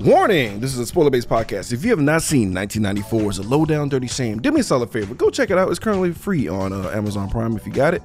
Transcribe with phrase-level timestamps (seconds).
[0.00, 0.60] Warning!
[0.60, 1.74] This is a spoiler based podcast.
[1.74, 4.90] If you have not seen 1994's A Low Down Dirty Shame, do me a solid
[4.90, 5.12] favor.
[5.14, 5.68] Go check it out.
[5.68, 8.02] It's currently free on uh, Amazon Prime if you got it.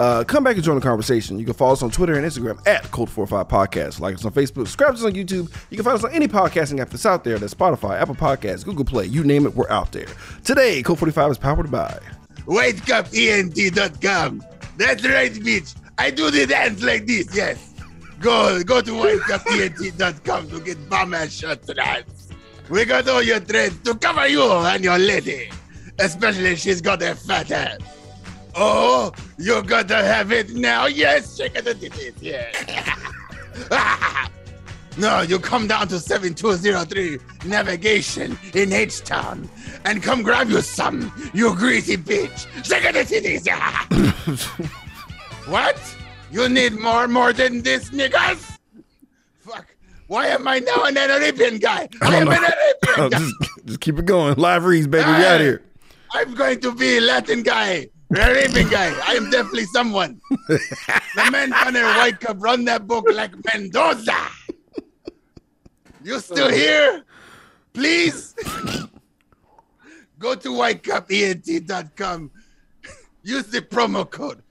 [0.00, 1.38] Uh, come back and join the conversation.
[1.38, 4.00] You can follow us on Twitter and Instagram at Cult45 Podcast.
[4.00, 5.48] Like us on Facebook, subscribe to us on YouTube.
[5.70, 7.38] You can find us on any podcasting app that's out there.
[7.38, 10.08] That's Spotify, Apple Podcasts, Google Play, you name it, we're out there.
[10.44, 11.96] Today, Cult45 is powered by
[12.46, 14.44] WhiteCupENT.com.
[14.78, 15.76] That's right, bitch.
[15.96, 17.75] I do the dance like this, yes.
[18.26, 22.28] Go go to WhiteCupENT.com to get bomb ass shot to dance.
[22.68, 25.48] We got all your threads to cover you and your lady.
[26.00, 27.78] Especially if she's got a fat ass.
[28.56, 30.86] Oh, you gotta have it now.
[30.86, 32.14] Yes, check out the titties.
[32.20, 32.50] Yeah.
[34.98, 39.48] no, you come down to 7203 Navigation in H Town
[39.84, 42.48] and come grab you some, you greasy bitch.
[42.64, 43.46] Check out the titties.
[45.46, 45.78] What?
[46.30, 48.58] You need more, more than this, niggas?
[49.40, 49.74] Fuck.
[50.08, 51.88] Why am I now an Arabian guy?
[52.02, 53.18] I, am an Arabian guy.
[53.18, 53.34] just,
[53.64, 54.34] just keep it going.
[54.36, 55.08] Live reads, baby.
[55.08, 55.62] We out here.
[56.12, 57.88] I'm going to be a Latin guy.
[58.10, 58.94] Arabian guy.
[59.06, 60.20] I am definitely someone.
[60.48, 64.16] the men on their white cup run that book like Mendoza.
[66.04, 66.50] You still oh.
[66.50, 67.04] here?
[67.72, 68.34] Please
[70.18, 72.30] go to whitecupent.com.
[73.22, 74.42] Use the promo code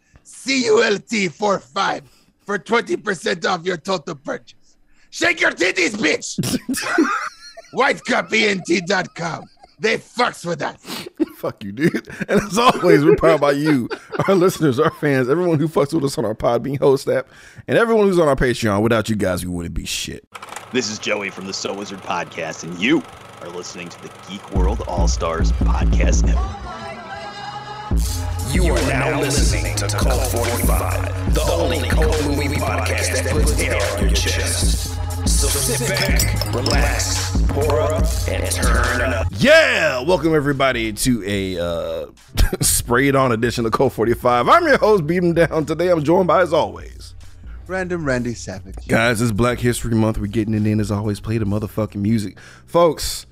[0.45, 2.03] CULT45
[2.45, 4.77] for 20% off your total purchase.
[5.09, 6.37] Shake your titties, bitch.
[7.73, 9.45] whitecupent.com.
[9.77, 11.07] They fucks with us.
[11.35, 12.07] Fuck you, dude.
[12.29, 13.89] And as always, we're proud by you,
[14.27, 17.27] our listeners, our fans, everyone who fucks with us on our Podbean host app,
[17.67, 18.81] and everyone who's on our Patreon.
[18.81, 20.25] Without you guys, we wouldn't be shit.
[20.71, 23.03] This is Joey from the So Wizard Podcast, and you
[23.41, 26.84] are listening to the Geek World All Stars Podcast Network.
[27.95, 33.79] You are now listening to Cult 45, the only cult movie podcast that puts air
[33.95, 34.89] on your chest.
[35.25, 39.27] So sit back, relax, pour up, and turn up.
[39.37, 42.07] Yeah, welcome everybody to a uh,
[42.61, 44.49] sprayed on edition of Cult 45.
[44.49, 45.65] I'm your host, Beat 'em Down.
[45.65, 47.15] Today I'm joined by, as always,
[47.65, 48.75] Random Randy Savage.
[48.89, 50.17] guys, it's Black History Month.
[50.17, 51.21] We're getting it in as always.
[51.21, 52.39] Play the motherfucking music.
[52.65, 53.25] Folks,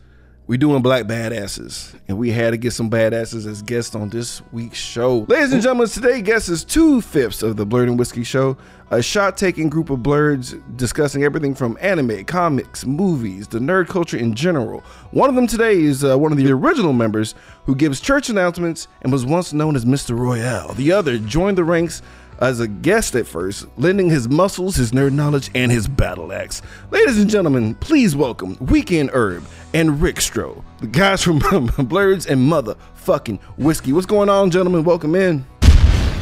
[0.46, 4.42] we doing black badasses, and we had to get some badasses as guests on this
[4.52, 5.20] week's show.
[5.30, 8.58] Ladies and gentlemen, today guest is two fifths of the Blurred and Whiskey Show,
[8.92, 14.34] a shot-taking group of blerds discussing everything from anime, comics, movies, the nerd culture in
[14.36, 14.82] general.
[15.12, 18.90] One of them today is uh, one of the original members who gives church announcements
[19.02, 20.18] and was once known as Mr.
[20.18, 20.74] Royale.
[20.74, 22.02] The other joined the ranks
[22.40, 26.62] as a guest at first, lending his muscles, his nerd knowledge, and his battle axe.
[26.92, 32.52] Ladies and gentlemen, please welcome Weekend Herb and Rick Stro, the guys from Blerds and
[32.52, 33.94] Motherfucking Whiskey.
[33.94, 34.84] What's going on, gentlemen?
[34.84, 35.46] Welcome in.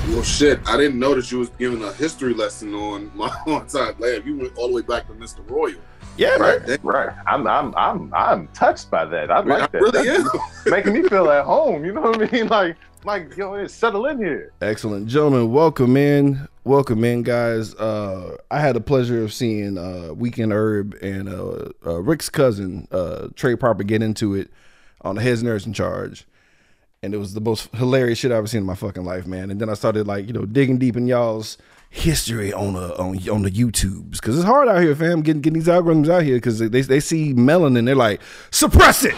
[0.09, 3.67] Well, shit, I didn't know that you was giving a history lesson on my on
[3.67, 4.25] time lab.
[4.25, 5.47] You went all the way back to Mr.
[5.49, 5.75] Royal.
[6.17, 6.77] Yeah, Right, man.
[6.83, 7.09] right.
[7.25, 9.31] I'm, I'm, I'm, I'm touched by that.
[9.31, 9.81] I I, mean, I like that.
[9.81, 10.41] really That's am.
[10.71, 11.85] making me feel at home.
[11.85, 12.47] You know what I mean?
[12.49, 12.75] Like,
[13.05, 14.51] like, yo, settle in here.
[14.61, 15.07] Excellent.
[15.07, 16.47] Gentlemen, welcome in.
[16.65, 17.73] Welcome in, guys.
[17.75, 22.87] Uh, I had the pleasure of seeing uh, Weekend Herb and uh, uh, Rick's cousin,
[22.91, 24.51] uh, Trey Parker, get into it
[25.01, 26.27] on the Heads Nerds in Charge.
[27.03, 29.49] And it was the most hilarious shit I've ever seen in my fucking life, man.
[29.49, 31.57] And then I started like, you know, digging deep in y'all's
[31.89, 34.21] history on the on, on the YouTubes.
[34.21, 36.99] Cause it's hard out here, fam, getting getting these algorithms out here because they, they
[36.99, 39.15] see melon and they're like, suppress it.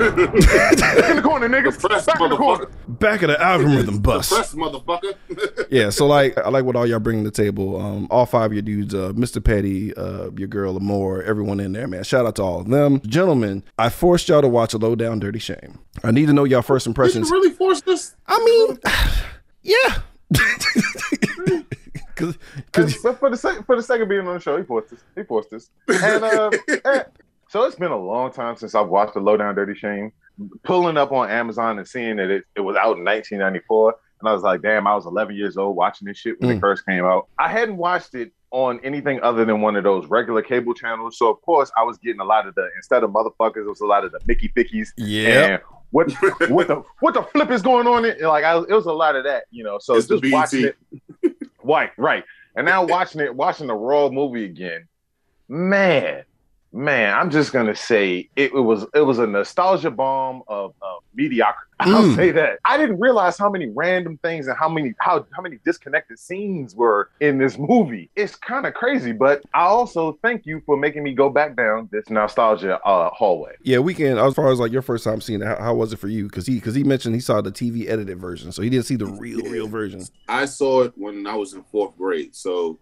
[1.10, 1.78] in the corner, nigga.
[1.78, 2.66] Press, Back in the corner.
[2.88, 4.32] Back of the algorithm bus.
[4.32, 5.14] Press, motherfucker.
[5.70, 7.80] yeah, so like I like what all y'all bring to the table.
[7.80, 9.44] Um, all five of your dudes, uh, Mr.
[9.44, 12.02] Petty, uh, your girl Amore, everyone in there, man.
[12.04, 13.62] Shout out to all of them, gentlemen.
[13.78, 15.78] I forced y'all to watch a low down dirty shame.
[16.02, 17.28] I need to know y'all first Did impressions.
[17.28, 18.16] you really force this?
[18.26, 18.78] I mean,
[19.62, 19.98] yeah,
[22.14, 24.64] because because But for the sake, for the sake of being on the show, he
[24.64, 25.00] forced this.
[25.14, 25.70] He forced this.
[25.88, 26.50] And uh,
[26.84, 27.02] eh,
[27.50, 30.12] so it's been a long time since I've watched the Lowdown Dirty Shame.
[30.62, 34.32] Pulling up on Amazon and seeing that it, it was out in 1994, and I
[34.32, 36.56] was like, damn, I was 11 years old watching this shit when Mm.
[36.56, 37.28] it first came out.
[37.38, 41.28] I hadn't watched it on anything other than one of those regular cable channels, so
[41.28, 43.86] of course I was getting a lot of the instead of motherfuckers, it was a
[43.86, 44.88] lot of the Mickey Fickies.
[44.96, 46.10] yeah, And what
[46.48, 48.04] what the what the flip is going on?
[48.06, 49.78] In, like I, it was a lot of that, you know.
[49.78, 50.76] So It's just watching it,
[51.62, 52.24] right, right,
[52.56, 54.88] and now watching it, watching the Raw movie again,
[55.48, 56.24] man,
[56.72, 61.02] man, I'm just gonna say it, it was it was a nostalgia bomb of, of
[61.14, 61.66] mediocrity.
[61.80, 62.14] I'll Mm.
[62.14, 62.58] say that.
[62.66, 66.74] I didn't realize how many random things and how many how how many disconnected scenes
[66.74, 68.10] were in this movie.
[68.16, 71.88] It's kind of crazy, but I also thank you for making me go back down
[71.90, 73.52] this nostalgia uh, hallway.
[73.62, 73.78] yeah.
[73.78, 74.18] Weekend.
[74.18, 76.24] As far as like your first time seeing it, how, how was it for you?
[76.24, 78.96] Because he because he mentioned he saw the TV edited version, so he didn't see
[78.96, 80.04] the real real version.
[80.28, 82.36] I saw it when I was in fourth grade.
[82.36, 82.78] So,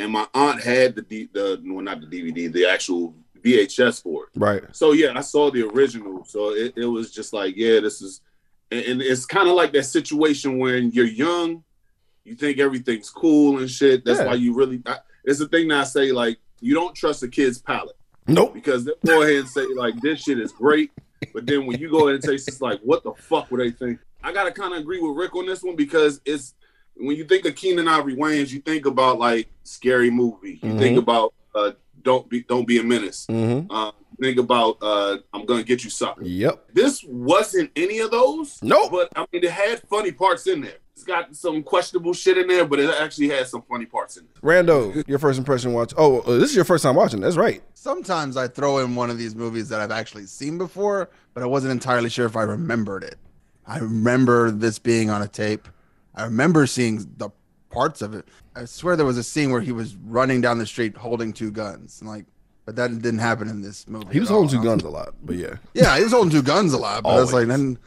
[0.00, 4.24] and my aunt had the D, the well, not the DVD, the actual VHS for
[4.24, 4.30] it.
[4.36, 4.62] Right.
[4.72, 6.24] So yeah, I saw the original.
[6.24, 8.20] So it, it was just like, yeah, this is,
[8.70, 11.64] and, and it's kind of like that situation when you're young,
[12.24, 14.04] you think everything's cool and shit.
[14.04, 14.26] That's Yeah.
[14.26, 14.82] why you really.
[14.86, 18.52] I, it's the thing that I say, like, you don't trust a kid's palate Nope.
[18.54, 20.90] because they'll go ahead and say like, this shit is great,
[21.34, 23.70] but then when you go ahead and taste, it's like, what the fuck would they
[23.70, 23.98] think?
[24.22, 26.54] I gotta kind of agree with Rick on this one because it's
[26.96, 30.58] when you think of Keenen Ivory Wayans, you think about like scary movie.
[30.62, 31.02] You think Mhm.
[31.02, 31.72] about uh,
[32.02, 33.26] don't be don't be a menace.
[33.28, 33.70] Mm-hmm.
[33.70, 36.22] Uh, think about uh, I'm gonna get you sucker.
[36.22, 36.70] Yep.
[36.74, 38.58] This wasn't any of those.
[38.62, 38.90] Nope.
[38.92, 40.76] But I mean, it had funny parts in there.
[40.94, 44.26] It's got some questionable shit in there, but it actually had some funny parts in
[44.42, 44.42] there.
[44.64, 45.94] Rando, your first impression watch.
[45.96, 47.20] Oh, uh, this is your first time watching.
[47.20, 47.62] That's right.
[47.72, 51.46] Sometimes I throw in one of these movies that I've actually seen before, but I
[51.46, 53.16] wasn't entirely sure if I remembered it.
[53.66, 55.68] I remember this being on a tape.
[56.14, 57.30] I remember seeing the
[57.70, 58.26] parts of it.
[58.56, 61.50] I swear there was a scene where he was running down the street holding two
[61.50, 62.00] guns.
[62.00, 62.24] And like,
[62.66, 64.12] but that didn't happen in this movie.
[64.12, 64.40] He was at all.
[64.42, 65.54] holding two guns a lot, but yeah.
[65.74, 67.02] Yeah, he was holding two guns a lot.
[67.04, 67.48] But I was like, Always.
[67.48, 67.78] then,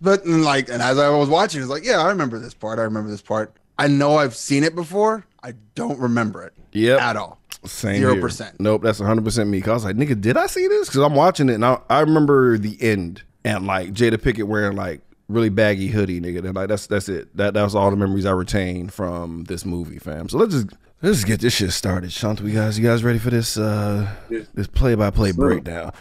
[0.00, 2.78] but and like, and as I was watching, it's like, yeah, I remember this part.
[2.78, 3.54] I remember this part.
[3.78, 5.26] I know I've seen it before.
[5.42, 7.38] I don't remember it Yeah, at all.
[7.66, 8.58] Same Zero percent.
[8.60, 9.60] Nope, that's 100% me.
[9.60, 10.88] Cause I was like, nigga, did I see this?
[10.88, 14.76] Because I'm watching it and I, I remember the end and like Jada Pinkett wearing
[14.76, 16.44] like really baggy hoodie, nigga.
[16.44, 17.36] And like that's that's it.
[17.36, 20.28] That that was all the memories I retain from this movie, fam.
[20.28, 20.68] So let's just
[21.02, 22.12] let's just get this shit started.
[22.12, 24.08] Shanta, we guys, you guys ready for this uh
[24.54, 25.92] this play by play breakdown?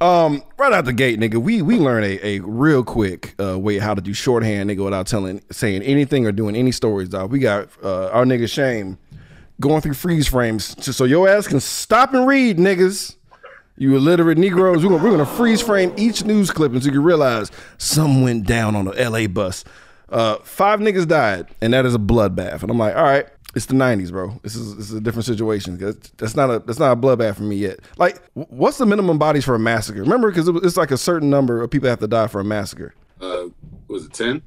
[0.00, 3.78] Um, right out the gate, nigga, we we learned a, a real quick uh, way
[3.78, 7.30] how to do shorthand, nigga, without telling saying anything or doing any stories, dog.
[7.30, 8.98] We got uh, our nigga Shame
[9.60, 13.16] going through freeze frames so your ass can stop and read, niggas.
[13.76, 18.46] You illiterate Negroes, we're gonna, freeze frame each news clip until you realize some went
[18.46, 19.64] down on a LA bus.
[20.08, 22.62] Uh, five niggas died, and that is a bloodbath.
[22.62, 23.26] And I'm like, all right,
[23.56, 24.38] it's the '90s, bro.
[24.42, 25.76] This is this is a different situation.
[26.18, 27.80] That's not a that's not a bloodbath for me yet.
[27.98, 30.00] Like, what's the minimum bodies for a massacre?
[30.00, 32.44] Remember, because it, it's like a certain number of people have to die for a
[32.44, 32.94] massacre.
[33.20, 33.46] Uh,
[33.88, 34.42] was it ten?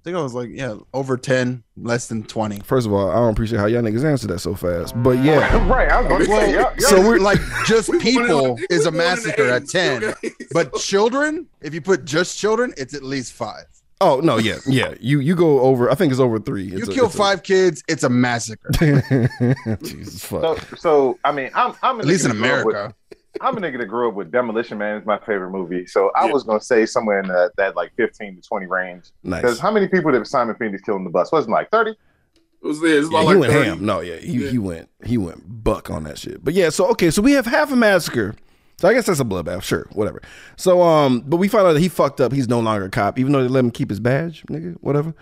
[0.00, 2.60] I think I was like, yeah, over 10, less than 20.
[2.60, 4.94] First of all, I don't appreciate how y'all niggas answer that so fast.
[5.02, 5.90] But yeah, right.
[5.90, 8.54] I was going to say, y'all, y'all- So we're like, just We born in- people
[8.54, 10.04] we is a born in the massacre at 10.
[10.24, 10.30] okay?
[10.52, 13.64] But children, if you put just children, it's at least five.
[14.00, 14.94] oh no, yeah, yeah.
[15.00, 15.90] You you go over.
[15.90, 16.62] I think it's over three.
[16.64, 18.70] You a- kill it's a- five kids, it's a massacre.
[19.82, 20.40] Jesus fuck.
[20.42, 22.94] so, so I mean, I'm, I'm At least in that with- America.
[23.40, 25.86] I'm a nigga that grew up with Demolition Man is my favorite movie.
[25.86, 29.04] So I was gonna say somewhere in that, that like 15 to 20 range.
[29.22, 29.42] nice.
[29.42, 31.30] Because how many people did Simon Phoenix kill in the bus?
[31.30, 31.90] Wasn't like 30?
[31.92, 31.96] It
[32.62, 32.98] was there.
[32.98, 33.68] It's Yeah, about he like went 30.
[33.68, 33.86] ham.
[33.86, 34.50] No, yeah, he, Yeah.
[34.50, 36.44] he went he went buck on that shit.
[36.44, 38.34] But yeah, so okay, so we have half a massacre.
[38.78, 40.22] So I guess that's a bloodbath, sure, whatever.
[40.56, 42.32] So um, but we find out that he fucked up.
[42.32, 45.14] He's no longer a cop, even though they let him keep his badge, nigga, whatever.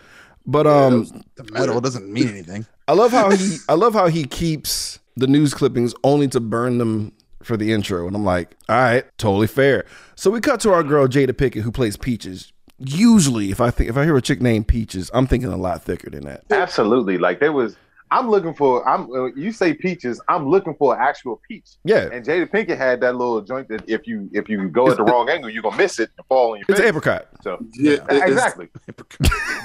[0.46, 1.05] But um,
[1.37, 2.64] The medal doesn't mean anything.
[2.87, 6.78] I love how he I love how he keeps the news clippings only to burn
[6.78, 7.12] them
[7.43, 8.06] for the intro.
[8.06, 9.85] And I'm like, all right, totally fair.
[10.14, 12.52] So we cut to our girl Jada Pinkett who plays Peaches.
[12.79, 15.82] Usually, if I think if I hear a chick named Peaches, I'm thinking a lot
[15.82, 16.44] thicker than that.
[16.50, 17.19] Absolutely.
[17.19, 17.76] Like there was.
[18.10, 18.87] I'm looking for.
[18.88, 19.10] I'm.
[19.12, 20.20] Uh, you say peaches.
[20.28, 21.70] I'm looking for an actual peach.
[21.84, 24.96] Yeah, And Jada Pinkett had that little joint that if you if you go at
[24.96, 26.81] the wrong angle, you're gonna miss it and fall on your it's face.
[26.81, 27.28] an apricot.
[27.43, 28.69] so Yeah, it- it's- exactly.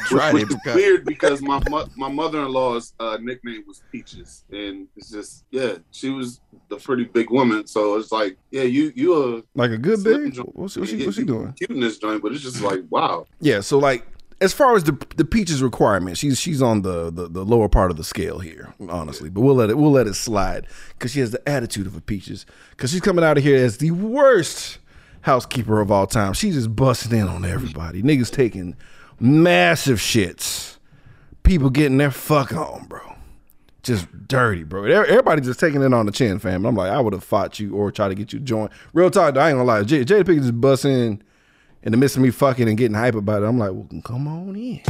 [0.07, 0.57] Tried which it.
[0.65, 5.09] is weird because my mo- my mother in law's uh, nickname was Peaches, and it's
[5.09, 7.65] just yeah, she was the pretty big woman.
[7.67, 10.33] So it's like yeah, you you a Like a good slim big.
[10.33, 10.55] joint.
[10.55, 11.53] What's, what's, she, what's she doing?
[11.53, 13.25] Cute in this joint, but it's just like wow.
[13.39, 14.05] Yeah, so like
[14.41, 17.91] as far as the the peaches requirement, she's she's on the, the the lower part
[17.91, 19.29] of the scale here, honestly.
[19.29, 22.01] But we'll let it we'll let it slide because she has the attitude of a
[22.01, 22.45] peaches.
[22.71, 24.79] Because she's coming out of here as the worst
[25.21, 26.33] housekeeper of all time.
[26.33, 28.03] She's just busting in on everybody.
[28.03, 28.75] Niggas taking
[29.19, 30.77] massive shits.
[31.43, 33.15] People getting their fuck on, bro.
[33.81, 34.85] Just dirty, bro.
[34.85, 36.65] Everybody just taking it on the chin, fam.
[36.65, 38.69] I'm like, I would have fought you or tried to get you to join.
[38.93, 39.81] Real talk, I ain't gonna lie.
[39.81, 40.85] Jada Pinkett just bust
[41.83, 43.45] in the midst of me fucking and getting hype about it.
[43.45, 44.81] I'm like, well, come on in.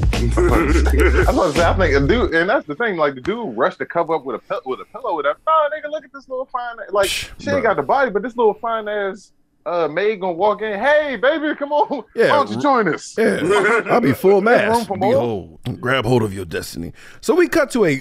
[0.12, 1.26] I'm saying.
[1.28, 2.96] I think a dude, and that's the thing.
[2.96, 5.16] Like the dude rushed to cover up with a pill- with a pillow.
[5.16, 6.76] With that, nah, nigga, look at this little fine.
[6.90, 9.32] Like she ain't got the body, but this little fine ass
[9.66, 10.78] uh, maid gonna walk in.
[10.78, 12.04] Hey, baby, come on.
[12.14, 13.14] Yeah, Why don't you join us?
[13.18, 13.40] Yeah,
[13.90, 14.74] I'll be full mass.
[14.74, 15.12] room for more?
[15.12, 16.92] Behold, grab hold of your destiny.
[17.20, 17.98] So we cut to a.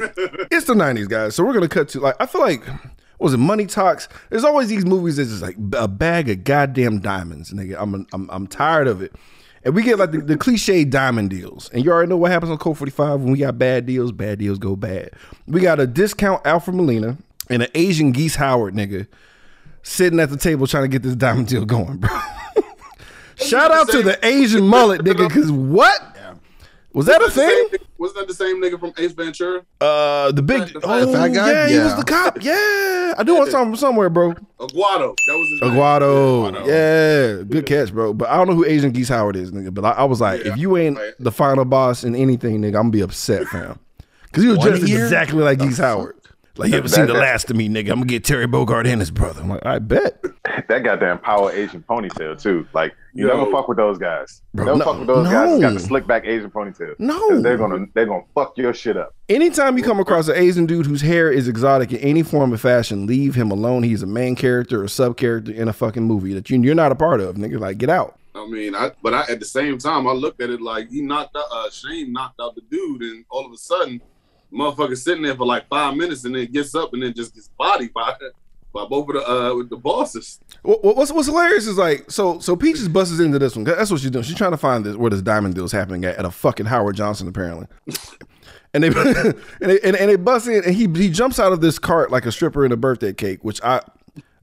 [0.51, 1.35] It's the '90s, guys.
[1.35, 2.63] So we're gonna cut to like I feel like.
[3.19, 4.07] Was it Money Talks?
[4.29, 7.75] There's always these movies that's just like a bag of goddamn diamonds, nigga.
[7.77, 9.13] I'm I'm I'm tired of it.
[9.63, 11.69] And we get like the, the cliche diamond deals.
[11.73, 14.39] And you already know what happens on Cult 45 when we got bad deals, bad
[14.39, 15.11] deals go bad.
[15.47, 17.17] We got a discount Alfred Molina
[17.49, 19.07] and an Asian Geese Howard nigga
[19.83, 22.09] sitting at the table trying to get this diamond deal going, bro.
[23.35, 26.17] Shout out to the Asian mullet, nigga, because what?
[26.93, 27.67] Was that a thing?
[27.99, 29.61] Wasn't that the same nigga from Ace Ventura?
[29.79, 31.51] Uh, the big, The oh fat guy?
[31.51, 32.41] yeah, he was the cop.
[32.41, 34.33] Yeah, I knew I saw him somewhere, bro.
[34.59, 35.15] Aguado.
[35.27, 35.71] That was his name.
[35.71, 38.13] Aguado, Yeah, yeah, good catch, bro.
[38.13, 39.71] But I don't know who Asian Geese Howard is, nigga.
[39.73, 40.53] But I, I was like, Yeah.
[40.53, 41.13] if you ain't Right.
[41.19, 43.77] the final boss in anything, nigga, I'm gonna be upset, fam.
[44.23, 45.03] Because he was One dressed year?
[45.03, 46.15] exactly like Geese Howard.
[46.59, 47.89] Like you ever That- seen the last of me, nigga?
[47.91, 49.41] I'm gonna get Terry Bogard and his brother.
[49.41, 50.23] I'm like, I bet.
[50.67, 52.67] That goddamn power Asian ponytail too.
[52.73, 53.35] Like you Yo.
[53.37, 54.41] never fuck with those guys.
[54.53, 55.51] Bro, never no- fuck with those guys.
[55.55, 56.95] that Got the slick back Asian ponytail.
[56.99, 59.15] No, they're gonna they're gonna fuck your shit up.
[59.29, 62.57] Anytime you come across an Asian dude whose hair is exotic in any form or
[62.57, 63.83] fashion, leave him alone.
[63.83, 66.91] He's a main character or sub character in a fucking movie that you, you're not
[66.91, 67.59] a part of, nigga.
[67.59, 68.15] Like, get out.
[68.35, 71.01] I mean, I but I at the same time I looked at it like he
[71.01, 74.01] knocked out uh Shane knocked out the dude and all of a sudden
[74.53, 77.49] motherfucker sitting there for like five minutes and then gets up and then just gets
[77.57, 78.13] bodied by
[78.73, 80.39] by both of the uh with the bosses.
[80.61, 83.65] What, what- what's what's hilarious is like so so Peaches busts into this one.
[83.65, 84.23] That's what she's doing.
[84.23, 86.67] She's trying to find this where this diamond deal is happening at, at a fucking
[86.67, 87.67] Howard Johnson apparently.
[88.73, 91.79] And they and they and, they bust in and he he jumps out of this
[91.79, 93.81] cart like a stripper in a birthday cake, which I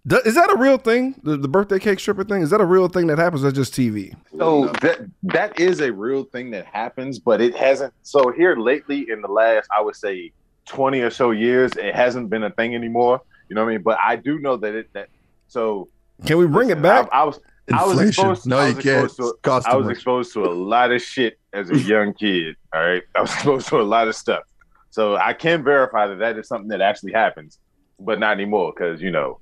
[0.09, 1.15] is that a real thing?
[1.23, 3.45] The, the birthday cake stripper thing is that a real thing that happens?
[3.45, 4.15] Or just TV?
[4.39, 7.93] So that that is a real thing that happens, but it hasn't.
[8.03, 10.33] So here lately, in the last, I would say,
[10.67, 13.21] twenty or so years, it hasn't been a thing anymore.
[13.49, 13.83] You know what I mean?
[13.83, 15.09] But I do know that it that.
[15.49, 15.89] So
[16.25, 17.09] Can we bring it back?
[17.13, 17.41] I, I was
[17.73, 18.09] I was Inflation.
[18.31, 18.47] exposed.
[18.47, 19.05] No, I you was can't.
[19.07, 22.55] exposed to- I was exposed to a lot of shit as a young kid.
[22.73, 24.45] All right, I was exposed to a lot of stuff.
[24.91, 27.59] So I can verify that that is something that actually happens,
[27.99, 29.41] but not anymore because you know,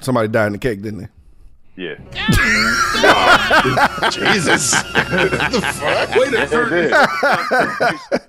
[0.00, 1.08] Somebody died in the cake, didn't they?
[1.76, 1.96] yeah.
[4.10, 4.72] Jesus.
[4.94, 6.70] Wait a They turn.
[6.70, 6.90] did.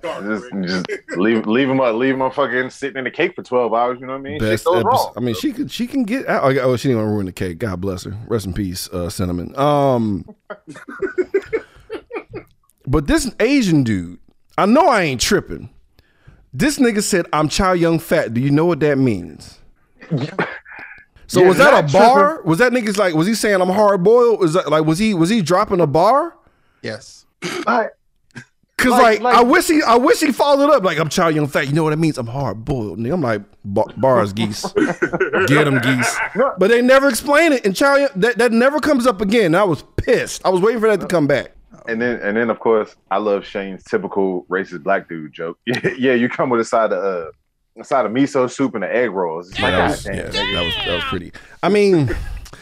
[0.02, 0.84] just, just
[1.16, 4.00] leave leave them up, leave them fucking sitting in the cake for twelve hours.
[4.00, 4.40] You know what I mean?
[4.40, 4.88] Shit Best goes episode.
[4.88, 5.12] wrong.
[5.16, 6.42] I mean, she could she can get out.
[6.58, 7.58] Oh, she didn't want to ruin the cake.
[7.58, 8.16] God bless her.
[8.26, 9.56] Rest in peace, uh, cinnamon.
[9.56, 10.24] Um,
[12.86, 14.18] but this Asian dude,
[14.58, 15.70] I know I ain't tripping.
[16.52, 19.58] This nigga said, "I'm Chow Young Fat." Do you know what that means?
[21.28, 22.42] So Yeah, was that a not bar?
[22.42, 23.14] Was that nigga's like?
[23.14, 24.40] Was he saying I'm hard boiled?
[24.40, 24.84] Was that like?
[24.84, 26.36] Was he was he dropping a bar?
[26.82, 27.24] yes.
[27.66, 27.88] I-
[28.78, 31.28] Cause Like- like, like- I wish he I wish he followed up like I'm Chow
[31.28, 31.66] Young Fat.
[31.66, 32.18] You know what it means?
[32.18, 32.98] I'm hard boiled.
[32.98, 34.66] I'm like "Ba- bars geese,
[35.46, 36.16] get them geese.
[36.58, 37.64] But they never explain it.
[37.64, 39.54] And Chow Young, that that never comes up again.
[39.54, 40.42] I was pissed.
[40.44, 41.52] I was waiting for that to come back.
[41.88, 45.58] And then, and then, of course, I love Shane's typical racist black dude joke.
[45.66, 47.30] yeah, you come with a side of uh,
[47.80, 49.50] a side of miso soup and the egg rolls.
[49.50, 51.32] It's like, That God was, yeah, that, that was that was pretty.
[51.62, 52.06] I mean,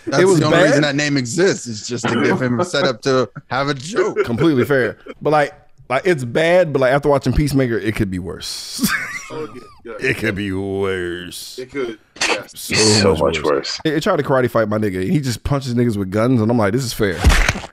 [0.07, 0.65] That's it was the only bad.
[0.65, 1.67] reason that name exists.
[1.67, 4.25] Is just to give him a setup to have a joke.
[4.25, 4.99] completely fair.
[5.23, 5.55] But like
[5.89, 6.73] like it's bad.
[6.73, 8.87] But like after watching Peacemaker, it could be worse.
[9.31, 9.93] Oh, yeah, yeah.
[10.11, 11.59] it could be worse.
[11.59, 11.99] It could.
[12.21, 12.53] Yes.
[12.59, 13.81] So, so much worse.
[13.85, 15.09] It he tried to karate fight my nigga.
[15.09, 17.15] He just punches niggas with guns, and I'm like, this is fair.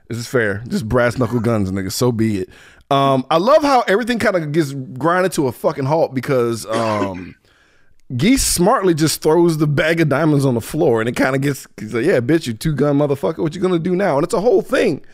[0.08, 0.62] This is fair.
[0.68, 1.90] Just brass knuckle guns, nigga.
[1.92, 2.50] So be it.
[2.92, 7.34] Um, I love how everything kind of gets grinded to a fucking halt because um,
[8.16, 11.40] Geese smartly just throws the bag of diamonds on the floor, and it kind of
[11.42, 11.66] gets.
[11.78, 13.38] He's like, yeah, bitch, you two gun motherfucker.
[13.38, 14.16] What you gonna do now?
[14.16, 15.04] And it's a whole thing.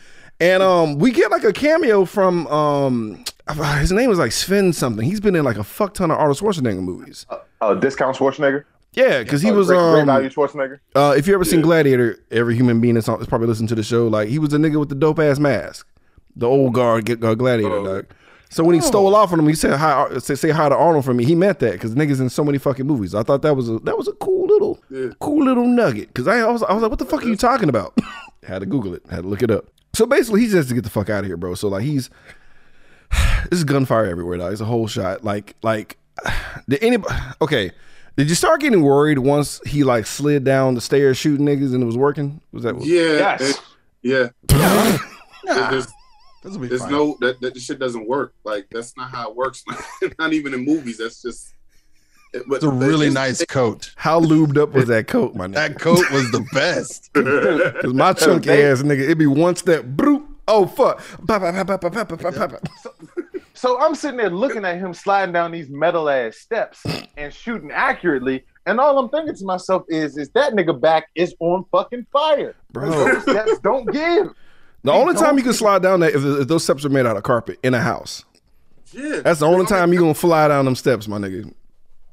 [0.41, 3.23] And um, we get like a cameo from um,
[3.79, 5.05] his name is like Sven something.
[5.05, 7.25] He's been in like a fuck ton of Arnold Schwarzenegger movies.
[7.61, 8.63] Oh, discount Schwarzenegger.
[8.93, 10.79] Yeah, because he Oh, was great, great um, value Schwarzenegger.
[10.95, 13.75] uh, if you ever seen Gladiator, every human being that's, on, that's probably listened to
[13.75, 14.07] the show.
[14.07, 15.85] Like he was a nigga with the dope ass mask,
[16.39, 17.75] the old guard get- uh, Gladiator.
[17.75, 17.83] Oh.
[17.85, 18.05] dog.
[18.51, 21.05] So when he stole off on him, he said hi, say, say hi to Arnold
[21.05, 21.23] for me.
[21.23, 23.13] He meant that because niggas in so many fucking movies.
[23.13, 25.09] I thought that was a that was a cool little Yeah.
[25.19, 26.07] cool little nugget.
[26.07, 27.95] Because I, I was I was like, what the fuck are you talking about?
[28.43, 29.03] had to Google it.
[29.11, 29.65] Had to look it up.
[29.93, 31.53] So basically, he just has to get the fuck out of here, bro.
[31.53, 32.09] So like he's
[33.49, 34.51] this is gunfire everywhere, dog.
[34.51, 35.23] It's a whole shot.
[35.23, 35.97] Like like
[36.69, 37.71] did anybody okay?
[38.17, 41.83] Did you start getting worried once he like slid down the stairs shooting niggas and
[41.83, 42.41] it was working?
[42.51, 43.37] Was that Yeah.
[43.39, 43.41] Yes.
[43.49, 43.61] it-
[44.01, 44.29] yeah.
[45.45, 45.87] Nah, There's,
[46.41, 46.91] this will be There's fine.
[46.91, 48.33] no that that shit doesn't work.
[48.43, 49.63] Like that's not how it works.
[50.19, 50.97] not even in movies.
[50.97, 51.53] That's just
[52.33, 53.91] it, it's a really nice coat.
[53.95, 55.53] How lubed up was that coat, my nigga?
[55.55, 57.11] that coat was the best.
[57.81, 60.27] Cause my chunk ass nigga, it'd be one step, broop.
[60.47, 61.01] Oh fuck!
[62.81, 62.95] So,
[63.53, 66.83] so I'm sitting there looking at him sliding down these metal ass steps
[67.17, 71.35] and shooting accurately, and all I'm thinking to myself is, is that nigga back is
[71.39, 72.89] on fucking fire, bro?
[72.89, 74.33] Those steps don't give.
[74.83, 77.17] The only time you can slide down that if, if those steps are made out
[77.17, 78.23] of carpet in a house.
[78.91, 79.19] Yeah.
[79.21, 81.53] That's the only I'm- time you gonna fly down them steps, my nigga.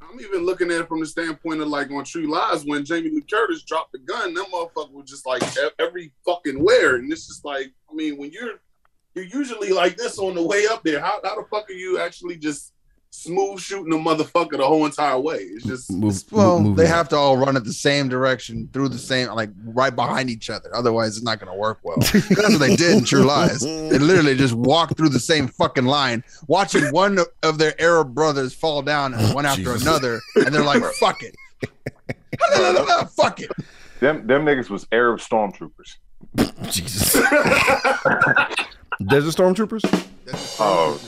[0.00, 3.10] I'm even looking at it from the standpoint of like on True Lies when Jamie
[3.10, 5.42] Lee Curtis dropped the gun, that motherfucker was just like
[5.78, 8.60] every fucking where, and it's just like, I mean, when you're
[9.14, 11.98] you're usually like this on the way up there, how how the fuck are you
[11.98, 12.72] actually just
[13.22, 15.36] smooth shooting a motherfucker the whole entire way.
[15.38, 16.96] It's just Move, Well, move- they move on.
[16.96, 20.50] have to all run at the same direction through the same, like right behind each
[20.50, 20.68] other.
[20.74, 21.96] Otherwise, it's not going to work well.
[22.00, 23.60] That's what they did in True Lies.
[23.60, 28.54] They literally just walked through the same fucking line, watching one of their Arab brothers
[28.54, 29.82] fall down and one after Jesus.
[29.82, 31.34] another, and they're like, "Fuck it,
[33.16, 33.50] fuck it."
[34.00, 35.96] Them them niggas was Arab stormtroopers.
[36.70, 37.12] Jesus.
[39.08, 39.82] Desert Stormtroopers?
[40.58, 40.98] Oh,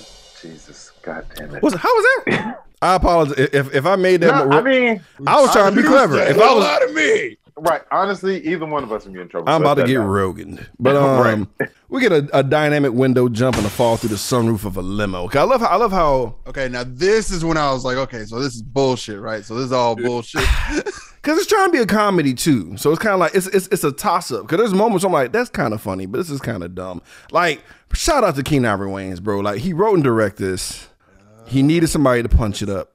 [0.43, 1.63] Jesus, God damn it.
[1.63, 2.65] Was how was that?
[2.83, 4.35] I apologize if if I made that.
[4.37, 6.19] No, more- I mean, I was trying to be clever.
[6.19, 7.37] If I was, out of me.
[7.57, 7.81] right?
[7.91, 9.49] Honestly, either one of us would get in trouble.
[9.49, 11.49] I'm about to get Rogan, but um,
[11.89, 14.83] we get a, a dynamic window jump and a fall through the sunroof of a
[14.83, 15.27] limo.
[15.27, 17.97] 'Cause I love how I love how Okay, now this is when I was like,
[17.97, 19.45] okay, so this is bullshit, right?
[19.45, 20.45] So this is all bullshit.
[21.17, 22.77] because it's trying to be a comedy too.
[22.77, 24.43] So it's kind of like it's it's, it's a toss up.
[24.43, 27.03] Because there's moments I'm like that's kind of funny, but this is kind of dumb.
[27.33, 27.61] Like
[27.93, 29.41] shout out to Keenen Ivory Wayans, bro.
[29.41, 30.85] Like he wrote and directed this.
[31.49, 32.93] He needed somebody to punch it up.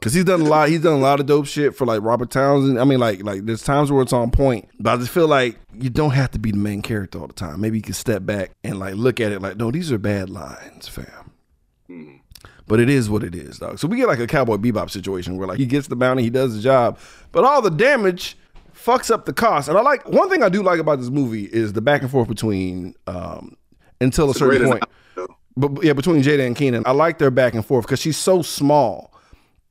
[0.00, 0.68] Cause he's done a lot.
[0.68, 2.78] He's done a lot of dope shit for like Robert Townsend.
[2.78, 5.56] I mean, like like there's times where it's on point, but I just feel like
[5.72, 7.62] you don't have to be the main character all the time.
[7.62, 10.28] Maybe you can step back and like look at it like, no, these are bad
[10.28, 12.20] lines, fam.
[12.66, 13.78] But it is what it is, dog.
[13.78, 16.28] So we get like a cowboy bebop situation where like he gets the bounty, he
[16.30, 16.98] does the job,
[17.32, 18.36] but all the damage
[18.74, 19.68] fucks up the cost.
[19.68, 22.10] And I like one thing I do like about this movie is the back and
[22.10, 23.56] forth between um
[24.02, 24.84] until a certain point.
[25.56, 28.42] But yeah, between Jada and Keenen, I like their back and forth because she's so
[28.42, 29.12] small.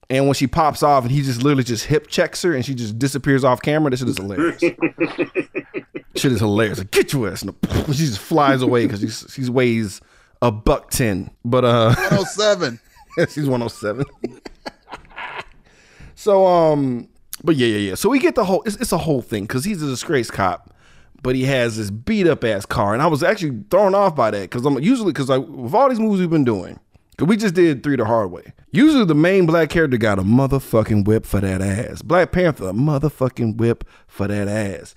[0.10, 2.76] And when she pops off and he just literally just hip checks her and she
[2.76, 4.60] just disappears off camera, this shit is hilarious.
[6.16, 6.78] shit is hilarious.
[6.78, 7.42] Like, get your ass.
[7.42, 7.56] And
[7.88, 10.02] she just flies away because she, she weighs
[10.42, 11.32] a buck ten.
[11.44, 12.80] But uh 107.
[13.30, 14.06] she's 107.
[16.16, 17.08] so um
[17.44, 17.96] but yeah, yeah, yeah.
[17.96, 20.74] So we get the whole it's, it's a whole thing because he's a disgraced cop,
[21.24, 22.94] but he has this beat up ass car.
[22.94, 25.90] And I was actually thrown off by that because I'm usually because like with all
[25.90, 26.80] these movies we've been doing,
[27.12, 28.54] because we just did three the hard way.
[28.72, 32.02] Usually the main black character got a motherfucking whip for that ass.
[32.02, 34.94] Black Panther, a motherfucking whip for that ass.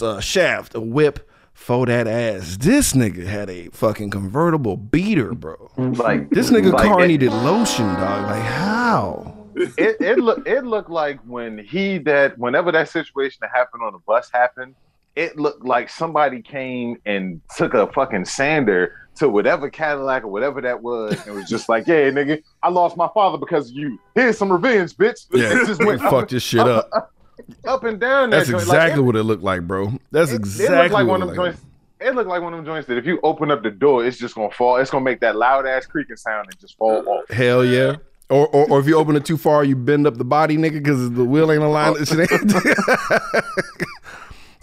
[0.00, 2.56] Uh, Shaft, a whip for that ass.
[2.58, 5.70] This nigga had a fucking convertible beater, bro.
[5.76, 8.26] Like This nigga like car it, needed lotion, dog.
[8.28, 9.48] Like how?
[9.56, 13.92] it, it look it looked like when he that whenever that situation that happened on
[13.92, 14.74] the bus happened,
[15.16, 20.60] it looked like somebody came and took a fucking sander to whatever Cadillac or whatever
[20.60, 23.98] that was, and was just like, "Yeah, nigga, I lost my father because of you.
[24.14, 26.88] Here's some revenge, bitch." It just went fuck this shit up.
[27.66, 28.30] up and down.
[28.30, 29.92] That's exactly Like, what it looked like, bro.
[30.10, 31.54] That's it, exactly it looked like what one it of them looked like.
[31.54, 31.64] joints.
[32.00, 34.18] It looked like one of them joints that if you open up the door, it's
[34.18, 34.76] just gonna fall.
[34.76, 37.28] It's gonna make that loud ass creaking sound and just fall off.
[37.30, 37.96] Hell yeah.
[38.30, 40.72] Or, or, or if you open it too far, you bend up the body, nigga,
[40.82, 41.96] because the wheel ain't aligned.
[42.00, 43.40] Oh.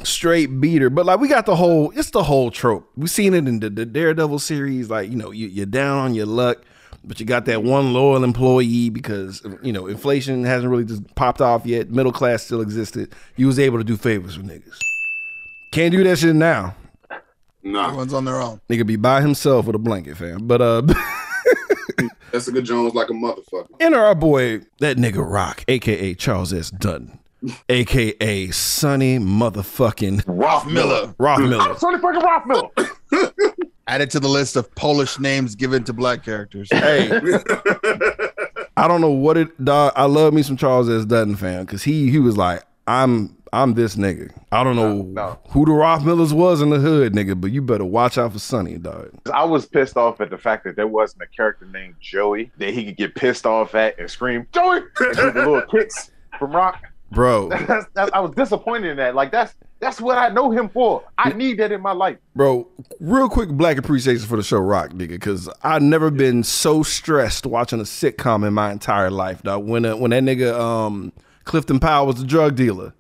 [0.02, 1.92] It ain't- Straight beater, but like we got the whole.
[1.96, 2.90] It's the whole trope.
[2.96, 4.90] We seen it in the, the Daredevil series.
[4.90, 6.62] Like you know, you, you're down on your luck,
[7.04, 11.42] but you got that one loyal employee because you know inflation hasn't really just popped
[11.42, 11.90] off yet.
[11.92, 13.14] Middle class still existed.
[13.36, 14.78] You was able to do favors for niggas.
[15.72, 16.76] Can't do that shit now.
[17.64, 17.86] nah.
[17.88, 18.60] Everyone's on their own.
[18.70, 20.48] Nigga be by himself with a blanket, fam.
[20.48, 20.82] But uh.
[22.32, 23.68] Jessica Jones like a motherfucker.
[23.82, 26.72] Enter our boy, that nigga Rock, aka Charles S.
[26.72, 27.20] Dutton,
[27.70, 31.14] aka Sonny motherfucking Ralph Miller.
[31.18, 31.50] Roth mm.
[31.50, 31.78] Miller.
[31.78, 32.70] Sonny fucking Ralph Miller.
[33.88, 36.70] Added to the list of Polish names given to black characters.
[36.72, 37.10] Hey,
[38.78, 39.64] I don't know what it.
[39.64, 41.06] Dog, I love me some Charles S.
[41.06, 44.32] Dutton fan because he he was like, I'm I'm this nigga.
[44.52, 45.40] I don't know no.
[45.50, 48.40] who the Roth Millers was in the hood, nigga, but you better watch out for
[48.40, 49.12] Sonny, dog.
[49.34, 52.74] I was pissed off at the fact that there wasn't a character named Joey that
[52.74, 56.56] he could get pissed off at and scream Joey and do the little kicks from
[56.56, 56.82] Rock.
[57.12, 59.16] Bro, That's, that's, I was disappointed in that.
[59.16, 61.04] Like that's that's what I know him for.
[61.18, 62.18] I need that in my life.
[62.36, 62.68] Bro,
[63.00, 67.46] real quick black appreciation for the show Rock, nigga, because I've never been so stressed
[67.46, 69.66] watching a sitcom in my entire life, dog.
[69.68, 71.12] When uh, when that nigga um
[71.44, 72.94] Clifton Powell was the drug dealer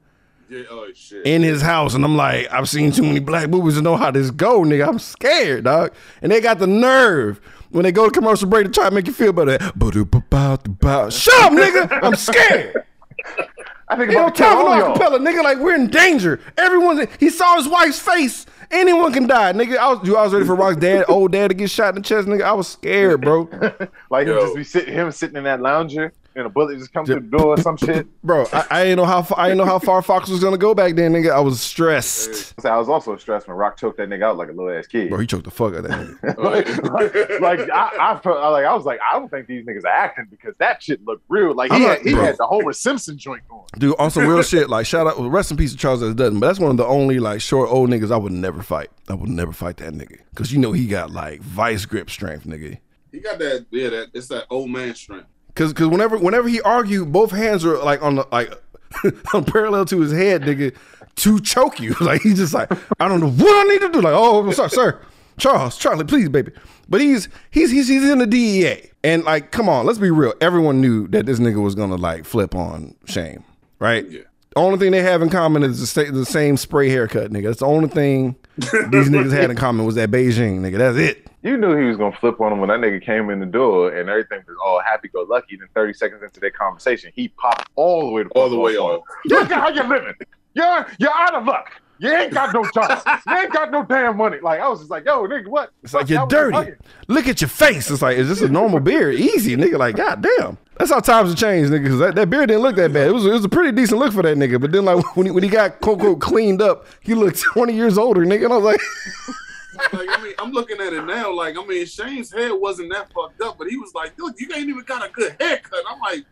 [0.50, 1.26] Yeah, oh shit.
[1.26, 4.12] in his house, and I'm like, I've seen too many black movies to know how
[4.12, 4.88] this go, nigga.
[4.90, 5.94] I'm scared, dog.
[6.22, 9.08] And they got the nerve when they go to commercial break to try to make
[9.08, 9.58] you feel better.
[9.78, 11.12] Ba-do-ba-ba-do-ba.
[11.12, 12.00] Shut up, nigga.
[12.04, 12.84] I'm scared.
[13.92, 14.96] I think He about don't to kill all y'all.
[14.98, 15.44] acapella, nigga.
[15.44, 16.40] Like we're in danger.
[16.58, 17.08] Everyone's.
[17.20, 18.46] He saw his wife's face.
[18.72, 19.76] Anyone can die, nigga.
[19.78, 22.08] I was, I was ready for Rock's dad, old dad, to get shot in the
[22.08, 22.44] chest, nigga.
[22.44, 23.50] I was scared, bro.
[24.10, 24.40] Like he Yo.
[24.42, 27.38] just be sitting him sitting in that lounger and a bullet just comes through the
[27.38, 28.08] door or some shit.
[28.24, 30.58] Bro, I, I didn't know how far, I didn't know how far Fox was gonna
[30.58, 31.32] go back then, nigga.
[31.32, 32.54] I was stressed.
[32.66, 35.10] I was also stressed when Rock choked that nigga out like a little ass kid.
[35.10, 37.40] Bro, he choked the fuck out of that nigga.
[37.42, 39.88] like, like, I, I felt like I was like I don't think these niggas are
[39.88, 41.54] acting because that shit looked real.
[41.54, 42.24] Like he, I'm had, not- he bro.
[42.24, 43.66] had the Homer Simpson joint going.
[43.78, 46.14] Dude, on some real shit, like shout out, rest in peace to Charles S.
[46.14, 48.90] Dutton, but that's one of the only like short old niggas I would never fight.
[49.10, 52.46] I would never fight that nigga, cause you know he got like vice grip strength,
[52.46, 52.78] nigga.
[53.12, 53.66] he got that.
[53.72, 55.28] Yeah, that it's that old man strength.
[55.56, 58.54] Cause, cause whenever, whenever he argued, both hands are like on the like
[59.34, 60.76] on parallel to his head, nigga,
[61.16, 61.96] to choke you.
[62.02, 64.02] Like he's just like, I don't know what I need to do.
[64.02, 65.02] Like, oh, I'm sorry, sir,
[65.38, 66.52] Charles, Charlie, please, baby.
[66.90, 70.34] But he's he's he's he's in the DEA, and like, come on, let's be real.
[70.42, 73.44] Everyone knew that this nigga was gonna like flip on Shame,
[73.80, 74.10] right?
[74.10, 74.22] Yeah.
[74.54, 77.44] The only thing they have in common is the, the same spray haircut, nigga.
[77.44, 80.78] That's the only thing these niggas had in common was that Beijing, nigga.
[80.78, 81.31] That's it.
[81.44, 83.96] You knew he was gonna flip on him when that nigga came in the door
[83.96, 85.58] and everything was all happy go lucky.
[85.58, 88.78] Then 30 seconds into their conversation, he popped all the way to All the way
[88.78, 89.04] off.
[89.26, 90.14] Look at how you're living.
[90.54, 91.72] You're you're out of luck.
[92.02, 93.00] You ain't got no job.
[93.28, 94.40] You ain't got no damn money.
[94.42, 95.72] Like I was just like, yo, nigga, what?
[95.84, 96.74] It's like you're dirty.
[97.08, 97.92] Look at your face.
[97.92, 99.16] It's like, is this a normal beard?
[99.16, 99.78] Easy, nigga.
[99.78, 100.58] Like, god damn.
[100.78, 101.84] That's how times have changed, nigga.
[101.84, 103.10] Because that, that beard didn't look that bad.
[103.10, 104.60] It was, it was a pretty decent look for that nigga.
[104.60, 107.74] But then, like, when he, when he got quote unquote cleaned up, he looked 20
[107.76, 108.46] years older, nigga.
[108.46, 108.82] And I was like,
[109.94, 111.34] Like I mean, I'm looking at it now.
[111.34, 114.50] Like I mean, Shane's head wasn't that fucked up, but he was like, "Dude, you
[114.56, 116.26] ain't even got a good haircut." I'm like,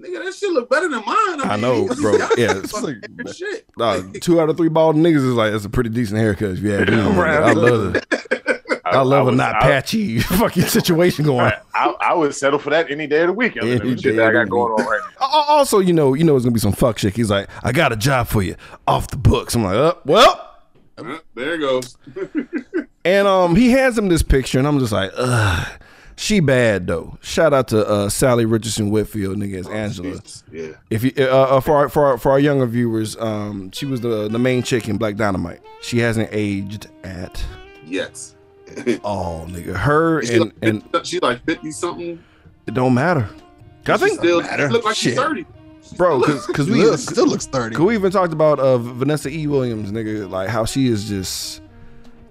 [0.00, 2.12] "Nigga, that shit look better than mine." I, I know, bro.
[2.36, 2.96] Yeah, it's like-
[3.34, 3.66] shit.
[3.80, 6.60] uh, two out of three bald niggas is like, that's a pretty decent haircut if
[6.60, 6.96] you ask me.
[6.96, 7.42] Right.
[7.42, 8.06] I love it.
[8.84, 11.52] I love a was- not I- patchy fucking situation going on.
[11.74, 13.56] I, I would settle for that any day of the week.
[13.60, 15.26] Other Any the shit day that I got going on right now.
[15.26, 17.14] Also, you know, you know, it's gonna be some fuck shit.
[17.16, 18.54] He's like, I got a job for you
[18.86, 19.54] off the books.
[19.56, 20.55] I'm like, uh, well,
[20.98, 21.96] Uh, there it goes.
[23.04, 25.68] And um, he hands him this picture, and I'm just like, ugh.
[26.16, 27.18] She bad though.
[27.20, 30.10] Shout out to uh, Salli Richardson Whitfield, nigga, as Angela.
[30.12, 30.42] Jesus.
[30.50, 30.68] Yeah.
[30.90, 31.22] If you uh,
[31.56, 34.62] uh, for our, for our, for our younger viewers, um, she was the the main
[34.64, 35.60] chick in Black Dynamite.
[35.82, 37.44] She hasn't aged at
[37.84, 38.34] Yes.
[39.04, 39.76] all, nigga.
[39.76, 42.18] Her She and and like, she like fifty something.
[42.66, 43.28] it don't matter.
[43.86, 44.68] I think, still matter.
[44.70, 45.44] look like she's thirty.
[45.92, 47.76] Bro, because because we Still, still looks thirty.
[47.76, 49.46] We even talked about uh, Vanessa E.
[49.46, 51.62] Williams, nigga, like how she is just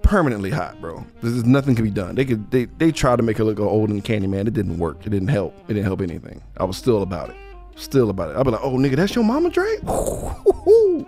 [0.02, 1.04] permanently hot, bro.
[1.20, 2.14] There's nothing can be done.
[2.14, 4.46] They could they they tried to make her look old and candy man.
[4.46, 4.98] It didn't work.
[5.04, 5.54] It didn't help.
[5.68, 6.42] It didn't help anything.
[6.56, 7.36] I was still about it.
[7.76, 8.36] Still about it.
[8.36, 9.80] I'll be like, oh nigga, that's your mama, Drake.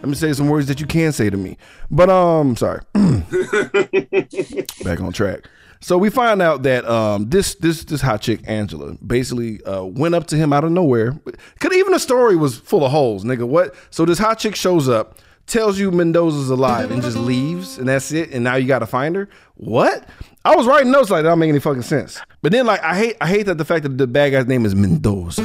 [0.00, 1.56] Let me say some words that you can say to me.
[1.90, 2.82] But um, sorry.
[4.84, 5.48] Back on track.
[5.80, 10.14] So we find out that um this this this hot chick Angela basically uh went
[10.14, 11.18] up to him out of nowhere.
[11.60, 13.46] Could even the story was full of holes, nigga.
[13.46, 13.74] What?
[13.90, 18.10] So this hot chick shows up, tells you Mendoza's alive, and just leaves, and that's
[18.12, 18.30] it.
[18.32, 19.28] And now you got to find her.
[19.54, 20.08] What?
[20.44, 22.20] I was writing notes like that don't make any fucking sense.
[22.42, 24.64] But then like I hate I hate that the fact that the bad guy's name
[24.66, 25.42] is Mendoza.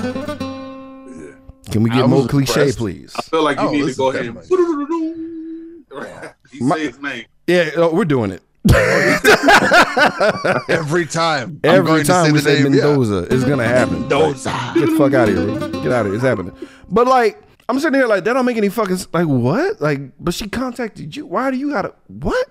[1.72, 2.78] Can we get more cliche, impressed.
[2.78, 3.13] please?
[3.17, 4.38] I feel like you Oh, need to go ahead and
[6.52, 7.26] he My- say his name.
[7.48, 8.41] Yeah, uh, we're doing it.
[10.69, 11.60] Every time.
[11.63, 12.86] I'm Every time we say name, yeah.
[12.86, 14.02] Mendoza, it's gonna happen.
[14.02, 14.71] Mendoza.
[14.73, 15.45] Get the fuck out of here.
[15.45, 15.82] bro.
[15.82, 16.15] Get out of here.
[16.15, 16.56] It's happening.
[16.89, 19.82] But like, I'm sitting here like that don't make any fucking like what?
[19.82, 21.26] Like, but she contacted you.
[21.26, 22.47] Why do you gotta what?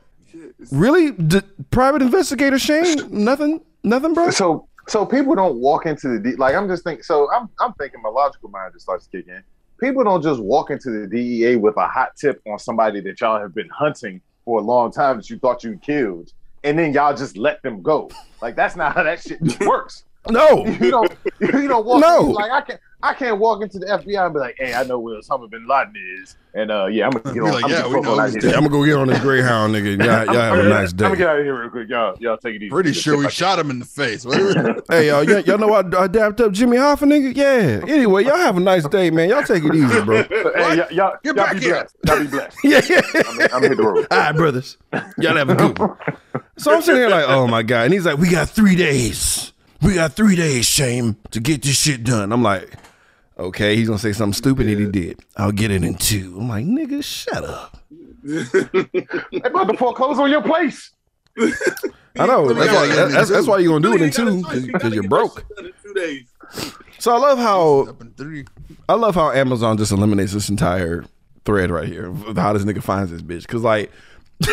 [0.71, 1.13] Really?
[1.13, 2.99] D- private investigator Shane?
[3.11, 3.63] Nothing?
[3.83, 4.31] Nothing, bro?
[4.31, 7.73] So so people don't walk into the D like I'm just thinking so I'm I'm
[7.75, 9.43] thinking my logical mind just starts kicking.
[9.81, 13.41] People don't just walk into the DEA with a hot tip on somebody that y'all
[13.41, 16.33] have been hunting for a long time that you thought you killed,
[16.65, 18.11] and then y'all just let them go.
[18.41, 20.05] Like that's not how that shit works.
[20.31, 20.65] No.
[20.83, 22.21] You don't you don't walk No.
[22.23, 25.01] like I can't I can't walk into the FBI and be like, hey, I know
[25.01, 27.51] where Osama bin Laden is, and uh yeah, I'm gonna get on.
[27.53, 28.41] like, I'm yeah, gonna we get know out he's here.
[28.43, 28.55] dead.
[28.55, 29.99] I'm gonna go get on this Greyhound, nigga.
[30.05, 31.05] Y'all, y'all have a nice day.
[31.07, 31.89] I'm gonna get out of here real quick.
[31.89, 32.71] Y'all, y'all take it easy.
[32.71, 34.25] Pretty Just sure we shot him in the face.
[34.89, 37.35] Hey, y'all, y'all, y'all know I, I dapped up Jimmy Hoffa, nigga?
[37.37, 37.93] Yeah.
[37.93, 39.29] Anyway, y'all have a nice day, man.
[39.31, 40.23] Y'all take it easy, bro.
[40.23, 41.75] Hey, y'all, y'all, Get y'all back be here.
[41.75, 41.97] blessed.
[42.07, 42.59] Y'all be blessed.
[42.63, 43.23] Yeah, yeah.
[43.27, 44.07] I'm, I'm hit the road.
[44.11, 44.77] All right, brothers.
[45.19, 45.97] Y'all have a good one.
[46.59, 47.85] So I'm sitting here like, oh my God.
[47.87, 49.52] And he's like, we got three days.
[49.83, 52.33] We got three days, Shame, to get this shit done.
[52.33, 52.73] I'm like,
[53.39, 55.21] okay, he's gonna say something stupid and he did.
[55.37, 56.37] I'll get it in two.
[56.39, 57.79] I'm like, nigga, shut up.
[58.23, 60.93] They about to foreclose on your place.
[62.19, 62.45] I know.
[62.45, 64.43] Really why, get it in that's, that's why you're gonna do it in two,
[64.73, 65.35] because you're broke.
[65.35, 66.73] that shit done in two days.
[66.99, 68.45] So I love how Up in three.
[68.89, 71.05] I love how Amazon just eliminates this entire
[71.45, 73.49] thread right here of how this nigga finds this bitch.
[73.49, 73.91] Cause like,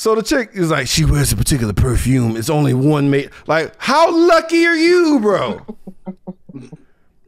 [0.00, 2.34] so the chick is like, she wears a particular perfume.
[2.34, 3.28] It's only one mate.
[3.46, 5.60] Like, how lucky are you, bro?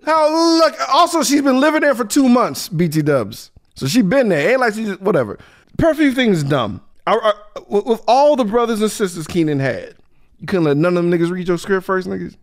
[0.06, 0.78] How lucky?
[0.88, 2.70] Also, she's been living there for two months.
[2.70, 3.50] BT Dubs.
[3.74, 4.50] So she been there.
[4.52, 5.38] Ain't like she just whatever.
[5.76, 6.80] Perfume thing is dumb.
[7.06, 9.94] I, I- with with all the brothers and sisters Keenen had,
[10.38, 12.36] you couldn't let none of them niggas read your script first, niggas.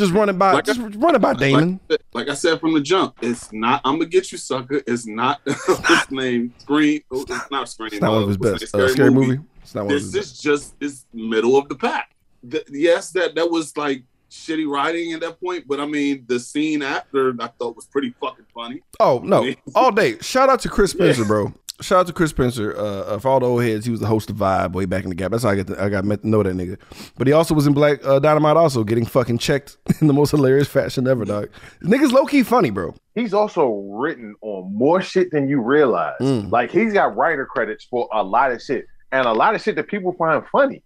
[0.00, 1.78] Just running by, Like I- just run it by Damon.
[1.88, 3.80] Like, like I said from the jump, it's not.
[3.84, 4.82] I'm gonna get you, sucker.
[4.86, 5.40] It's not.
[5.44, 6.52] What's name?
[6.58, 7.02] Screen.
[7.10, 7.90] oh, It's not screen.
[7.92, 8.72] It's not one of his uh, best.
[8.72, 8.84] the?
[8.84, 9.40] Uh, scary movie.
[9.62, 12.10] It's not one of This his is just is middle of the pack.
[12.42, 16.38] The- yes, that that was like shitty writing at that point, but I mean the
[16.40, 18.80] scene after I thought was pretty fucking funny.
[18.98, 20.18] Oh no, all day.
[20.20, 21.52] Shout out to Chris Spencer, bro.
[21.80, 22.76] Shout out to Chris Spencer.
[22.76, 25.04] Uh, uh, for all the old heads, he was the host of Vibe way back
[25.04, 25.30] in the gap.
[25.30, 26.78] That's how I got to, I got met to know that nigga.
[27.16, 30.30] But he also was in Black uh, Dynamite, also getting fucking checked in the most
[30.30, 31.50] hilarious fashion ever, dog.
[31.82, 32.94] Niggas low key funny, bro.
[33.14, 36.16] He's also written on more shit than you realize.
[36.20, 36.50] Mm.
[36.50, 39.76] Like he's got writer credits for a lot of shit, and a lot of shit
[39.76, 40.82] that people find funny.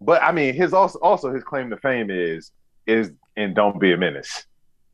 [0.00, 2.52] But I mean, his also also his claim to fame is
[2.86, 4.46] is and "Don't Be a Menace."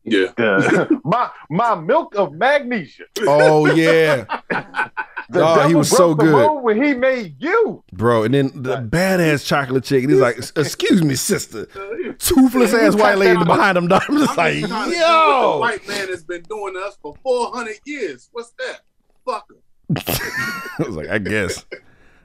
[0.04, 0.32] Yeah.
[0.36, 3.04] The, my my milk of magnesia.
[3.20, 4.24] Oh yeah,
[5.30, 6.62] The Dog, he was so good.
[6.62, 7.82] when he made you.
[7.92, 8.24] bro.
[8.24, 10.08] And then the badass chocolate chick.
[10.08, 11.66] He's like, "Excuse me, sister."
[12.18, 13.88] Toothless ass white lady behind him.
[13.88, 14.02] Dog.
[14.08, 15.58] I'm just like, I'm just trying to see what the yo.
[15.60, 18.28] white man has been doing us for 400 years.
[18.32, 18.80] What's that?
[19.24, 19.58] Fuck him.
[19.96, 21.64] I was like, I guess.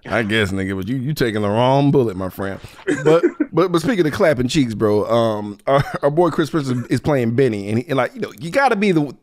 [0.06, 2.60] I guess, nigga, but you you taking the wrong bullet, my friend.
[3.04, 7.02] But but but speaking of clapping cheeks, bro, um, our, our boy Chris Spencer is
[7.02, 9.16] playing Benny, and, he, and like you know, you got to be the.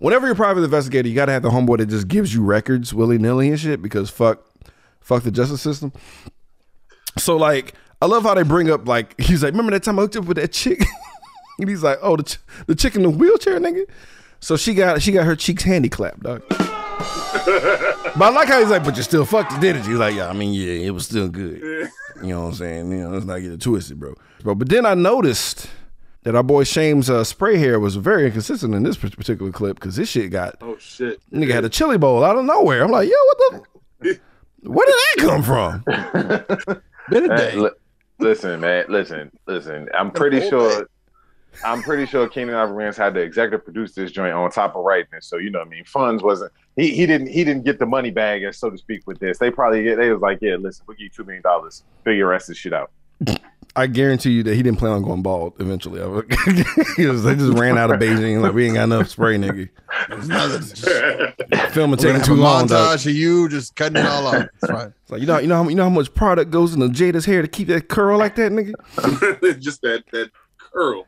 [0.00, 2.42] Whenever you're a private investigator, you got to have the homeboy that just gives you
[2.42, 4.42] records willy nilly and shit because fuck,
[5.00, 5.92] fuck the justice system.
[7.18, 10.02] So like, I love how they bring up like he's like, remember that time I
[10.02, 10.82] hooked up with that chick,
[11.58, 13.84] and he's like, oh the ch- the chick in the wheelchair, nigga.
[14.40, 16.42] So she got she got her cheeks handy clapped, dog.
[18.16, 19.90] But I like how he's like, but you still fucked it, didn't you?
[19.90, 21.88] He's like, yeah, I mean, yeah, it was still good.
[22.22, 22.90] You know what I'm saying?
[22.90, 24.14] You know, let's not get it twisted, bro.
[24.42, 25.68] Bro, but then I noticed
[26.22, 29.96] that our boy Shame's uh, spray hair was very inconsistent in this particular clip because
[29.96, 31.20] this shit got Oh shit.
[31.32, 32.84] nigga had a chili bowl out of nowhere.
[32.84, 33.38] I'm like, yo, what
[34.02, 34.20] the?
[34.62, 35.82] Where did that come from?
[37.10, 37.56] Been a day.
[37.56, 37.70] li-
[38.18, 39.88] listen, man, listen, listen.
[39.94, 40.86] I'm pretty sure.
[41.64, 45.08] I'm pretty sure Keenen Ivory had to executive produce this joint on top of writing
[45.14, 45.24] it.
[45.24, 46.90] So you know, what I mean, funds wasn't he?
[46.94, 47.28] He didn't.
[47.28, 49.38] He didn't get the money bag, so to speak, with this.
[49.38, 49.94] They probably.
[49.94, 51.82] They was like, yeah, listen, we'll give you two million dollars.
[52.04, 52.90] Figure the rest of this shit out.
[53.76, 56.00] I guarantee you that he didn't plan on going bald eventually.
[56.98, 58.40] was, they just ran out of Beijing.
[58.40, 59.68] Like we ain't got enough spray, nigga.
[61.72, 62.66] Filming We're taking too a long.
[62.66, 62.98] dog.
[62.98, 64.46] montage of you just cutting it all off.
[64.62, 64.92] It's fine.
[65.02, 67.24] It's like you know, you know, how, you know how much product goes into Jada's
[67.24, 68.74] hair to keep that curl like that, nigga.
[69.60, 71.06] Just that that curl.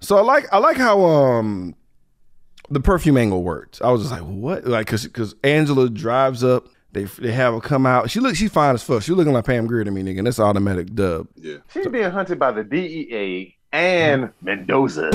[0.00, 1.74] So I like I like how um
[2.70, 3.82] the perfume angle worked.
[3.82, 4.66] I was just like, what?
[4.66, 6.68] Like, cause cause Angela drives up.
[6.92, 8.10] They they have her come out.
[8.10, 9.02] She look she's fine as fuck.
[9.02, 10.18] She looking like Pam Grier to me, nigga.
[10.18, 11.26] And that's automatic dub.
[11.36, 11.56] Yeah.
[11.72, 14.44] She's being hunted by the DEA and mm-hmm.
[14.44, 15.08] Mendoza,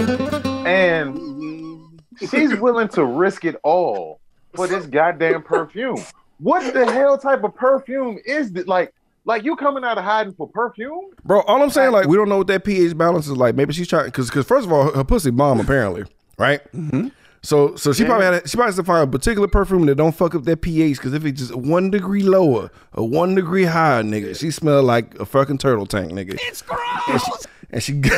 [0.68, 2.26] and mm-hmm.
[2.26, 4.20] she's willing to risk it all
[4.56, 6.04] for this goddamn perfume.
[6.40, 8.68] What the hell type of perfume is this?
[8.68, 8.94] Like,
[9.26, 11.12] like you coming out of hiding for perfume?
[11.24, 13.56] Bro, all I'm saying, like, we don't know what that pH balance is like.
[13.56, 16.06] Maybe she's trying because because first of all, her pussy bomb apparently,
[16.40, 16.62] right?
[16.74, 17.10] Mm-hmm.
[17.44, 19.96] So so she probably had a, she probably has to find a particular perfume that
[19.96, 23.66] don't fuck up that pH because if it's just one degree lower or one degree
[23.66, 26.38] higher, nigga, she smell like a fucking turtle tank, nigga.
[26.42, 27.48] It's gross.
[27.70, 28.18] And she, and she got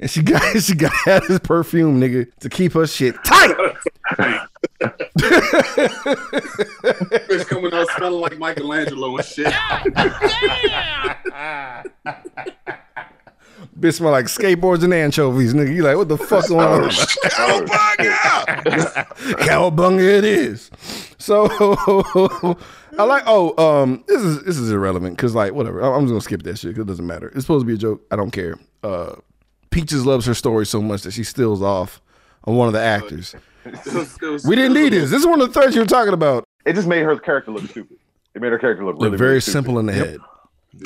[0.00, 3.54] and she got she got to this perfume, nigga, to keep her shit tight.
[7.28, 9.46] Bitch coming out smelling like Michelangelo and shit.
[13.82, 15.74] Bitch smell like skateboards and anchovies, nigga.
[15.74, 16.90] You like what the fuck going on?
[16.90, 19.06] Cowabunga
[19.40, 20.70] Cowabunga it is.
[21.18, 21.46] So
[22.98, 23.24] I like.
[23.26, 25.82] Oh, um, this is this is irrelevant because like whatever.
[25.82, 27.28] I- I'm just gonna skip that shit because it doesn't matter.
[27.28, 28.02] It's supposed to be a joke.
[28.10, 28.58] I don't care.
[28.82, 29.16] Uh,
[29.70, 32.00] Peaches loves her story so much that she steals off
[32.44, 33.34] on one of the actors.
[33.64, 35.10] It was- it was- We didn't need this.
[35.10, 36.44] This is one of the threads you were talking about.
[36.66, 37.96] It just made her character look stupid.
[38.34, 39.52] It made her character look really Look very really stupid.
[39.52, 40.18] simple in the head.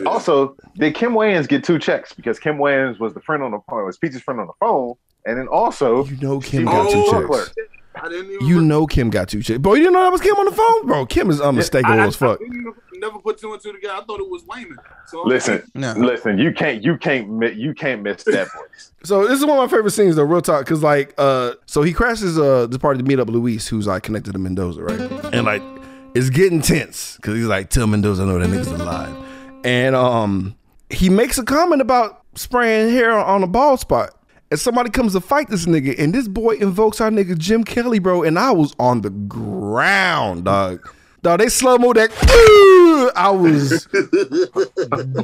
[0.07, 3.61] Also, did Kim Wayans get two checks because Kim Wayans was the friend on the
[3.69, 4.95] phone, was Peach's friend on the phone,
[5.25, 7.27] and then also You know Kim got two checks.
[7.27, 7.53] clerk.
[7.95, 8.47] I didn't even.
[8.47, 10.53] You know Kim got two checks, Bro, you didn't know that was Kim on the
[10.53, 10.87] phone?
[10.87, 12.41] Bro, Kim is unmistakable I- I- as fuck.
[12.41, 13.95] I didn't even- never put two and two together.
[13.95, 14.79] I thought it was Wayman.
[15.07, 15.93] So Listen, No.
[15.93, 18.93] listen, you can't, you can't, you can't miss that voice.
[19.05, 21.83] So this is one of my favorite scenes though, real talk, because like uh so
[21.83, 24.99] he crashes uh the party to meet up Luis, who's like connected to Mendoza, right?
[25.35, 25.63] And like
[26.15, 29.15] it's getting tense because he's like, tell Mendoza I know that nigga's alive.
[29.67, 30.57] And um
[30.89, 34.11] he makes a comment about spraying hair on a bald spot.
[34.51, 37.99] And somebody comes to fight this nigga, and this boy invokes our nigga Jim Kelly,
[37.99, 38.23] bro.
[38.23, 40.89] And I was on the ground, dog.
[41.23, 42.13] Dog, they slow mo that.
[43.17, 43.87] I was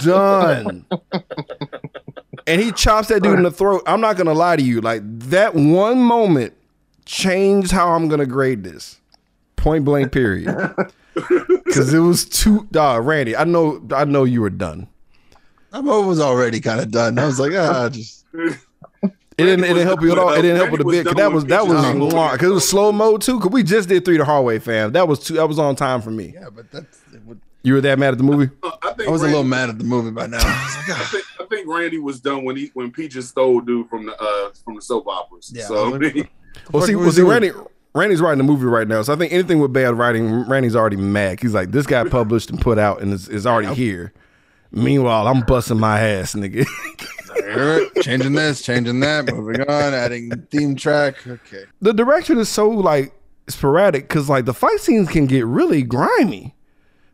[0.00, 0.84] done.
[2.48, 3.82] And he chops that dude in the throat.
[3.86, 4.80] I'm not gonna lie to you.
[4.80, 6.54] Like that one moment
[7.04, 9.00] changed how I'm gonna grade this.
[9.54, 10.48] Point blank, period.
[11.14, 12.66] Because it was too.
[12.70, 14.88] Dog, Randy, I know, I know you were done.
[15.72, 17.18] I was already kind of done.
[17.18, 18.24] I was like, ah, just
[19.38, 19.64] It didn't.
[19.64, 20.32] It didn't help you at all.
[20.34, 21.06] It didn't help with a bit.
[21.06, 23.40] Cause that was that was long because it was slow mode too.
[23.40, 24.92] Cause we just did three the hard way, fam.
[24.92, 25.34] That was too.
[25.34, 26.32] That was on time for me.
[26.34, 27.00] yeah, but that's.
[27.14, 28.50] It would, You were that mad at the movie?
[28.62, 30.38] I, think I was a little mad at the movie by now.
[30.38, 31.08] I like, I ah.
[31.10, 34.50] think, I think Randy was done when he when Peaches stole dude from the uh
[34.64, 35.50] from the soap operas.
[35.54, 36.12] Yeah, so I was-
[36.70, 37.30] Well, see, fuck well, was see, doing?
[37.30, 37.50] Randy,
[37.94, 40.96] Randy's writing a movie right now, so I think anything with bad writing, Randy's already
[40.96, 41.40] mad.
[41.40, 44.12] He's like, this got published and put out and is, is already here.
[44.70, 46.66] Meanwhile, I'm busting my ass, nigga.
[48.02, 51.26] changing this, changing that, moving on, adding theme track.
[51.26, 51.64] Okay.
[51.80, 53.12] the direction is so like
[53.48, 56.54] sporadic because like the fight scenes can get really grimy.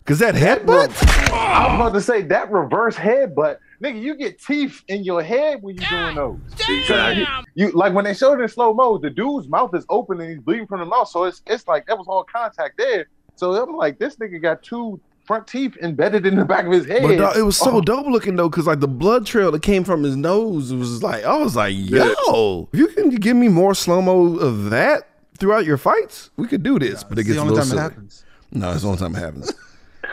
[0.04, 0.88] Cause that headbutt,
[1.32, 4.00] I was about to say that reverse headbutt, nigga.
[4.00, 6.38] You get teeth in your head when you doing those.
[6.68, 7.26] Exactly.
[7.54, 10.30] You like when they showed it in slow mo, the dude's mouth is open and
[10.30, 11.08] he's bleeding from the mouth.
[11.08, 13.06] So it's it's like that was all contact there.
[13.36, 16.86] So I'm like, this nigga got two front teeth embedded in the back of his
[16.86, 17.02] head.
[17.02, 19.62] but dog, it was so Oh, dope looking though, cause like the blood trail that
[19.62, 23.48] came from his nose was like, I was like, yo, if you can give me
[23.48, 25.06] more slow mo of that
[25.38, 27.04] throughout your fights, we could do this.
[27.04, 28.24] but it It's the gets a only little time it happens.
[28.50, 29.52] No, it's the only time it happens.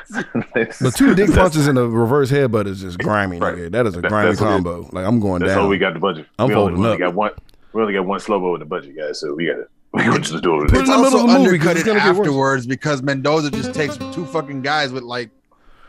[0.10, 3.56] That's- But two dick punches and a reverse headbutt is just grimy, Right.
[3.56, 3.72] nigga.
[3.72, 4.88] That is a That- grimy that's it- combo.
[4.92, 5.64] Like I'm going That's down.
[5.64, 6.26] all we got the budget.
[6.40, 7.10] I'm we only, folding we only up.
[7.10, 7.32] got one.
[7.74, 9.20] We only got one slow mo in the budget, guys.
[9.20, 10.70] So we got to we got to just do it.
[10.70, 12.68] Put It's in the middle also of the movie 'cause undercut it's it gonna afterwards
[12.68, 15.30] because Mendoza just takes two fucking guys with like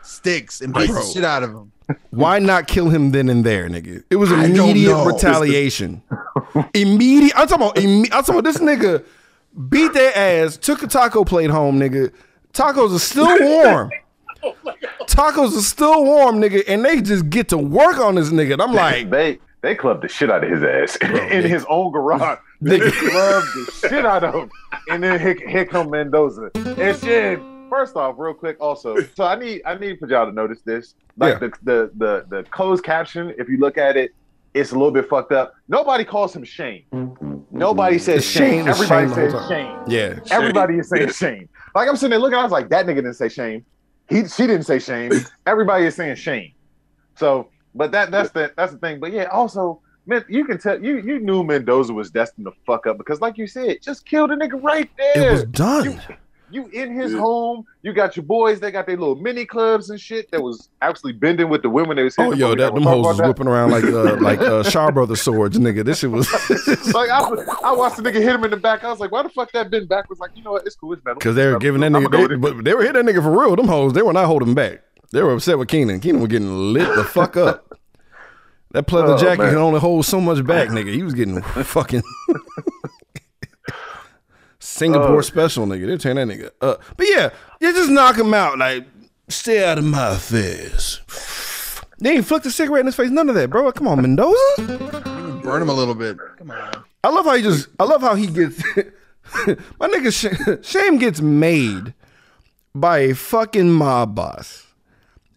[0.01, 1.71] sticks and beats the shit out of them.
[2.09, 4.03] Why not kill him then and there, nigga?
[4.09, 6.01] It was immediate retaliation.
[6.73, 7.33] immediate.
[7.37, 7.75] I'm talking about.
[7.75, 9.03] Imme- I'm talking about this nigga
[9.69, 10.11] beat their
[10.45, 12.11] ass, took a taco plate home, nigga.
[12.53, 13.89] Tacos are still warm.
[15.07, 18.53] Tacos are still warm, nigga, and they just get to work on this nigga.
[18.53, 20.97] And I'm like, they they clubbed the shit out of his ass
[21.31, 22.39] in his own garage.
[22.59, 23.11] They Nigga.
[23.11, 24.49] clubbed the shit out of him,
[24.89, 27.39] and then here, here come Mendoza and shit.
[27.69, 30.95] First off, real quick, also, so I need I need for y'all to notice this.
[31.17, 31.39] Like Yeah.
[31.39, 34.11] the, the the the closed caption, if you look at it,
[34.55, 35.53] it's a little bit fucked up.
[35.67, 36.83] Nobody calls him Shane.
[36.91, 37.35] Mm-hmm.
[37.51, 38.03] Nobody mm-hmm.
[38.05, 38.67] says It's Shane, Shane.
[38.69, 39.49] Everybody Shane says whole time.
[39.49, 39.93] Shane.
[39.95, 41.49] yeah, Everybody is saying Shane.
[41.75, 43.63] Like I'm sitting there looking, I was like, that nigga didn't say Shane.
[44.09, 45.11] He she didn't say Shane.
[45.45, 46.53] Everybody is saying Shane.
[47.15, 48.99] So, but that that's the that's the thing.
[48.99, 52.87] But yeah, also, man, you can tell you you knew Mendoza was destined to fuck
[52.87, 55.29] up because, like you said, just kill the nigga right there.
[55.29, 55.85] it was done.
[55.85, 55.99] You
[56.51, 57.19] in his Yeah.
[57.19, 57.65] home.
[57.81, 58.59] You got your boys.
[58.59, 60.31] They got their little mini clubs and shit.
[60.31, 61.97] That was actually bending with the women.
[61.97, 62.57] They was Oh, yo, them.
[62.59, 65.83] that them hoes was whipping around like uh, like uh, Shaw Brothers swords, nigga.
[65.85, 66.27] This shit was.
[66.93, 67.19] Like I,
[67.63, 68.83] I watched the nigga hit him in the back.
[68.83, 70.09] I was like, why the fuck that bend back?
[70.09, 70.65] Was like, you know what?
[70.65, 70.93] It's cool.
[70.93, 71.19] It's metal.
[71.19, 73.55] Because they were giving that nigga, they, but they were hitting that nigga for real.
[73.55, 74.81] Them hoes, they were not holding back.
[75.11, 75.99] They were upset with Keenen.
[76.01, 77.77] Keenen was getting lit the fuck up.
[78.71, 79.49] That pleather Oh, jacket man.
[79.51, 80.93] can only hold so much back, nigga.
[80.93, 82.03] He was getting fucking
[84.77, 85.21] Singapore Oh.
[85.21, 85.87] special, nigga.
[85.87, 86.81] They're tearing that nigga up.
[86.95, 88.57] But yeah, you just knock him out.
[88.59, 88.85] Like,
[89.27, 90.99] stay out of my face.
[91.99, 93.09] They ain't flicked a cigarette in his face.
[93.09, 93.71] None of that, bro.
[93.71, 95.39] Come on, Mendoza.
[95.43, 96.17] Burn him a little bit.
[96.37, 96.83] Come on.
[97.03, 97.69] I love how he just.
[97.79, 98.61] I love how he gets.
[99.79, 101.93] my nigga Sh- Shame gets made
[102.75, 104.67] by a fucking mob boss,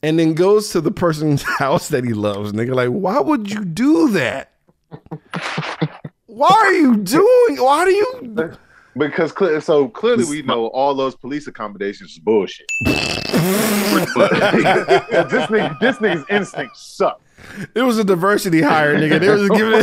[0.02, 2.52] and then goes to the person's house that he loves.
[2.52, 4.52] Nigga, like, why would you do that?
[6.26, 7.56] Why are you doing?
[7.56, 8.52] Why do you?
[8.96, 12.66] Because cle- so clearly we know all those police accommodations is bullshit.
[12.84, 17.20] but this nigga, this nigga's instincts suck.
[17.74, 19.20] It was a diversity hire, nigga.
[19.20, 19.70] They was giving.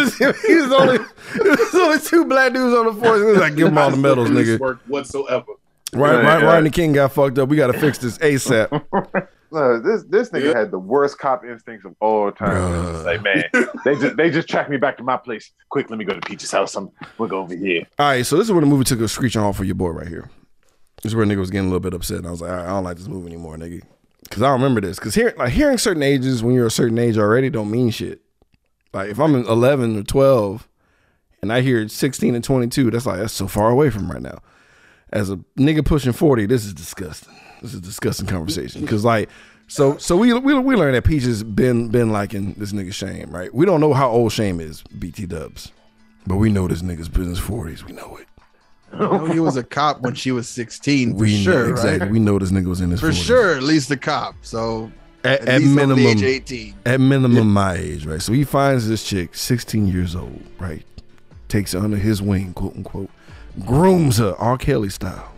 [0.00, 0.96] It, he, was, he was only.
[0.96, 3.20] It was only two black dudes on the force.
[3.20, 4.58] It was like give them all the medals, nigga.
[4.58, 5.52] Work whatsoever.
[5.92, 6.46] Right, Yeah, right, yeah.
[6.46, 7.48] Ryan the King got fucked up.
[7.48, 9.28] We got to fix this ASAP.
[9.52, 10.58] No, this this nigga Yeah.
[10.60, 13.04] had the worst cop instincts of all time.
[13.04, 13.44] Like, man,
[13.84, 15.50] they just they just tracked me back to my place.
[15.70, 16.74] Quick, let me go to Peach's house.
[16.76, 17.82] I'm we'll go over here.
[17.98, 19.88] All right, so this is where the movie took a screeching off for your boy
[19.90, 20.30] right here.
[21.02, 22.56] This is where nigga was getting a little bit upset, and I was like, all
[22.58, 23.82] right, I don't like this movie anymore, nigga,
[24.22, 24.98] because I don't remember this.
[24.98, 28.20] Because hearing like hearing certain ages when you're a certain age already don't mean shit.
[28.92, 30.68] Like if I'm 11 or 12,
[31.42, 34.40] and I hear 16 and 22, that's like that's so far away from right now.
[35.12, 37.34] As a nigga pushing 40, this is disgusting.
[37.62, 39.28] This is a disgusting conversation because like.
[39.68, 43.30] So so we we we learned that Peach has been been liking this nigga Shame,
[43.30, 43.54] right?
[43.54, 45.70] We don't know how old Shame is, BT Dubs.
[46.26, 47.84] But we know this nigga's business 40s.
[47.84, 48.26] We know it.
[48.98, 51.66] Know he was a cop when she was 16, for we sure.
[51.66, 52.00] know, exactly.
[52.06, 52.10] Right?
[52.10, 53.24] We know this nigga was in his For 40s.
[53.24, 54.34] sure, at least a cop.
[54.42, 54.90] So
[55.22, 56.74] At, at, at least over the minimum, age 18.
[56.86, 58.20] at minimum, my age, right?
[58.20, 60.84] So he finds this chick, 16 years old, right?
[61.48, 63.10] Takes her under his wing, quote unquote,
[63.64, 64.58] grooms her, R.
[64.58, 65.29] Kelly style.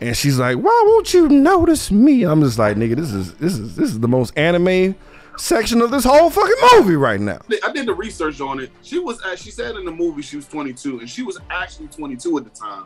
[0.00, 3.58] And she's like, "Why won't you notice me?" I'm just like, "Nigga, this is this
[3.58, 4.94] is this is the most anime
[5.36, 8.70] section of this whole fucking movie right now." I did the research on it.
[8.82, 11.88] She was at, she said in the movie she was 22, and she was actually
[11.88, 12.84] 22 at the time.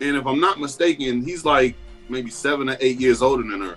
[0.00, 1.74] And if I'm not mistaken, he's like
[2.08, 3.76] maybe seven or eight years older than her.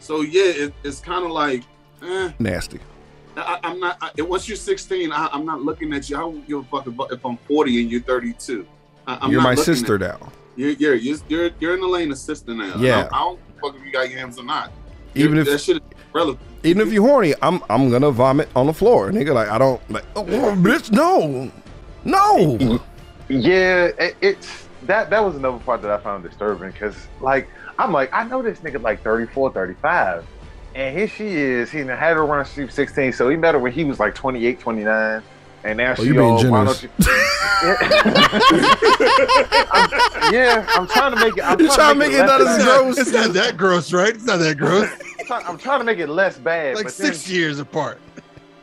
[0.00, 1.62] So yeah, it, it's kind of like,
[2.02, 2.80] eh, Nasty.
[3.36, 3.98] I, I'm not.
[4.00, 6.16] I, once you're 16, I, I'm not looking at you.
[6.16, 8.66] I don't give a fuck if, if I'm 40 and you're 32.
[9.06, 10.32] I, I'm You're my sister now.
[10.56, 12.76] You're, you're you're you're you're in the lane of sister now.
[12.76, 13.08] Yeah.
[13.12, 14.72] I, I don't fuck if you got yams or not.
[15.14, 15.82] Even that if shit is
[16.12, 16.40] relevant.
[16.62, 19.34] even if you're horny, I'm I'm gonna vomit on the floor, nigga.
[19.34, 21.50] Like I don't like, oh, oh bitch, no,
[22.04, 22.80] no.
[23.28, 27.48] Yeah, it, it's that that was another part that I found disturbing because like
[27.78, 30.26] I'm like I know this nigga like 34, 35.
[30.74, 31.70] And here she is.
[31.70, 34.14] He done had her run Sweet 16, so he met her when he was like
[34.14, 35.22] 28, 29.
[35.64, 36.80] And now Oh, she you being all, why generous.
[36.82, 36.90] don't you?
[39.72, 41.44] I'm- yeah, I'm trying to make it.
[41.44, 42.98] I'm You trying to make it less not as gross?
[42.98, 44.14] It's not that gross, right?
[44.14, 44.90] It's not that gross.
[45.20, 46.74] I'm trying- I'm trying to make it less bad.
[46.76, 47.98] like but then- six years apart.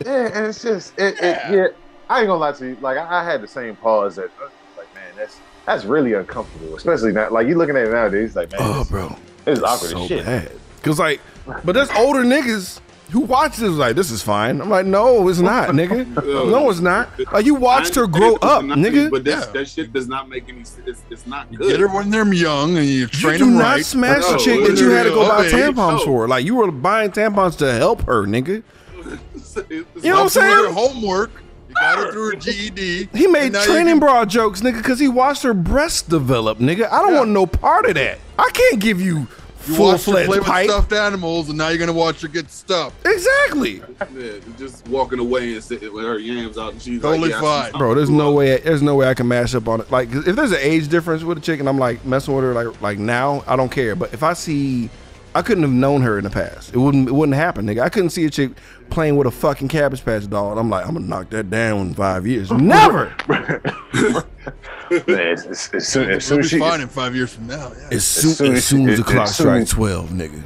[0.06, 1.68] Yeah, and it's just it, it yeah.
[2.10, 2.78] I ain't gonna lie to you.
[2.82, 6.76] Like I, I had the same pause that uh, like man, that's that's really uncomfortable.
[6.76, 9.16] Especially now like you looking at it nowadays, like man, Oh, this, bro.
[9.46, 10.26] this is awkward so as shit.
[10.26, 10.52] bad.
[10.82, 11.22] Cause like,
[11.64, 12.80] but there's older niggas
[13.12, 14.62] who watch this was like this is fine.
[14.62, 16.06] I'm like, no, it's not, nigga.
[16.26, 17.10] No, it's not.
[17.32, 19.12] Like you watched her grow up, it's the 90s, nigga.
[19.12, 19.52] But that's, Yeah.
[19.54, 20.88] that shit does not make any sense.
[20.88, 21.72] It's, it's not You good.
[21.72, 23.86] get her when they're young and you train You train do them not right.
[23.86, 26.06] smash a No, chick that you had to go buy tampons no.
[26.06, 26.28] for.
[26.28, 28.64] Like you were buying tampons to help her, nigga.
[28.98, 30.66] It's- it's You know what I'm not- Help her with saying?
[30.66, 31.32] her homework.
[31.70, 33.10] You got her through her GED.
[33.14, 36.02] He made and now you training can- bra jokes, nigga, because he watched her breasts
[36.02, 36.92] develop, nigga.
[36.92, 37.20] I don't Yeah.
[37.20, 38.20] want no part of that.
[38.38, 39.28] I can't give you
[39.68, 40.70] You full watched her play fledged with pipe.
[40.70, 43.06] stuffed animals, and now you're gonna watch her get stuffed.
[43.06, 43.82] Exactly,
[44.18, 47.48] Yeah, just walking away and sitting with her yams out, and she's Totally like, yeah,
[47.50, 47.80] I fine.
[47.80, 47.94] bro.
[47.96, 48.58] There's no way.
[48.58, 49.92] There's no way I can mash up on it.
[49.92, 52.54] Like, if there's an age difference with a chick, and I'm like messing with her,
[52.54, 53.96] like like now, I don't care.
[53.96, 54.90] But if I see,
[55.36, 56.74] I couldn't have known her in the past.
[56.74, 57.08] It wouldn't.
[57.08, 57.82] It wouldn't happen, nigga.
[57.82, 58.52] I couldn't see a chick
[58.90, 60.52] playing with a fucking cabbage patch doll.
[60.52, 62.52] And I'm like, I'm gonna knock that down in five years.
[62.52, 63.14] Never.
[65.08, 67.34] Man, as, as, as soon, as She'll soon be as she, fine in five years
[67.34, 67.72] from now.
[67.80, 67.88] Yeah.
[67.92, 70.44] As soon, soon as, as- soon as the clock strikes twelve, nigga.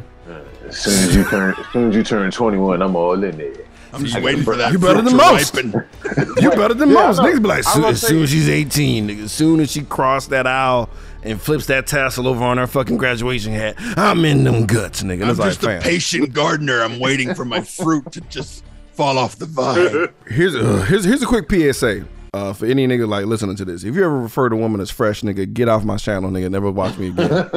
[0.67, 3.53] as soon as you turn, as soon as you turn 21, I'm all in there.
[3.93, 4.73] I'm just I waiting for that.
[4.73, 5.55] You better than most.
[5.55, 5.71] ripen.
[6.41, 7.19] You better than Yeah, most.
[7.21, 9.83] Niggas be like, I'm soon, as soon as she's 18, nigga, as soon as she
[9.83, 10.89] crossed that aisle
[11.23, 15.23] and flips that tassel over on her fucking graduation hat, I'm in them guts, nigga.
[15.23, 16.81] I'm It's like, just a fam, patient gardener.
[16.81, 20.09] I'm waiting for my fruit to just fall off the vine.
[20.27, 22.05] here's, uh, here's, here's a quick PSA.
[22.35, 24.81] Uh, for any nigga like listening to this, if you ever refer to a woman
[24.81, 26.51] as fresh, nigga, get off my channel, nigga.
[26.51, 27.29] Never watch me again.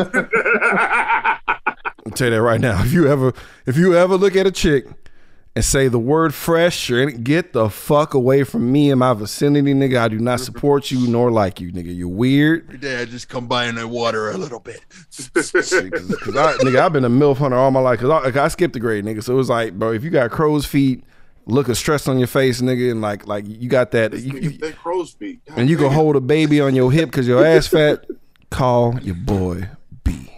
[2.06, 2.80] I'll tell you that right now.
[2.84, 3.32] If you ever,
[3.66, 4.86] if you ever look at a chick
[5.56, 9.74] and say the word fresh or get the fuck away from me and my vicinity,
[9.74, 9.98] nigga.
[9.98, 11.96] I do not support you nor like you, nigga.
[11.96, 12.66] You're weird.
[12.66, 14.80] Every day I just come by and I water a little bit.
[15.34, 15.90] Cause, I,
[16.62, 17.98] nigga, I've been a milf hunter all my life.
[17.98, 19.24] Cause I, like, I skipped the grade, nigga.
[19.24, 21.02] So it was like, bro, if you got crow's feet,
[21.48, 24.50] look of stress on your face, nigga, and like, like you got that, you, you-
[24.58, 25.44] that crow's feet.
[25.46, 28.04] God and you can hold a baby on your hip because your ass fat.
[28.50, 29.68] Call your boy
[30.04, 30.30] B.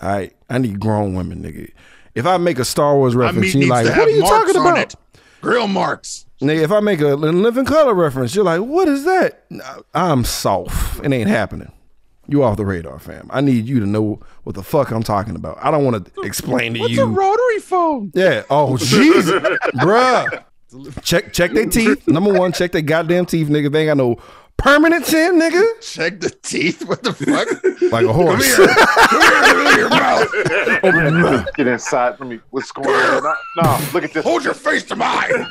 [0.00, 1.70] All right, I need grown women, nigga.
[2.14, 4.78] If I make a Star Wars reference, you needs like, what are you talking about?
[4.78, 4.94] it.
[5.40, 6.24] Grill marks.
[6.40, 9.44] Nigga, if I make a living color reference, you're like, what is that?
[9.92, 11.04] I'm soft.
[11.04, 11.70] It ain't happening.
[12.30, 13.26] You off the radar, fam.
[13.32, 15.56] I need you to know what the fuck I'm talking about.
[15.62, 16.84] I don't want to explain to you.
[16.84, 18.12] What's a rotary phone?
[18.14, 18.42] Yeah.
[18.50, 19.30] Oh, Jesus,
[19.76, 20.44] bruh.
[21.02, 22.06] Check check their teeth.
[22.06, 23.72] Number one, check their goddamn teeth, nigga.
[23.72, 24.16] They ain't got no
[24.58, 25.80] permanent chin, nigga.
[25.80, 26.86] Check the teeth.
[26.86, 27.48] What the fuck?
[27.90, 28.58] Like a horse.
[29.78, 30.28] your mouth.
[30.84, 31.46] Open your mouth.
[31.54, 32.20] Get inside.
[32.20, 32.40] Let me.
[32.50, 33.22] What's going on?
[33.22, 34.22] No, no, look at this.
[34.22, 35.32] Hold your face to mine.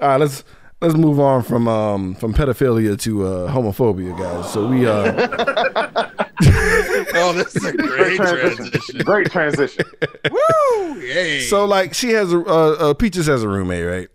[0.00, 0.44] All right, let's
[0.82, 4.52] let's move on from um from pedophilia to uh homophobia, guys.
[4.52, 6.08] So we uh
[7.14, 8.98] Oh, this is a great transition.
[9.04, 9.84] Great transition.
[10.30, 11.00] Woo!
[11.00, 11.40] Yay.
[11.40, 14.08] so like she has a uh, uh Peaches has a roommate, right?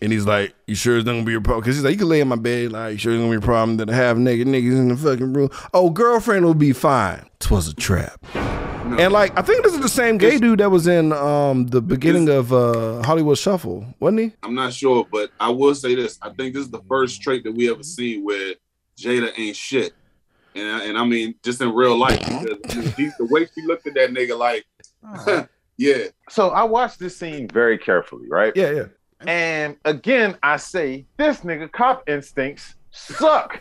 [0.00, 1.98] And he's like, "You sure it's not gonna be a problem?" Because he's like, "You
[1.98, 2.72] can lay in my bed.
[2.72, 4.96] Like, you sure it's gonna be a problem that I have naked niggas in the
[4.96, 5.48] fucking room?
[5.72, 7.24] Oh, girlfriend will be fine.
[7.38, 8.20] Twas a trap."
[8.98, 11.80] And like, I think this is the same gay dude that was in um the
[11.80, 14.32] beginning of uh Hollywood Shuffle, wasn't he?
[14.42, 17.42] I'm not sure, but I will say this: I think this is the first trait
[17.44, 18.54] that we ever see where
[19.00, 19.94] Jada ain't shit,
[20.54, 22.20] and I- and I mean just in real life.
[22.26, 24.66] Because he, the way she looked at that nigga, like,
[25.78, 28.52] yeah, So I watched this scene very carefully, right?
[28.54, 28.84] Yeah, yeah.
[29.26, 33.60] And again, I say this nigga cop instincts suck.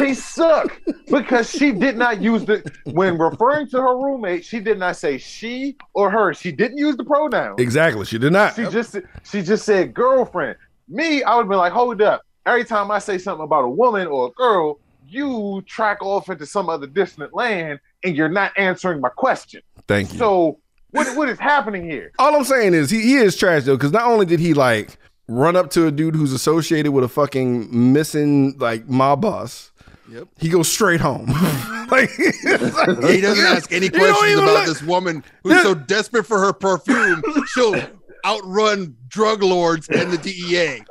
[0.00, 0.80] They suck
[1.10, 4.44] because she did not use the when referring to her roommate.
[4.44, 6.34] She did not say she or her.
[6.34, 7.56] She didn't use the pronoun.
[7.58, 8.04] Exactly.
[8.04, 8.56] She did not.
[8.56, 10.56] She just she just said girlfriend.
[10.88, 12.22] Me, I would be like, hold up.
[12.46, 16.46] Every time I say something about a woman or a girl, you track off into
[16.46, 19.60] some other distant land and you're not answering my question.
[19.86, 20.18] Thank you.
[20.18, 20.58] So
[20.90, 22.12] what what is happening here?
[22.18, 24.96] All I'm saying is he, he is trash though, because not only did he like
[25.30, 29.69] run up to a dude who's associated with a fucking missing like mob boss.
[30.10, 30.28] Yep.
[30.38, 31.26] He goes straight home.
[31.90, 36.52] like He doesn't ask any questions about look- this woman who's so desperate for her
[36.52, 37.22] perfume,
[37.54, 37.80] she'll
[38.24, 40.82] outrun drug lords and the DEA.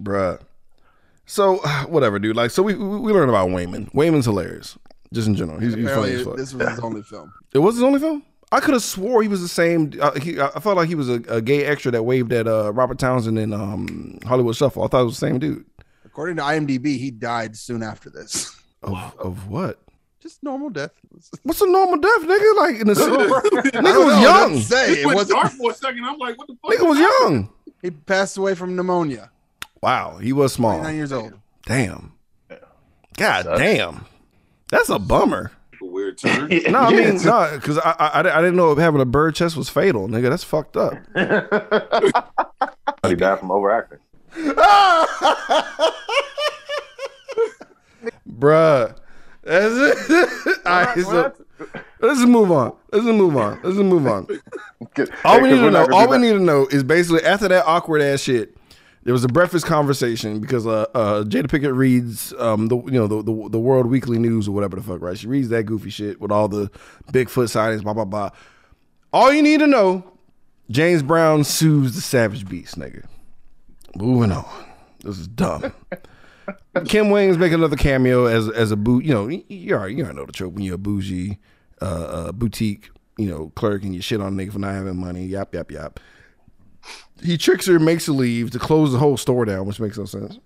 [0.00, 0.40] Bruh.
[1.26, 1.56] So
[1.88, 2.36] whatever, dude.
[2.36, 3.90] Like, so we we, we learned about Wayman.
[3.92, 4.78] Wayman's hilarious,
[5.12, 5.58] just in general.
[5.58, 6.36] He's, he's funny as fuck.
[6.36, 7.32] this was his only film.
[7.52, 8.22] It was his only film.
[8.52, 9.92] I could have swore he was the same.
[10.00, 12.72] Uh, he, I felt like he was a, a gay extra that waved at uh,
[12.72, 14.84] Robert Townsend in um, Hollywood Shuffle.
[14.84, 15.64] I thought it was the same dude.
[16.04, 18.55] According to IMDb, he died soon after this.
[18.82, 19.78] Of, of what?
[20.20, 20.90] Just normal death.
[21.42, 22.56] What's a normal death, nigga?
[22.56, 22.94] Like in the
[23.74, 24.52] I nigga was know, young.
[24.54, 25.40] doesn't Say It it wasn't.
[25.40, 26.04] dark for a second.
[26.04, 26.72] I'm like, what the fuck?
[26.72, 27.48] Nigga was young.
[27.82, 29.30] He passed away from pneumonia.
[29.82, 30.82] Wow, he was small.
[30.82, 31.34] Nine years old.
[31.66, 32.12] Damn.
[33.16, 34.06] God damn.
[34.70, 35.52] That's a bummer.
[35.80, 36.50] A weird turn.
[36.70, 39.68] No, I mean, no, because I, I I didn't know having a bird chest was
[39.68, 40.28] fatal, nigga.
[40.30, 40.94] That's fucked up.
[43.06, 43.98] he died from overacting.
[48.38, 48.96] Bruh.
[49.42, 50.66] That's it.
[50.66, 51.32] All right, so,
[52.00, 52.74] let's just move on.
[52.92, 53.60] Let's just move on.
[53.62, 54.26] Let's just move on.
[55.24, 58.02] All we need to know, all we need to know is basically after that awkward
[58.02, 58.56] ass shit,
[59.04, 63.06] there was a breakfast conversation because uh, uh, Jada Pinkett reads um the you know
[63.06, 65.16] the, the the World Weekly News or whatever the fuck right.
[65.16, 66.68] She reads that goofy shit with all the
[67.12, 68.30] Bigfoot sightings, blah blah blah.
[69.12, 70.04] All you need to know,
[70.70, 73.06] James Brown sues the Savage Beast, nigga.
[73.94, 74.64] Moving on.
[75.04, 75.72] This is dumb.
[76.86, 79.04] Kim Wayans make another cameo as as a boot.
[79.04, 81.38] You know, you already you already know the trope when you're a bougie
[81.80, 84.96] uh, uh, boutique, you know, clerk and you shit on a nigga for not having
[84.96, 85.26] money.
[85.26, 86.00] Yap yap yap.
[87.22, 90.04] He tricks her, makes her leave to close the whole store down, which makes no
[90.04, 90.38] sense.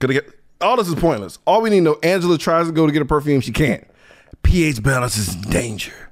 [0.00, 0.28] Could get
[0.60, 1.38] all this is pointless.
[1.46, 3.86] All we need to know: Angela tries to go to get a perfume, she can't.
[4.42, 6.10] pH balance is in danger.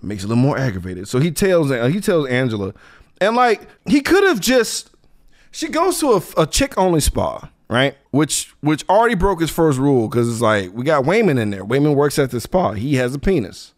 [0.00, 1.08] Makes it a little more aggravated.
[1.08, 2.72] So he tells uh, he tells Angela,
[3.20, 4.90] and like he could have just
[5.50, 7.96] she goes to a, a chick only spa, right?
[8.10, 11.64] Which which already broke his first rule because it's like we got Wayman in there.
[11.64, 12.72] Wayman works at the spa.
[12.72, 13.74] He has a penis.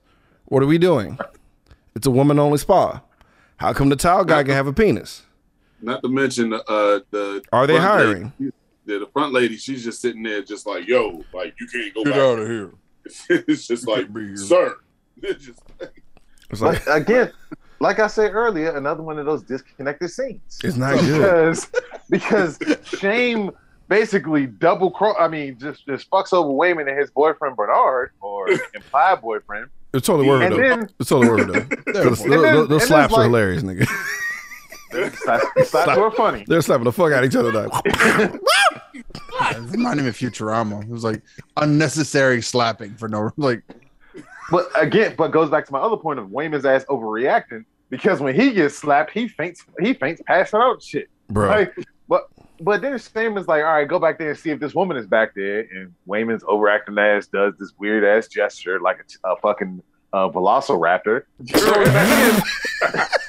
[0.46, 1.18] What are we doing?
[1.94, 3.02] It's a woman only spa.
[3.58, 5.22] How come the towel guy can have a penis?
[5.82, 6.60] Not to mention uh
[7.10, 8.32] the Are they hiring?
[8.38, 8.52] lady-
[8.86, 12.02] the, the front lady, she's just sitting there, just like, "Yo, like you can't go
[12.02, 12.70] Get back." out of here.
[13.48, 14.76] it's just like, be "Sir."
[15.22, 15.60] It's just
[16.50, 17.30] It's like Like, again,
[17.78, 20.58] like I said earlier, another one of those disconnected scenes.
[20.64, 21.20] it's not good.
[21.20, 21.68] because
[22.08, 23.50] because Shame
[23.90, 25.16] basically double cross.
[25.20, 29.66] I mean, just just fucks over Wayman and his boyfriend Bernard or implied boyfriend.
[29.92, 30.56] It's totally worth it though.
[30.76, 31.92] then- It's totally worth it though.
[32.04, 33.86] Those, And then- those- and those then slaps are like- hilarious, nigga.
[35.14, 36.44] Slaps slaps were funny.
[36.48, 37.52] They're slapping the fuck out of each other.
[37.52, 37.68] Now.
[38.94, 40.82] It's not even Futurama.
[40.82, 41.22] It was like
[41.56, 43.62] unnecessary slapping for no like.
[44.50, 48.34] But again, but goes back to my other point of Wayman's ass overreacting because when
[48.34, 49.64] he gets slapped, he faints.
[49.80, 51.08] He faints, passing out shit.
[51.28, 51.48] Bro.
[51.50, 51.74] Like,
[52.60, 54.96] but then Shame is like, all right, go back there and see if this woman
[54.96, 55.60] is back there.
[55.60, 59.82] And Wayman's overacting ass does this weird ass gesture like a, a fucking
[60.12, 61.22] uh, velociraptor.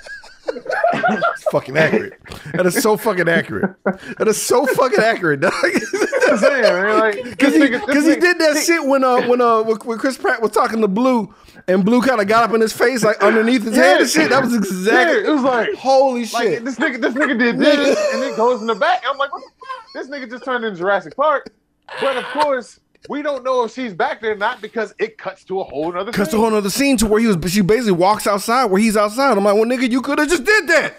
[1.51, 2.13] Fucking accurate.
[2.53, 3.75] That is so fucking accurate.
[3.83, 5.53] That is so fucking accurate, dog.
[6.41, 10.17] Man, like, Because he, nigga- he did that shit when uh when uh when Chris
[10.17, 11.33] Pratt was talking to Blue
[11.67, 14.29] and Blue kind of got up in his face like underneath his head and shit.
[14.29, 16.65] That was Yeah, exactly it was like, holy like shit.
[16.65, 19.03] this nigga, this nigga did this, and it goes in the back.
[19.05, 19.93] I'm like, what the fuck?
[19.93, 21.51] This nigga just turned into Jurassic Park.
[21.99, 22.79] But of course,
[23.09, 25.91] we don't know if she's back there or not because it cuts to a whole
[25.91, 26.11] nother.
[26.11, 26.39] Cuts to a scene.
[26.39, 27.51] whole nother scene to where he was.
[27.51, 29.37] She basically walks outside where he's outside.
[29.37, 30.93] I'm like, well, nigga, you could have just did that.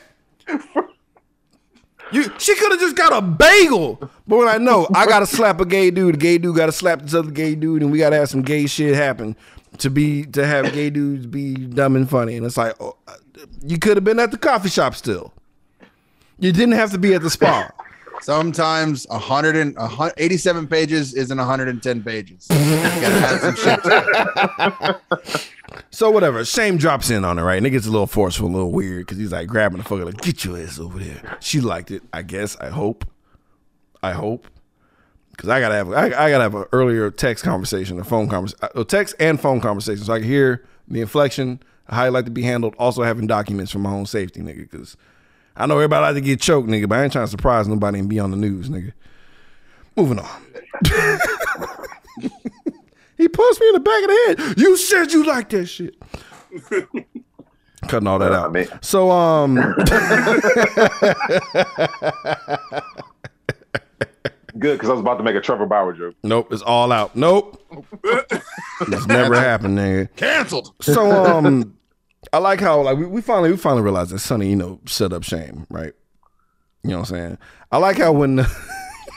[2.13, 3.97] You, she could have just got a bagel.
[4.27, 7.01] But when I know I gotta slap a gay dude, a gay dude gotta slap
[7.01, 9.35] this other gay dude, and we gotta have some gay shit happen
[9.79, 12.37] to be to have gay dudes be dumb and funny.
[12.37, 12.97] And it's like, oh,
[13.63, 15.33] you could have been at the coffee shop still.
[16.39, 17.71] You didn't have to be at the spa.
[18.23, 19.77] Sometimes a hundred and
[20.17, 22.49] 87 pages isn't 110 pages.
[25.91, 27.57] So whatever, shame drops in on her, right?
[27.57, 30.05] And it gets a little forceful, a little weird because he's like grabbing the fucker,
[30.05, 31.39] like get your ass over there.
[31.41, 32.57] She liked it, I guess.
[32.61, 33.05] I hope.
[34.03, 34.47] I hope.
[35.31, 38.69] Because I gotta have, I, I gotta have an earlier text conversation, a phone conversation,
[38.75, 42.31] uh, text and phone conversation, so I can hear the inflection, how I like to
[42.31, 42.75] be handled.
[42.79, 44.71] Also having documents for my own safety, nigga.
[44.71, 44.97] Because
[45.57, 47.99] I know everybody like to get choked, nigga, but I ain't trying to surprise nobody
[47.99, 48.93] and be on the news, nigga.
[49.97, 50.29] Moving on.
[53.19, 54.59] He punched me in the back of the head.
[54.59, 55.95] You said you like that shit.
[57.87, 58.53] Cutting all that out.
[58.53, 59.55] mean- So um
[64.59, 66.15] Good because I was about to make a Trevor Bauer joke.
[66.23, 67.17] Nope, it's all out.
[67.17, 67.63] Nope.
[68.05, 70.15] it's never happened, nigga.
[70.17, 70.75] Canceled.
[70.81, 71.77] So um
[72.33, 75.13] I like how like we, we finally we finally realized that Sonny, you know, set
[75.13, 75.93] up shame, right?
[76.83, 77.39] You know what I'm saying?
[77.71, 78.57] I like how when the,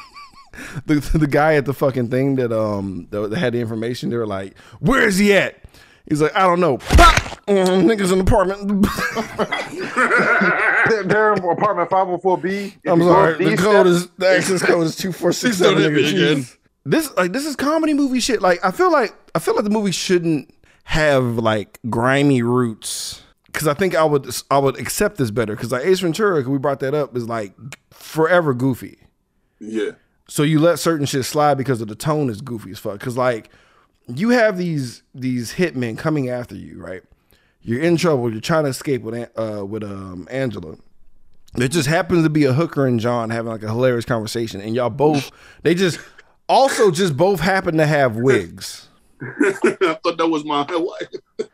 [0.85, 4.27] the the guy at the fucking thing that um that had the information, they were
[4.27, 5.55] like, "Where is he at?"
[6.07, 6.79] He's like, "I don't know."
[7.47, 8.81] Mm, niggas in the apartment.
[10.89, 12.73] They're, they're in apartment 504B.
[12.83, 13.45] If I'm sorry.
[13.45, 15.75] The code is the access code is two four six seven.
[15.75, 16.31] Please don't hit me nigga.
[16.31, 16.45] again.
[16.85, 18.41] This like this is comedy movie shit.
[18.41, 20.54] Like I feel like I feel like the movie shouldn't
[20.85, 23.21] have like grimy roots.
[23.51, 25.55] Cause I think I would I would accept this better.
[25.55, 27.53] Cause like Ace Ventura, we brought that up, is like
[27.91, 28.97] forever goofy.
[29.59, 29.91] Yeah.
[30.27, 32.99] So you let certain shit slide because of the tone is goofy as fuck.
[32.99, 33.49] Cause like
[34.07, 37.01] you have these these hitmen coming after you, right?
[37.61, 38.31] You're in trouble.
[38.31, 40.75] You're trying to escape with uh, with um Angela.
[41.53, 44.75] There just happens to be a hooker and John having like a hilarious conversation, and
[44.75, 45.31] y'all both
[45.63, 45.99] they just
[46.49, 48.89] also just both happen to have wigs.
[49.21, 51.49] I thought that was my wife.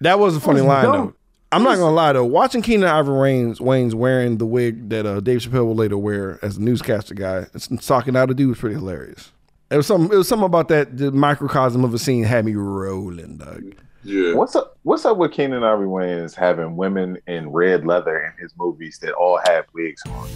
[0.00, 1.06] That was a funny was line dumb.
[1.06, 1.14] though.
[1.52, 2.24] I'm not gonna lie though.
[2.24, 6.38] Watching Keenen Ivory Wayans, Wayans wearing the wig that uh, Dave Chappelle will later wear
[6.42, 9.30] as a newscaster guy, it's talking out a dude was pretty hilarious.
[9.70, 10.10] It was some.
[10.10, 10.96] It was something about that.
[10.96, 13.74] The microcosm of a scene had me rolling, dog.
[14.02, 14.34] Yeah.
[14.34, 14.76] What's up?
[14.82, 19.12] What's up with Keenen Ivory Wayans having women in red leather in his movies that
[19.12, 20.28] all have wigs on?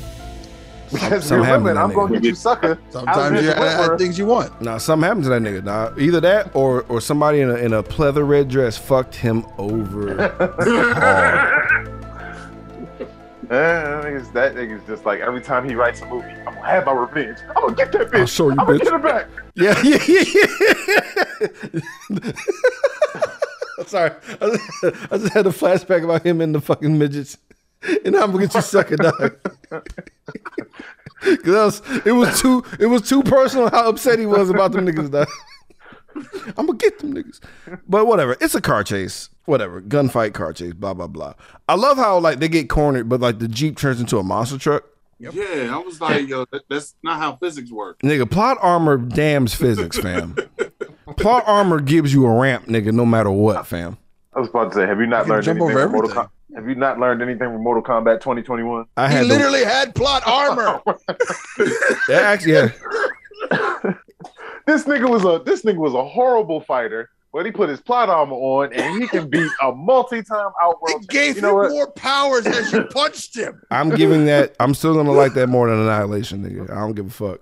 [0.93, 2.79] Because Some you're happen women, I'm gonna get you sucker.
[2.89, 4.61] Sometimes you have things you want.
[4.63, 5.63] Nah, something happened to that nigga.
[5.63, 9.45] Nah, either that or or somebody in a in a pleather red dress fucked him
[9.59, 10.29] over.
[13.49, 13.49] hard.
[13.49, 16.85] That nigga's, that nigga's just like every time he writes a movie, I'm gonna have
[16.85, 17.39] my revenge.
[17.49, 18.21] I'm gonna get that bitch.
[18.21, 19.27] I'll show you, I'm gonna get her back.
[19.55, 20.25] Yeah, yeah, yeah,
[22.13, 22.33] yeah.
[23.87, 27.39] Sorry, I just, I just had a flashback about him and the fucking midgets,
[28.05, 29.37] and I'm gonna get you sucker dog.
[31.21, 34.73] Cause that was, it was too it was too personal how upset he was about
[34.73, 35.29] them niggas dog.
[36.57, 37.41] I'm gonna get them niggas,
[37.89, 38.37] but whatever.
[38.41, 39.81] It's a car chase, whatever.
[39.81, 41.35] Gunfight, car chase, blah blah blah.
[41.69, 44.59] I love how like they get cornered, but like the jeep turns into a monster
[44.59, 44.85] truck.
[45.21, 47.99] Yeah, I was like, yo, that, that's not how physics work.
[48.03, 50.37] Nigga, plot armor damns physics, fam.
[51.17, 53.99] plot armor gives you a ramp, nigga, no matter what, fam.
[54.33, 56.11] I was about to say, have you not can learned jump anything over from Mortal
[56.13, 56.29] everything.
[56.29, 56.31] Kombat?
[56.55, 58.87] Have you not learned anything from Mortal Kombat 2021?
[58.97, 60.81] I He had the- literally had plot armor.
[62.09, 62.71] yeah, actually, yeah.
[64.67, 68.11] This nigga was a this nigga was a horrible fighter, but he put his plot
[68.11, 71.05] armor on and he can beat a multi-time outworld.
[71.05, 71.71] It gave You know him what?
[71.71, 73.63] more powers as you punched him.
[73.71, 74.55] I'm giving that.
[74.61, 76.71] I'm still gonna like that more than Annihilation, nigga.
[76.71, 77.41] I don't give a fuck.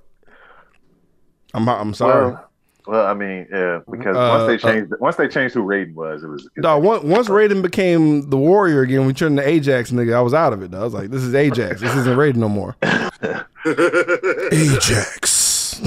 [1.52, 2.30] I'm I'm sorry.
[2.32, 2.45] Well,
[2.86, 6.22] well, I mean, yeah, because Uh, once they changed once they changed who Raiden was,
[6.22, 10.14] it was Dog, once, once Raiden became the warrior again, we turned to Ajax, nigga.
[10.14, 10.70] I was out of it.
[10.70, 10.80] Dog.
[10.80, 11.80] I was like, this is Ajax.
[11.80, 12.76] This isn't Raiden no more.
[14.52, 15.80] Ajax.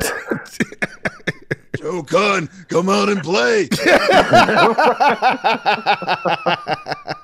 [1.77, 3.69] Joe Gunn, come out and play.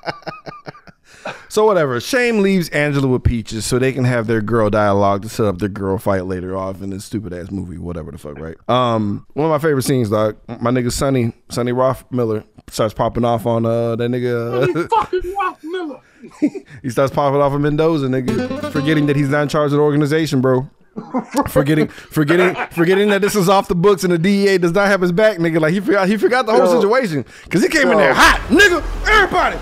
[1.50, 2.00] So whatever.
[2.00, 5.60] Shame leaves Angela with Peaches so they can have their girl dialogue to set up
[5.60, 8.58] their girl fight later off in this stupid ass movie, whatever the fuck, right?
[8.70, 10.38] Um, one of my favorite scenes, dog.
[10.48, 14.90] My nigga Sonny, Sonny Rothmiller starts popping off on uh that nigga.
[14.90, 16.02] fucking Rock Miller.
[16.82, 19.84] he starts popping off of Mendoza, nigga, forgetting that he's not in charge of the
[19.84, 20.68] organization, bro.
[21.50, 25.02] forgetting, forgetting, forgetting that this is off the books and the DEA does not have
[25.02, 25.60] his back, nigga.
[25.60, 26.80] Like he forgot, he forgot the whole Yo.
[26.80, 28.82] situation because he came in there hot, nigga.
[29.08, 29.58] Everybody,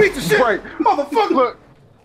[0.00, 0.62] beat the shit, Right.
[0.80, 1.30] motherfucker.
[1.30, 1.58] Look,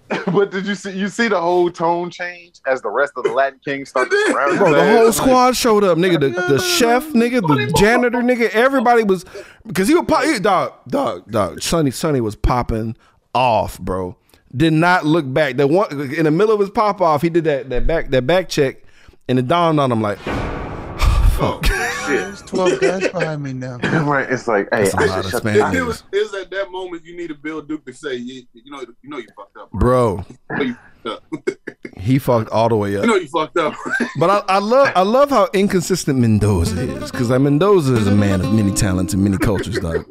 [0.34, 3.32] but did you see you see the whole tone change as the rest of the
[3.32, 4.98] Latin Kings start to surround Bro, the ass?
[4.98, 6.20] whole squad showed up, nigga.
[6.20, 8.50] The, the chef, nigga, the janitor, nigga.
[8.50, 9.24] Everybody was
[9.68, 11.62] because he was pop, he- dog, dog, dog.
[11.62, 12.98] Sonny, Sonny was popping
[13.36, 14.18] off, bro.
[14.56, 15.58] Did not look back.
[15.58, 18.28] The one in the middle of his pop off, he did that that back that
[18.28, 18.84] back check,
[19.28, 20.20] and it dawned on him like,
[21.38, 21.66] fuck.
[22.08, 23.78] There's 12 guys behind me now.
[24.04, 25.74] Right, it's like, hey, That's a I should of shut Spanish.
[25.74, 25.84] the- It
[26.22, 29.10] was at that moment you need a Bill Duke to say, you, you know, you
[29.10, 30.26] know you fucked up, bro.
[30.50, 31.24] You know you fucked up.
[31.98, 33.04] He fucked all the way up.
[33.04, 33.74] You know you fucked up.
[34.20, 38.12] But I, I love I love how inconsistent Mendoza is because like Mendoza is a
[38.16, 40.06] man of many talents and many cultures, dog.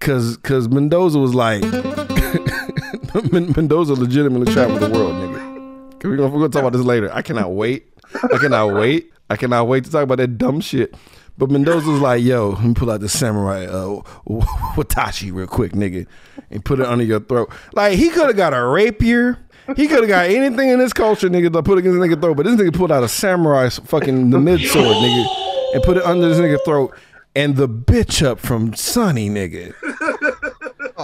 [0.00, 2.42] Cause cause Mendoza was like Men-
[3.32, 6.04] Mendoza legitimately traveled the world, nigga.
[6.04, 7.10] We're gonna, we're gonna talk about this later.
[7.12, 7.92] I cannot wait.
[8.32, 9.12] I cannot wait.
[9.28, 10.94] I cannot wait to talk about that dumb shit.
[11.38, 15.72] But Mendoza was like, yo, let me pull out the samurai uh, wakizashi real quick,
[15.72, 16.06] nigga,
[16.50, 17.50] and put it under your throat.
[17.72, 19.38] Like, he could have got a rapier.
[19.76, 22.36] He could have got anything in this culture, nigga, to put against this nigga throat.
[22.36, 26.02] But this nigga pulled out a samurai fucking the mid sword, nigga, and put it
[26.02, 26.94] under this nigga throat.
[27.36, 29.72] And the bitch up from Sonny, nigga.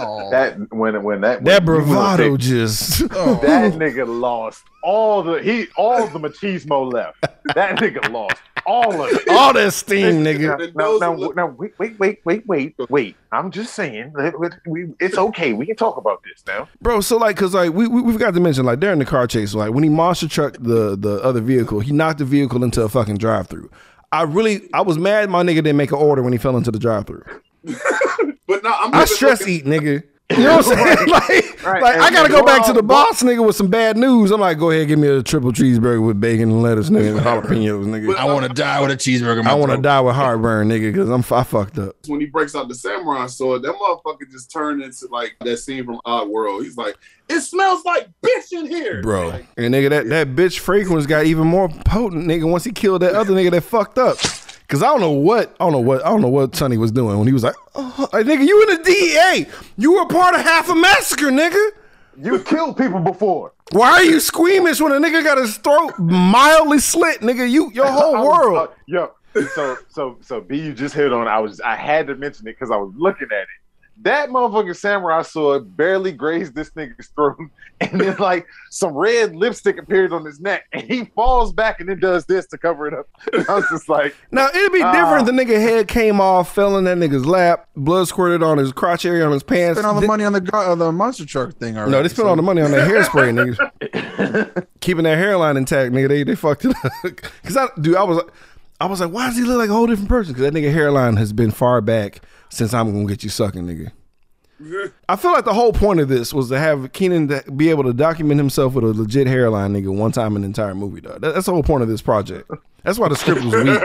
[0.05, 2.99] Oh, that when when that That when he was a bravado big- just.
[3.09, 3.77] that oh.
[3.77, 7.21] nigga lost all the he all the machismo left.
[7.55, 9.27] That nigga lost all of it.
[9.29, 10.73] All that steam, nigga.
[10.75, 13.15] Now, now, now, now, wait, wait, wait, wait, wait, wait.
[13.31, 14.59] I'm just saying, let- let-
[14.99, 15.53] it's okay.
[15.53, 16.67] We can talk about this now.
[16.81, 19.27] Bro, so like, cause like we, we we forgot to mention like during the car
[19.27, 22.81] chase, like when he monster trucked the the other vehicle, he knocked the vehicle into
[22.81, 23.69] a fucking drive through.
[24.11, 26.71] I really, I was mad my nigga didn't make an order when he fell into
[26.71, 27.23] the drive through.
[28.47, 30.03] But no, I'm I stress looking- eat, nigga.
[30.29, 31.07] You know what I'm saying?
[31.07, 33.95] like, Right, like I gotta go go back to the boss nigga with some bad
[33.95, 34.29] news.
[34.31, 37.19] I'm like, go ahead, give me a triple cheeseburger with bacon and lettuce, nigga, and
[37.21, 38.13] jalapenos, nigga.
[38.15, 39.39] I want to uh, die with a cheeseburger.
[39.39, 41.95] in my I want to die with heartburn, nigga, because I'm I fucked up.
[42.07, 45.85] when he breaks out the samurai sword, that motherfucker just turned into like that scene
[45.85, 46.63] from Odd World.
[46.63, 46.97] He's like,
[47.29, 49.29] "It smells like bitch in here, bro.
[49.29, 52.49] Like, and nigga, that, that bitch fragrance got even more potent, nigga.
[52.51, 54.17] Once he killed that other nigga that fucked up.
[54.67, 56.91] Cause I don't know what I don't know what I don't know what Sonny was
[56.91, 60.35] doing when he was like, oh, like, nigga, you in the DEA, you were part
[60.35, 61.69] of half a massacre, nigga.
[62.21, 63.53] You killed people before.
[63.71, 67.49] Why are you squeamish when a nigga got his throat mildly slit, nigga?
[67.49, 68.57] You your whole was- world.
[68.69, 69.11] uh, yo,
[69.55, 71.29] so so so B, you just hit on.
[71.29, 73.47] I was I had to mention it because I was looking at it.
[74.03, 77.37] That motherfucking samurai sword barely grazed this nigga's throat,
[77.81, 81.89] and then like some red lipstick appears on his neck, and he falls back and
[81.89, 83.07] then does this to cover it up.
[83.33, 84.91] And I was just like, Now it'd be Ah.
[84.91, 85.25] different.
[85.25, 89.03] The nigga head came off, fell in that nigga's lap, blood squirted on his crotch
[89.05, 89.79] area on his pants.
[89.79, 91.91] Spent all the Di- money on the go- uh, the monster truck thing already.
[91.91, 94.67] No, they spent so- all the money on that hairspray, niggas.
[94.79, 96.07] Keeping that hairline intact, nigga.
[96.07, 96.91] They they fucked it up.
[97.43, 98.21] Cause I, dude, I was,
[98.79, 100.33] I was like, why does he look like a whole different person?
[100.35, 103.91] Cause that nigga hairline has been far back since I'm gonna get you sucking, nigga.
[105.07, 107.93] I feel like the whole point of this was to have Keenen be able to
[107.93, 111.21] document himself with a legit hairline, nigga, one time in the entire movie, dog.
[111.21, 112.49] That- That's the whole point of this project.
[112.83, 113.79] That's why the script was weak.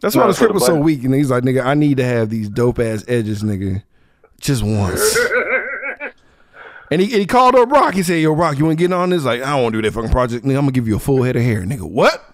[0.00, 1.04] That's why the script was so weak.
[1.04, 3.82] And he's like, nigga, I need to have these dope ass edges, nigga,
[4.40, 5.16] just once.
[6.90, 7.92] And he, and he called up Rock.
[7.92, 9.22] He said, "Yo, Rock, you want to get on this?
[9.22, 10.42] Like, I don't want to do that fucking project.
[10.42, 11.82] Nigga, I'm gonna give you a full head of hair, nigga.
[11.82, 12.24] What?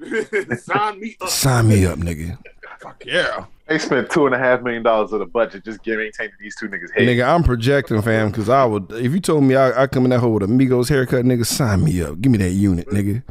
[0.62, 1.28] sign me up.
[1.28, 2.38] Sign me up, nigga.
[2.80, 3.44] Fuck yeah.
[3.70, 6.56] They spent two and a half million dollars of the budget just getting maintaining these
[6.56, 7.06] two niggas' heads.
[7.08, 8.90] Nigga, I'm projecting, fam, because I would.
[8.90, 11.84] If you told me I, I come in that hole with Amigos haircut, nigga, sign
[11.84, 12.20] me up.
[12.20, 13.22] Give me that unit, nigga.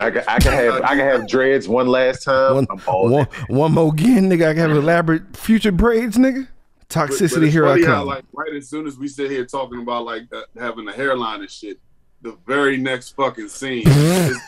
[0.00, 2.56] I can, I can have I can have dreads one last time.
[2.56, 3.10] One, I'm bald.
[3.12, 4.48] one, one more again, nigga.
[4.48, 6.42] I can have elaborate future braids, nigga.
[6.46, 6.48] But-
[6.88, 8.06] but Toxicity, here I funny how, come.
[8.06, 11.40] like right as soon as we sit here talking about like uh, having a hairline
[11.40, 11.78] and shit,
[12.22, 14.38] the very next fucking scene is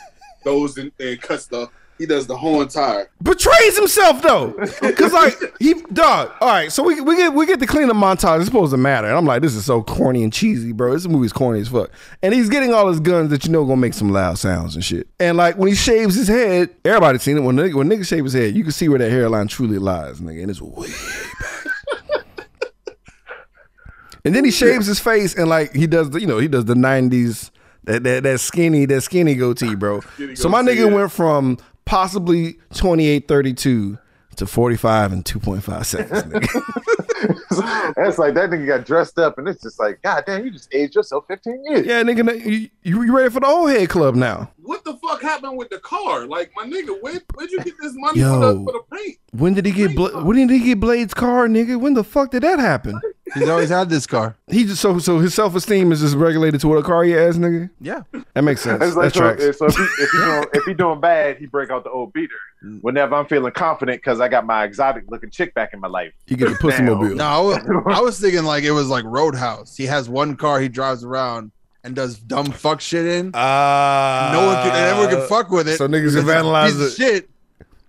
[0.43, 1.69] goes in and cuts the.
[2.01, 3.11] He does the whole entire.
[3.21, 4.47] betrays himself though,
[4.81, 6.31] because like he dog.
[6.41, 8.37] All right, so we we get we get the cleanup montage.
[8.37, 10.93] It's supposed to matter, and I'm like, this is so corny and cheesy, bro.
[10.93, 11.91] This movie's corny as fuck.
[12.23, 14.83] And he's getting all his guns that you know gonna make some loud sounds and
[14.83, 15.09] shit.
[15.19, 17.41] And like when he shaves his head, everybody's seen it.
[17.41, 20.19] When nigga, when nigga shave his head, you can see where that hairline truly lies,
[20.21, 22.25] nigga, and it's way back.
[24.25, 26.65] and then he shaves his face, and like he does, the, you know, he does
[26.65, 27.51] the '90s.
[27.83, 30.01] That, that that skinny that skinny goatee, bro.
[30.01, 31.57] Skinny so my nigga went from
[31.91, 33.97] possibly 28 32
[34.37, 36.23] to 45 and 2.5 seconds.
[36.23, 37.93] Nigga.
[37.97, 40.73] That's like that nigga got dressed up, and it's just like, God damn, you just
[40.73, 41.85] aged yourself 15 years.
[41.85, 44.49] yeah, nigga, you, you you ready for the old head club now?
[44.63, 46.25] What the fuck happened with the car?
[46.25, 48.39] Like my nigga, where where'd you get this money Yo.
[48.39, 49.17] for the for the paint?
[49.31, 51.77] When did he get Bla- when did he get Blade's car, nigga?
[51.77, 53.01] When the fuck did that happen?
[53.33, 54.35] He's always had this car.
[54.49, 57.11] He just so so his self esteem is just regulated to what a car he
[57.11, 57.69] has, nigga.
[57.79, 58.01] Yeah.
[58.33, 58.83] That makes sense.
[58.85, 59.57] It's That so, tracks.
[59.57, 62.13] so if, he, if, he doing, if he doing bad, he break out the old
[62.13, 62.35] beater.
[62.81, 66.13] Whenever I'm feeling confident because I got my exotic looking chick back in my life.
[66.27, 67.15] He get the pussy mobile.
[67.15, 67.57] No, I was,
[67.87, 69.75] I was thinking like it was like Roadhouse.
[69.75, 71.51] He has one car he drives around
[71.83, 73.31] and does dumb fuck shit in.
[73.33, 75.77] Ah, no one can, and everyone can fuck with it.
[75.77, 76.95] so niggas because have analyzed he's it.
[76.97, 77.29] Shit.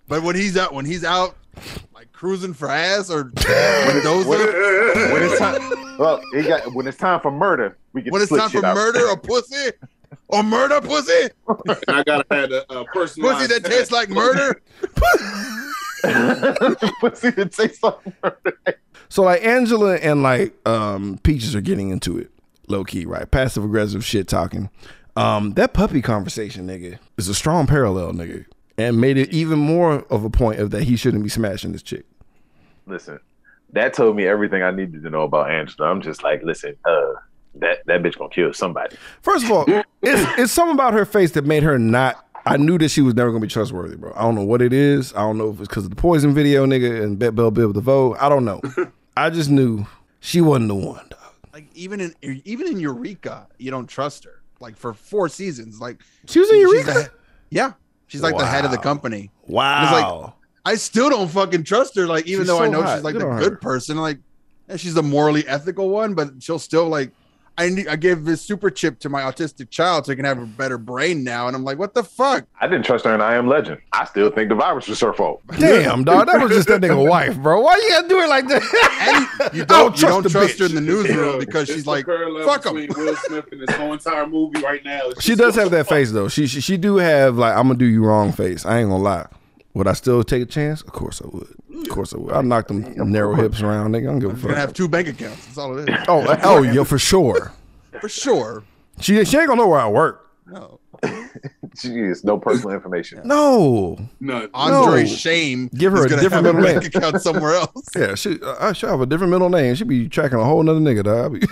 [0.07, 1.35] But when he's out, when he's out,
[1.92, 1.92] like
[2.23, 5.59] cruising for ass or those When, when it's time,
[5.99, 8.65] well, he got when it's time for murder, we can when it's split time for
[8.65, 8.75] out.
[8.75, 9.71] murder or pussy
[10.29, 11.27] or murder pussy,
[11.89, 14.61] I gotta have a, a personalized pussy that tastes like murder.
[17.01, 18.57] Pussy that tastes like murder.
[19.09, 22.31] So like Angela and like um Peaches are getting into it,
[22.69, 23.29] low key, right?
[23.29, 24.69] Passive aggressive shit talking.
[25.17, 28.45] Um, that puppy conversation, nigga, is a strong parallel, nigga,
[28.77, 31.83] and made it even more of a point of that he shouldn't be smashing this
[31.83, 32.05] chick.
[32.85, 33.19] Listen,
[33.71, 35.89] that told me everything I needed to know about Angela.
[35.89, 37.13] I'm just like, listen, uh,
[37.55, 38.95] that that bitch gonna kill somebody.
[39.21, 39.65] First of all,
[40.01, 42.25] it's it's something about her face that made her not.
[42.45, 44.11] I knew that she was never gonna be trustworthy, bro.
[44.15, 45.13] I don't know what it is.
[45.13, 47.73] I don't know if it's because of the poison video, nigga, and Bet Bell Biv
[47.73, 48.15] DeVoe.
[48.19, 48.61] I don't know.
[49.17, 49.85] I just knew
[50.19, 51.19] she wasn't the one, dog.
[51.53, 52.13] Like even in
[52.43, 54.41] even in Eureka, you don't trust her.
[54.59, 56.93] Like for four seasons, like She was in she's Eureka.
[56.93, 57.11] the-
[57.49, 57.73] yeah,
[58.07, 58.83] she's like the head of the Wow.
[58.83, 59.31] company.
[59.47, 60.33] Wow.
[60.65, 62.05] I still don't fucking trust her.
[62.07, 62.95] Like even She's though I know hot.
[62.95, 63.57] she's like Good the good her.
[63.57, 64.19] person, like
[64.69, 67.11] and she's the morally ethical one, but she'll still like.
[67.55, 70.39] I need, I gave this super chip to my autistic child so he can have
[70.41, 72.47] a better brain now, and I'm like, what the fuck?
[72.59, 73.79] I didn't trust her in I Am Legend.
[73.91, 75.43] I still think the virus was her fault.
[75.59, 76.25] Damn, dog.
[76.25, 77.61] That was just that nigga wife, bro.
[77.61, 79.29] Why you gotta do it like that?
[79.43, 81.85] And you I don't, you don't the trust her in the newsroom Yo, because she's
[81.85, 82.75] like, fuck fuck 'em.
[82.87, 85.01] between Will Smith and this whole entire movie right now.
[85.19, 86.29] She does have that face though.
[86.29, 88.65] She, she she do have like I'm gonna do you wrong face.
[88.65, 89.27] I ain't gonna lie.
[89.73, 90.81] Would I still take a chance?
[90.81, 91.47] Of course I would.
[91.81, 92.33] Of course I would.
[92.33, 94.03] I knock them narrow hips around, nigga.
[94.03, 95.45] I don't give a You're gonna have two bank accounts.
[95.45, 95.95] That's all it is.
[96.07, 97.51] Oh, uh, oh, yeah, for sure.
[97.99, 98.63] For sure.
[98.99, 100.29] She she ain't gonna know where I work.
[100.45, 100.79] No.
[101.75, 103.21] Jeez, no personal information.
[103.25, 103.97] No.
[104.19, 104.49] None.
[104.53, 105.05] Andre No.
[105.07, 105.69] Shame.
[105.73, 107.89] Give her is a different have a middle bank account somewhere else.
[107.95, 109.73] Yeah, she uh, I should have a different middle name.
[109.75, 111.43] She'd be tracking a whole nother nigga, dog.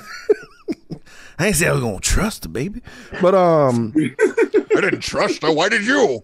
[1.41, 2.83] I ain't say I was gonna trust the baby.
[3.19, 5.51] But um I didn't trust her.
[5.51, 6.23] Why did you?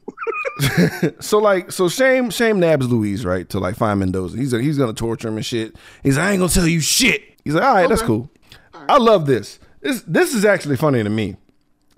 [1.20, 4.38] so like so shame shame nabs Louise, right, to like find Mendoza.
[4.38, 5.76] He's he's gonna torture him and shit.
[6.04, 7.24] He's like, I ain't gonna tell you shit.
[7.44, 8.30] He's like, all right, that's cool.
[8.74, 9.58] I love this.
[9.82, 11.36] This this is actually funny to me.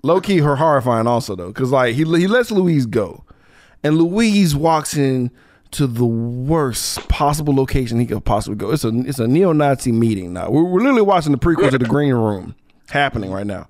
[0.02, 3.24] Low key, her horrifying also though, because like he he lets Louise go,
[3.82, 5.30] and Louise walks in
[5.72, 8.70] to the worst possible location he could possibly go.
[8.70, 10.48] It's a it's a neo Nazi meeting now.
[10.50, 12.54] We're, we're literally watching the prequel to the Green Room
[12.90, 13.68] happening right now.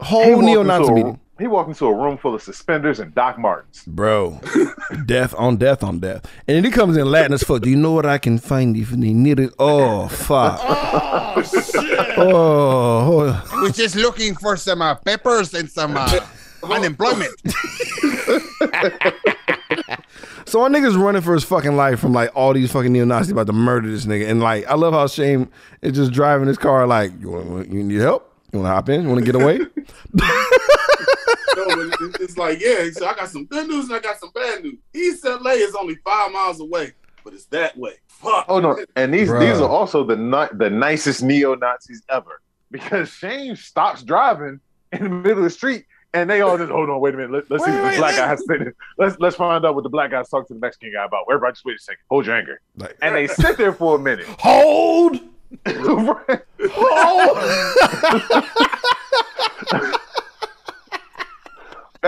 [0.00, 1.20] He Whole walked neo into Nazi a- meeting.
[1.38, 3.84] He walked into a room full of suspenders and Doc Martens.
[3.86, 4.40] Bro,
[5.06, 6.24] death on death on death.
[6.48, 7.62] And then he comes in Latin as fuck.
[7.62, 9.52] Do you know what I can find if they need it?
[9.58, 10.60] Oh, fuck.
[11.30, 12.18] Oh, shit.
[12.18, 16.18] Oh, I was just looking for some uh, peppers and some uh,
[16.64, 17.34] unemployment.
[20.46, 23.32] So our nigga's running for his fucking life from like all these fucking neo Nazis
[23.32, 24.30] about to murder this nigga.
[24.30, 25.50] And like, I love how Shame
[25.82, 28.27] is just driving his car like, you, want, you need help?
[28.52, 29.02] You want to hop in?
[29.02, 29.60] You want to get away?
[31.56, 31.64] No,
[32.20, 34.78] it's like, yeah, so I got some good news and I got some bad news.
[34.94, 36.92] East LA is only five miles away,
[37.24, 37.94] but it's that way.
[38.06, 38.44] Fuck.
[38.48, 38.78] Oh no!
[38.94, 39.40] And these Bruh.
[39.40, 42.40] these are also the ni- the nicest neo Nazis ever
[42.70, 44.60] because Shane stops driving
[44.92, 45.84] in the middle of the street
[46.14, 47.00] and they all just oh, hold on.
[47.00, 47.50] Wait a minute.
[47.50, 48.70] Let, us see what the black let- guy has to say.
[48.96, 51.24] Let's let's find out what the black guys talk to the Mexican guy about.
[51.28, 52.02] Everybody, just wait a second.
[52.08, 52.60] Hold your anger.
[52.76, 54.26] Like, And they sit there for a minute.
[54.38, 55.18] hold!
[55.66, 56.40] Right.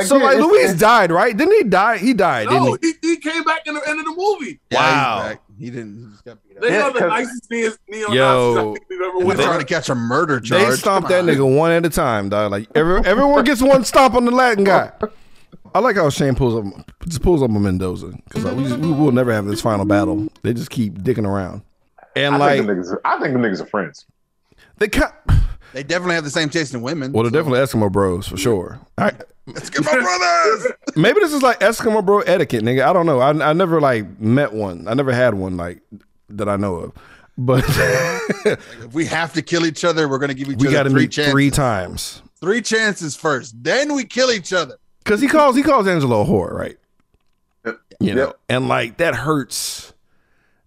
[0.06, 1.36] So like it's- Louise died, right?
[1.36, 1.98] Didn't he die?
[1.98, 3.08] He died, No, didn't he?
[3.08, 4.60] he, he came back in the end of the movie.
[4.70, 5.30] Wow.
[5.30, 5.38] he's.
[5.58, 6.12] He didn't.
[6.12, 6.62] Just got beat up.
[6.62, 7.70] They Yeah, are the 'cause- nicest neo
[8.06, 8.52] Nazis Yo.
[8.52, 10.62] I think we've ever We're trying to catch a murder charge.
[10.68, 12.52] They stomped Come that nigga one at a time, dog.
[12.52, 14.92] Like every, everyone gets one stomp on the Latin guy.
[15.74, 16.64] I like how Shane pulls up,
[17.08, 19.84] just pulls up on Mendoza because like, we, just, we will never have this final
[19.84, 20.28] battle.
[20.42, 21.62] They just keep dicking around,
[22.16, 22.96] and I like think the niggas.
[23.04, 24.06] I think the niggas are friends.
[24.78, 25.14] they cut.
[25.72, 27.12] They definitely have the same taste in women.
[27.12, 28.80] Well, they're definitely Eskimo Bros for sure.
[28.98, 29.12] I,
[29.46, 30.72] Let's get my brothers.
[30.96, 32.82] maybe this is like Eskimo Bro etiquette, nigga.
[32.84, 33.20] I don't know.
[33.20, 34.88] I, I never like met one.
[34.88, 35.80] I never had one like
[36.30, 36.92] that I know of.
[37.38, 41.02] But if we have to kill each other, we're gonna give each we other three
[41.02, 41.32] meet chances.
[41.32, 44.76] three times Three chances first, then we kill each other.
[45.04, 46.76] because he calls he calls Angelo a whore, right?
[48.00, 48.38] You know, Yep.
[48.48, 49.92] and like that hurts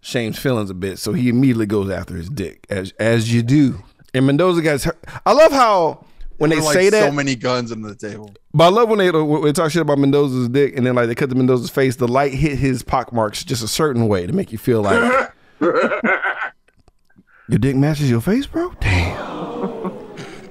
[0.04, 3.82] Shane's feelings a bit, so he immediately goes after his dick, as as you do.
[4.12, 4.86] And Mendoza guys.
[5.24, 6.04] I love how
[6.36, 8.30] when they like, say that, so many guns on the table.
[8.52, 10.94] but I love when they uh, when they talk shit about Mendoza's dick, and then
[10.94, 14.06] like they cut to Mendoza's face, the light hit his pock marks just a certain
[14.06, 18.74] way to make you feel like your dick matches your face, bro.
[18.80, 19.53] Damn.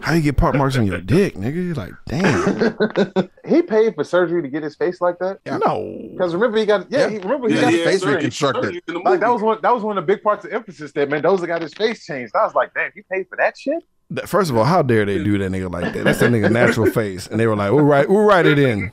[0.04, 1.56] How you get part marks on your dick, nigga?
[1.66, 3.30] You're like, damn.
[3.46, 5.40] He paid for surgery to get his face like that.
[5.46, 6.00] No.
[6.12, 7.10] Because remember he got yeah, Yeah.
[7.10, 8.64] He, remember he Yeah, got he his face face he reconstructed.
[8.64, 10.52] surgery in the like that was one that was one of the big parts of
[10.54, 11.22] emphasis there, man.
[11.22, 12.34] Those that got his face changed.
[12.36, 13.84] I was like, damn, you paid for that shit?
[14.12, 16.04] That- First of all, how dare they do that nigga like that?
[16.04, 18.92] That's that nigga natural face, and they were like, "We'll write, we'll write it in,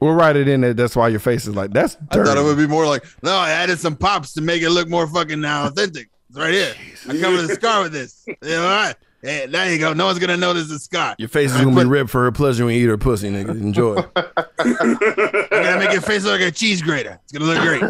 [0.00, 2.20] we'll write it in." That that's why your face is like that's dirty.
[2.30, 4.70] I thought it would be more like, no, I added some pops to make it
[4.70, 6.10] look more fucking now authentic.
[6.28, 6.74] It's right here.
[7.08, 8.24] I covered the scar with this.
[8.42, 8.94] Yeah, all right.
[9.24, 9.94] Hey, there you go.
[9.94, 11.16] No one's gonna notice the scar.
[11.18, 13.50] Your face is gonna be ripped for her pleasure when you eat her pussy, nigga.
[13.50, 13.96] Enjoy.
[14.14, 14.32] I'm
[15.50, 17.18] gonna make your face look like a cheese grater.
[17.24, 17.80] It's gonna look great.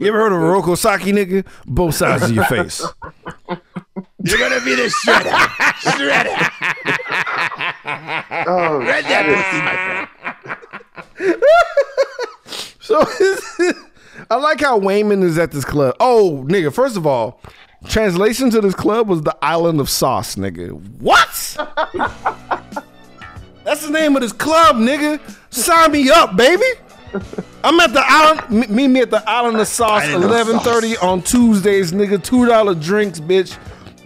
[0.00, 1.46] You ever heard of a Roko Saki, nigga?
[1.64, 2.84] Both sides of your face.
[4.24, 5.30] You're gonna be the shredder.
[5.78, 6.50] Shredder.
[8.48, 11.42] Oh, Shred that pussy, my friend.
[12.80, 13.00] So
[14.30, 15.94] I like how Wayman is at this club.
[16.00, 17.40] Oh, nigga, first of all,
[17.86, 20.70] translation to this club was the Island of Sauce, nigga.
[21.00, 21.28] What?
[23.64, 25.20] That's the name of this club, nigga.
[25.50, 26.64] Sign me up, baby.
[27.64, 28.70] I'm at the island.
[28.70, 32.22] Meet me at the Island of Sauce, 11:30 on Tuesdays, nigga.
[32.22, 33.56] Two dollar drinks, bitch.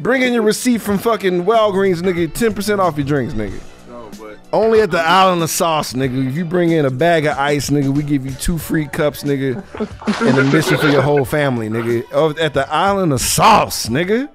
[0.00, 2.32] Bring in your receipt from fucking Walgreens, nigga.
[2.32, 3.60] Ten percent off your drinks, nigga.
[4.54, 6.28] No, but Only at the Island of Sauce, nigga.
[6.28, 9.22] If you bring in a bag of ice, nigga, we give you two free cups,
[9.24, 9.62] nigga,
[10.28, 12.38] and a mission for your whole family, nigga.
[12.40, 14.28] At the Island of Sauce, nigga.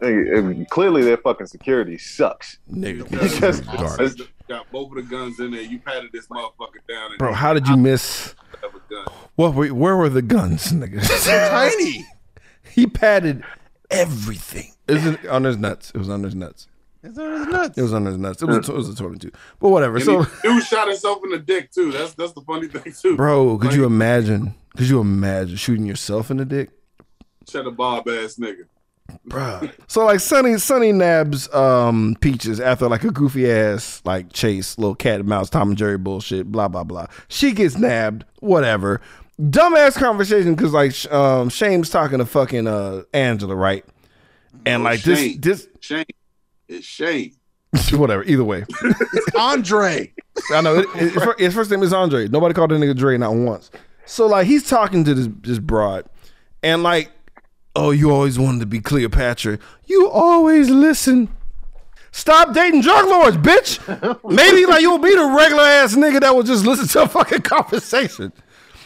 [0.00, 2.58] Hey, hey, clearly their fucking security sucks.
[2.70, 4.22] Nigga, It's just- garbage.
[4.48, 5.62] got both of the guns in there.
[5.62, 7.10] You patted this motherfucker down.
[7.10, 8.34] And Bro, how did you miss?
[8.62, 9.06] have a gun.
[9.36, 9.54] What?
[9.54, 11.02] were- Where were the guns, nigga?
[11.50, 12.04] Tiny.
[12.70, 13.42] he patted
[13.90, 14.72] everything.
[14.86, 15.90] Is it on his nuts?
[15.94, 16.68] It was on his nuts.
[17.04, 17.76] It's nuts.
[17.78, 18.42] It was on his nuts.
[18.42, 19.30] It was, it was a twenty-two.
[19.60, 19.96] But whatever.
[19.96, 21.92] And So, he, dude shot himself in the dick too.
[21.92, 23.16] That's that's the funny thing too.
[23.16, 24.54] bro, could you imagine?
[24.76, 26.70] Could you imagine shooting yourself in the dick?
[27.48, 28.64] Shut a bob ass nigga.
[29.28, 29.70] Bruh.
[29.86, 34.94] So like Sonny Sonny nabs um Peaches after like a goofy ass like chase, little
[34.94, 37.06] cat and mouse, Tom and Jerry bullshit, blah blah blah.
[37.28, 39.02] She gets nabbed, whatever.
[39.38, 43.84] Dumbass conversation because like um Shane's talking to fucking uh Angela, right?
[44.64, 45.38] And like Shane.
[45.40, 46.06] this Shane.
[46.68, 47.34] It's Shane.
[47.92, 48.64] whatever, either way.
[48.82, 50.12] It's Andre.
[50.52, 52.28] I know it, it- his his first name is Andre.
[52.28, 53.70] Nobody called the nigga Dre not once.
[54.06, 56.04] So like he's talking to this this broad,
[56.62, 57.10] and like,
[57.74, 59.58] oh, you always wanted to be Cleopatra.
[59.86, 61.28] You always listen.
[62.12, 63.80] Stop dating drug lords, bitch.
[64.30, 67.42] Maybe like you'll be the regular ass nigga that will just listen to a fucking
[67.42, 68.32] conversation.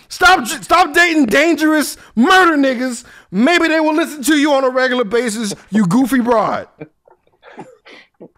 [0.08, 3.04] Stop stop dating dangerous murder niggas.
[3.30, 5.52] Maybe they will listen to you on a regular basis.
[5.70, 6.68] You goofy broad.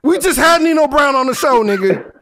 [0.02, 2.12] We just had Nino Brown on the show, nigga.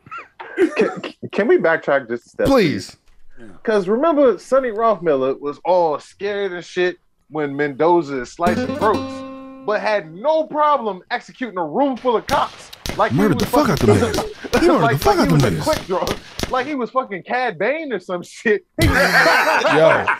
[1.33, 2.47] Can we backtrack just a step?
[2.47, 2.97] Please.
[3.39, 6.99] Because remember, Sonny Rothmiller was all scared and shit
[7.31, 12.71] when Mendoza is slicing throats, but had no problem executing a room full of cops.
[12.97, 14.61] Like he Murdered was the fuck out niggas.
[14.61, 15.63] He murdered like, the fuck like out he them was a niggas.
[15.63, 16.51] quick draw.
[16.51, 18.65] Like he was fucking Cad Bane or some shit.
[18.83, 18.89] Yo,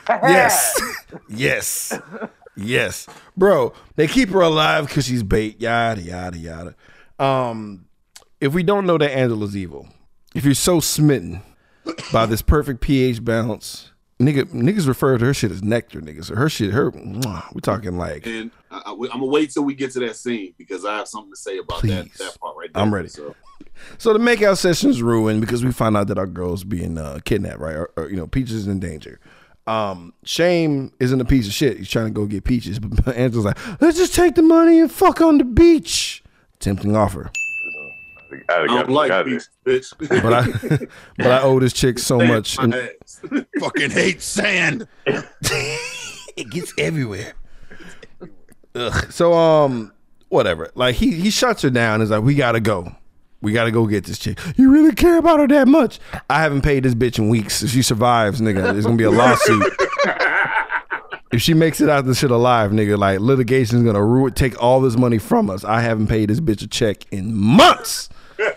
[0.09, 0.81] yes,
[1.29, 1.99] yes,
[2.57, 3.73] yes, bro.
[3.97, 5.61] They keep her alive because she's bait.
[5.61, 6.75] Yada yada yada.
[7.19, 7.87] Um,
[8.41, 9.89] if we don't know that Angela's evil,
[10.35, 11.43] if you're so smitten
[12.13, 16.35] by this perfect pH balance, nigga, niggas refer to her shit as nectar, niggas.
[16.35, 19.75] Her shit, her, mwah, we talking like And I, I, I'm gonna wait till we
[19.75, 22.73] get to that scene because I have something to say about that that part right
[22.73, 22.83] there.
[22.83, 23.09] I'm ready.
[23.09, 23.35] So
[23.99, 27.59] So the makeout session's ruined because we find out that our girl's being uh, kidnapped,
[27.59, 27.75] right?
[27.75, 29.21] Or, or, you know, Peaches is in danger.
[29.67, 31.77] Um, Shame isn't a piece of shit.
[31.77, 34.91] He's trying to go get Peaches, but Angela's like, let's just take the money and
[34.91, 36.23] fuck on the beach.
[36.61, 37.31] Tempting offer,
[38.49, 39.95] I I don't like beats, bitch.
[40.23, 40.87] but I,
[41.17, 42.75] but I owe this chick so much, and
[43.61, 44.87] Fucking hate sand.
[45.07, 47.35] it gets everywhere.
[48.75, 49.13] Ugh.
[49.13, 49.93] So um,
[50.29, 50.71] whatever.
[50.75, 52.03] Like he he shuts her down.
[52.03, 52.93] Is like, we gotta go.
[53.41, 54.39] We gotta go get this chick.
[54.57, 56.01] You really care about her that much?
[56.29, 57.63] I haven't paid this bitch in weeks.
[57.63, 59.73] If she survives, nigga, there's gonna be a lawsuit.
[61.33, 64.81] If she makes it out this shit alive, nigga, like litigation's gonna ruin, take all
[64.81, 65.65] this money from us.
[65.65, 68.09] I haven't paid this bitch a check in months.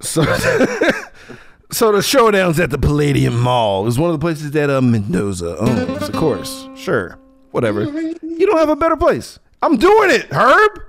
[0.00, 0.22] so,
[1.70, 3.86] so the showdown's at the Palladium Mall.
[3.86, 6.68] It's one of the places that uh, Mendoza owns, of course.
[6.74, 7.18] Sure,
[7.50, 7.82] whatever.
[7.82, 9.38] You don't have a better place.
[9.62, 10.80] I'm doing it, Herb.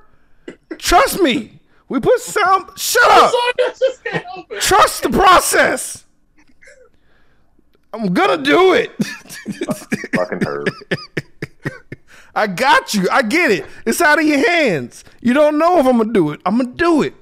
[0.77, 1.59] Trust me.
[1.89, 2.69] We put sound.
[2.77, 3.33] Shut up.
[4.61, 6.05] Trust the process.
[7.93, 8.91] I'm gonna do it.
[10.15, 10.69] fucking herb.
[12.33, 13.09] I got you.
[13.11, 13.65] I get it.
[13.85, 15.03] It's out of your hands.
[15.21, 16.39] You don't know if I'm gonna do it.
[16.45, 17.13] I'm gonna do it.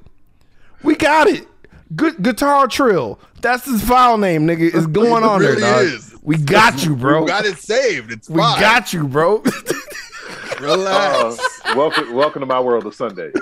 [0.84, 1.48] We got it.
[1.96, 3.20] Good guitar trill.
[3.42, 4.74] That's his file name, nigga.
[4.74, 5.86] It's going on really there, dog.
[5.86, 6.16] is.
[6.22, 7.22] We got you, bro.
[7.22, 8.12] We got it saved.
[8.12, 8.60] It's We fine.
[8.60, 9.44] got you, bro.
[10.62, 11.40] Relax.
[11.66, 13.34] Uh, welcome, welcome to my world of Sundays.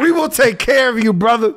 [0.00, 1.52] we will take care of you, brother.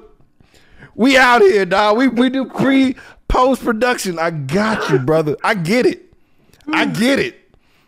[0.95, 1.97] We out here, dog.
[1.97, 2.95] We we do pre
[3.27, 4.17] post production.
[4.17, 5.35] I got you, brother.
[5.43, 6.13] I get it.
[6.71, 7.41] I get it.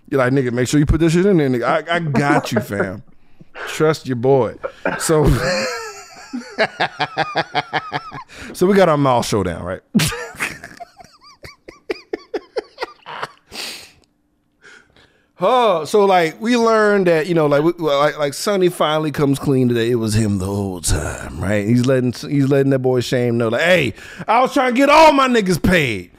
[0.10, 1.90] You're like, nigga, make sure you put this shit in there, nigga.
[1.90, 3.04] I, I got you, fam.
[3.68, 4.56] Trust your boy.
[5.00, 5.26] So,
[8.54, 9.82] so we got our mall showdown, right?
[15.40, 19.38] Oh, so like we learned that you know, like we, like like Sonny finally comes
[19.38, 19.92] clean today.
[19.92, 21.66] It was him the whole time, right?
[21.66, 23.94] He's letting he's letting that boy Shame know, like, hey,
[24.28, 26.12] I was trying to get all my niggas paid,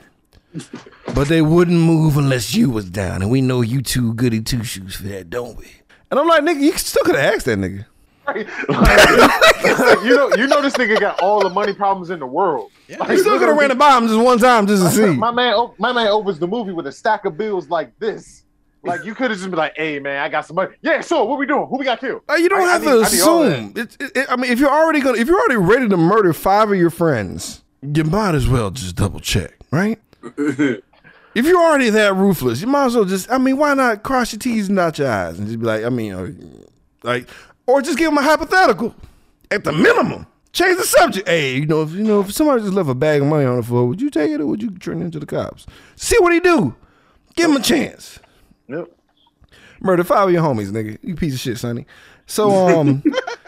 [1.15, 4.63] but they wouldn't move unless you was down, and we know you two goody two
[4.63, 5.67] shoes for that, don't we?
[6.13, 7.87] And I'm like, nigga, you still could have asked that nigga.
[8.29, 8.47] Like,
[10.05, 12.71] you know, you know, this nigga got all the money problems in the world.
[12.89, 15.17] Like, You still could have ran it bomb just one time just to see.
[15.17, 18.45] My man, my man opens the movie with a stack of bills like this.
[18.83, 20.75] Like you could have just been like, "Hey man, I got some money.
[20.83, 21.27] Yeah, sure.
[21.27, 21.67] What we doing?
[21.69, 22.23] Who we got killed?
[22.29, 23.73] Like, you don't I- I have need- to I need assume.
[23.77, 26.33] It's it, it- I mean, if you're already gonna, if you're already ready to murder
[26.33, 29.99] five of your friends, you might as well just double check, right?
[30.39, 30.81] if
[31.35, 33.31] you're already that ruthless, you might as well just.
[33.31, 35.85] I mean, why not cross your T's and dot your I's and just be like,
[35.85, 36.31] I mean, uh,
[37.03, 37.29] like,
[37.67, 38.95] or just give them a hypothetical
[39.51, 40.27] at the minimum.
[40.53, 41.29] Change the subject.
[41.29, 43.57] Hey, you know, if you know, if somebody just left a bag of money on
[43.57, 45.67] the floor, would you take it or would you turn it into the cops?
[45.97, 46.75] See what he do.
[47.37, 48.19] Give him a chance.
[48.69, 48.91] Yep.
[49.81, 50.99] Murder five of your homies, nigga.
[51.03, 51.87] You piece of shit, Sonny.
[52.27, 53.03] So um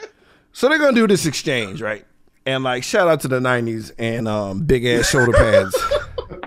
[0.52, 2.04] so they're gonna do this exchange, right?
[2.46, 5.76] And like shout out to the nineties and um big ass shoulder pads.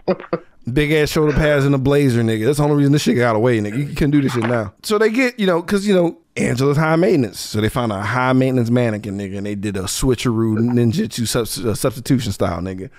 [0.73, 2.45] big ass shoulder pads and a blazer, nigga.
[2.45, 3.77] That's the only reason this shit got away, nigga.
[3.77, 4.73] You couldn't do this shit now.
[4.83, 7.39] So they get, you know, cause you know, Angela's high maintenance.
[7.39, 11.63] So they found a high maintenance mannequin, nigga, and they did a switcheroo ninjutsu subs-
[11.63, 12.89] uh, substitution style, nigga.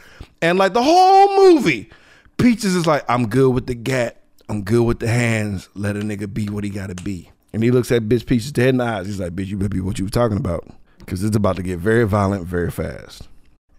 [0.41, 1.91] And like the whole movie,
[2.37, 4.21] Peaches is like, I'm good with the gat.
[4.49, 5.69] I'm good with the hands.
[5.75, 7.31] Let a nigga be what he gotta be.
[7.53, 9.07] And he looks at bitch pieces dead in the eyes.
[9.07, 10.67] He's like, bitch, you better be what you were talking about.
[11.07, 13.29] Cause it's about to get very violent very fast.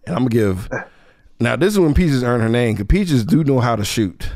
[0.05, 0.69] And I'm gonna give
[1.39, 4.29] now this is when Peaches earned her name, because Peaches do know how to shoot.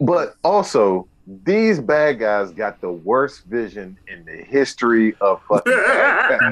[0.00, 1.08] But also,
[1.44, 5.72] these bad guys got the worst vision in the history of fucking.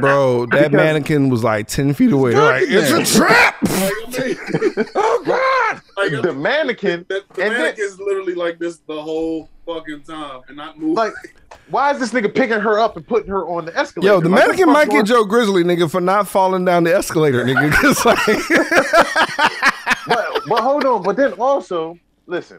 [0.01, 2.33] Bro, that Because- mannequin was like 10 feet away.
[2.33, 3.57] They're like, it's a trap.
[4.95, 5.81] oh God!
[5.97, 10.57] Like, the mannequin, The, the and then- literally like this the whole fucking time and
[10.57, 10.95] not moving.
[10.97, 11.13] like,
[11.71, 14.13] why is this nigga picking her up and putting her on the escalator?
[14.15, 17.45] Yo, the Like, mannequin might get Joe Grizzly, nigga, for not falling down the escalator,
[17.45, 17.71] nigga.
[17.73, 18.19] 'Cause, like,
[20.09, 21.03] but, but hold on.
[21.03, 21.97] But then also,
[22.27, 22.59] listen,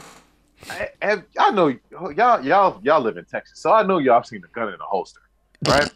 [0.69, 4.43] I, have, I know y'all y'all y'all live in Texas, so I know y'all seen
[4.43, 5.21] a gun in a holster,
[5.67, 5.89] right?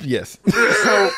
[0.00, 0.38] yes.
[0.82, 1.10] so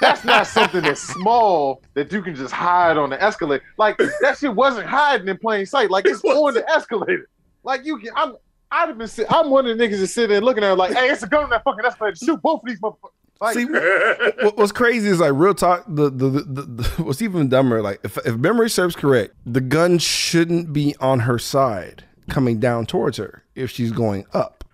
[0.00, 3.64] that's not something that's small that you can just hide on the escalator.
[3.78, 5.90] Like that shit wasn't hiding in plain sight.
[5.90, 7.28] Like it's on the escalator.
[7.62, 8.10] Like you can.
[8.16, 8.36] I'm.
[8.70, 9.08] I'd have been.
[9.08, 11.22] sit- I'm one of the niggas that's sitting there looking at her like, hey, it's
[11.22, 12.16] a gun on that fucking escalator.
[12.16, 13.10] Shoot both of these motherfuckers.
[13.40, 15.84] Like, See, what, what's crazy is like real talk.
[15.88, 17.82] The the, the, the, the what's even dumber.
[17.82, 22.86] Like if if memory serves correct, the gun shouldn't be on her side, coming down
[22.86, 23.42] towards her.
[23.54, 24.64] If she's going up,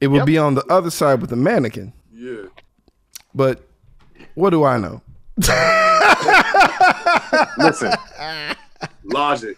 [0.00, 0.26] it would Yep.
[0.26, 1.92] be on the other side with the mannequin.
[2.14, 2.42] yeah.
[3.34, 3.66] But
[4.34, 5.00] what do I know?
[7.58, 7.92] listen,
[9.04, 9.56] Logic.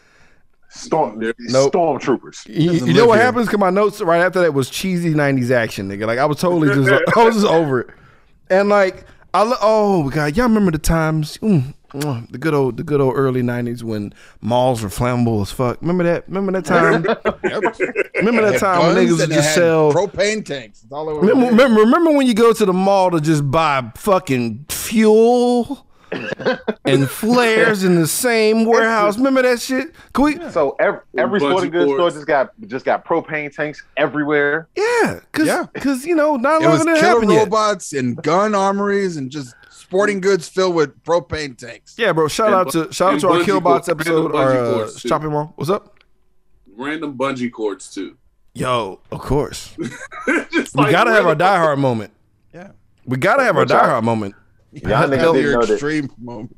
[0.68, 1.72] storm, Nope.
[1.72, 2.46] stormtroopers.
[2.48, 3.24] You, you know what here.
[3.26, 3.48] happens?
[3.48, 6.06] Cause my notes right after that was cheesy '90s action, nigga.
[6.06, 7.88] Like I was totally just, I was just over it.
[8.50, 12.76] And like, I lo- oh god, y'all remember the times, mm, mm, the good old,
[12.76, 15.80] the good old early '90s when malls were flammable as fuck.
[15.80, 16.28] Remember that?
[16.28, 17.02] Remember that time?
[18.16, 19.92] remember that time when niggas would just sell.
[19.92, 20.80] propane tanks.
[20.80, 23.48] That's all they were Remember, remember, remember when you go to the mall to just
[23.50, 25.86] buy fucking fuel
[26.84, 29.16] and flares in the same warehouse?
[29.16, 29.94] Remember that shit?
[30.12, 30.50] Can we?
[30.50, 34.68] So every, every sporting goods store just got just got propane tanks everywhere.
[34.76, 35.66] Yeah, cause, Yeah.
[35.74, 37.38] cause you know, not It was long didn't killer happen yet.
[37.44, 39.54] robots and gun armories and just
[39.94, 41.94] sporting goods filled with propane tanks.
[41.96, 42.26] Yeah, bro.
[42.26, 45.08] Shout And out to shout out to our Killbots episode, random our uh, cords, too.
[45.08, 45.52] shopping mall.
[45.54, 46.00] What's up?
[46.76, 48.16] Random bungee cords too.
[48.54, 49.76] Yo, of course.
[50.26, 52.12] We like gotta have our random- diehard moment.
[52.52, 52.70] Yeah.
[53.06, 54.34] We gotta have our Which I- diehard moment.
[54.72, 55.72] Y'all niggas didn't your know that.
[55.74, 56.56] extreme moment.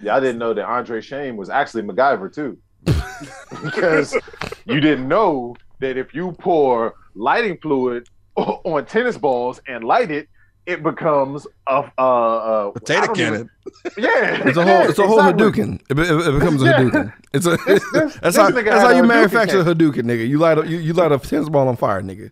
[0.00, 2.56] Y'all didn't know that Andre Shane was actually MacGyver too,
[3.62, 4.16] because
[4.64, 10.28] you didn't know that if you pour lighting fluid on tennis balls and light it,
[10.70, 13.50] it becomes a uh, uh, Potato I don't even- cannon.
[13.96, 15.44] Yeah, It's a whole it's a whole exactly.
[15.52, 15.80] Hadouken.
[15.90, 16.78] It, be- it becomes a Yeah.
[16.80, 17.12] Hadouken.
[17.32, 19.64] It's a This- this- that's this how that's how you Hadouken manufacture a.
[19.64, 20.28] Hadouken, nigga.
[20.28, 22.30] You light a you, you light a tennis ball on fire, nigga.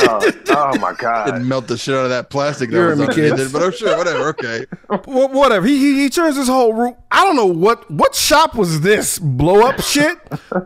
[0.00, 1.24] Oh, oh my god!
[1.26, 3.48] Didn't melt the shit out of that plastic that You was heard me, underneath kids.
[3.48, 4.28] it, but oh sure, whatever.
[4.28, 4.66] Okay.
[4.90, 5.66] Wh- whatever.
[5.66, 6.94] He, he he turns his whole room.
[7.10, 10.18] I don't know what what shop was this blow up shit.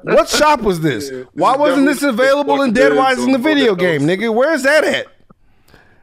[0.03, 1.12] What shop was this?
[1.35, 4.35] Why wasn't this available in Dead dead, Wise in the video game, nigga?
[4.35, 5.07] Where's that at?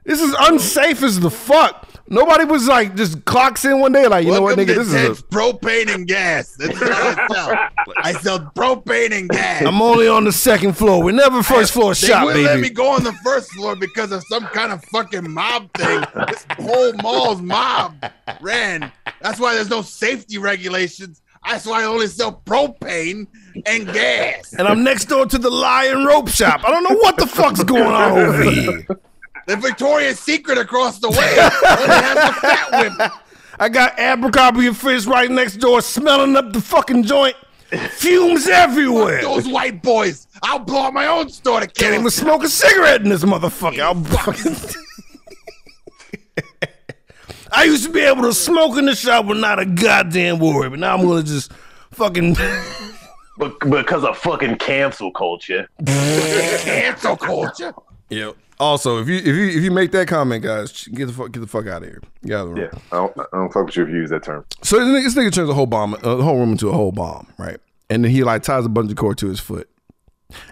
[0.05, 1.87] This is unsafe as the fuck.
[2.11, 4.75] Nobody was like just clocks in one day like you know what, nigga?
[4.75, 6.55] This is a, propane and gas.
[6.55, 7.69] That's what I sell.
[7.97, 9.63] I sell propane and gas.
[9.63, 11.03] I'm only on the second floor.
[11.03, 14.11] We never first floor They shop, wouldn't let me go on the first floor because
[14.11, 16.03] of some kind of fucking mob thing.
[16.27, 18.03] This whole mall's mob
[18.41, 18.91] ran.
[19.21, 21.21] That's why there's no safety regulations.
[21.47, 23.27] That's why I only sell propane
[23.67, 24.53] and gas.
[24.53, 26.61] And I'm next door to the lion rope shop.
[26.65, 28.87] I don't know what the fuck's going on over here.
[29.49, 33.11] The Victoria's Secret across the way has the fat whip.
[33.59, 37.35] I got Abercrombie and Fish right next door, smelling up the fucking joint.
[37.93, 39.23] Fumes everywhere.
[39.23, 40.27] Those white boys.
[40.43, 43.23] I'll blow up my own store to Can't kill even smoke a cigarette in this
[43.23, 43.79] motherfucker.
[43.79, 44.55] I'll fucking.
[47.51, 50.69] I used to be able to smoke in the shop with not a goddamn worry,
[50.69, 51.51] but now I'm gonna just
[51.89, 52.35] fucking.
[53.67, 55.67] Because of fucking cancel culture.
[55.87, 57.73] Cancel culture.
[58.11, 58.33] Yeah.
[58.59, 61.39] Also, if you if you if you make that comment, guys, get the fuck get
[61.39, 62.01] the fuck out of here.
[62.25, 62.69] Get out of the room.
[62.73, 64.43] Yeah, I don't, I don't fuck with you if you use that term.
[64.63, 66.73] So this nigga, this nigga turns the whole bomb, uh, the whole room into a
[66.73, 67.57] whole bomb, right?
[67.89, 69.69] And then he like ties a bungee cord to his foot,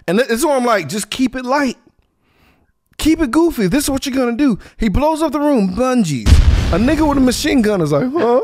[0.06, 1.76] and it's so I'm like, just keep it light,
[2.96, 3.66] keep it goofy.
[3.66, 4.58] This is what you're gonna do.
[4.78, 6.28] He blows up the room, bungees.
[6.72, 8.40] A nigga with a machine gun is like, huh?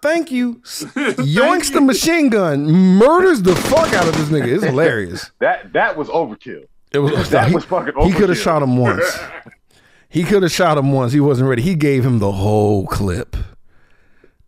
[0.00, 0.56] Thank you.
[0.64, 4.48] Yoinks the machine gun, murders the fuck out of this nigga.
[4.54, 5.30] It's hilarious.
[5.40, 6.64] That that was overkill.
[6.94, 9.18] It was That he, was fucking He could have shot him once.
[10.08, 11.12] he could have shot him once.
[11.12, 11.60] He wasn't ready.
[11.60, 13.36] He gave him the whole clip.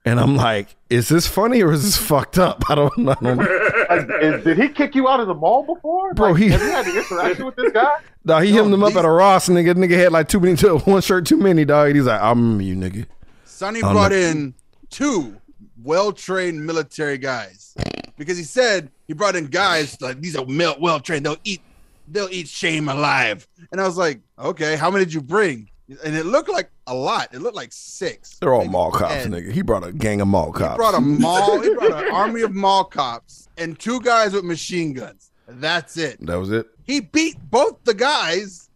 [0.05, 2.63] And I'm like, is this funny or is this fucked up?
[2.71, 3.11] I don't know.
[3.21, 3.77] I don't know.
[3.91, 6.15] Like, did he kick you out of the mall before?
[6.15, 7.97] Bro, Like, he- have you had the interaction with this guy?
[8.25, 9.75] Dog, he hemmed him up at a Ross, and nigga.
[9.75, 11.95] Nigga had like too many, one shirt too many, dog.
[11.95, 13.07] He's like, I remember you, nigga.
[13.45, 14.17] Sonny brought no.
[14.17, 14.55] in
[14.91, 15.37] two
[15.83, 17.77] well-trained military guys
[18.17, 21.25] because he said he brought in guys like these are well well trained.
[21.25, 21.61] They'll eat
[22.09, 23.47] they'll eat shame alive.
[23.73, 25.71] And I was like, okay, how many did you bring?
[26.05, 27.33] And it looked like a lot.
[27.33, 28.39] It looked like six.
[28.41, 29.53] They're all Maybe mall cops, nigga.
[29.53, 30.73] He brought a gang of mall cops.
[30.73, 31.61] He brought a mall.
[31.61, 35.31] He brought an army of mall cops and two guys with machine guns.
[35.49, 36.25] That's it.
[36.27, 36.67] that was it.
[36.83, 38.69] He beat both the guys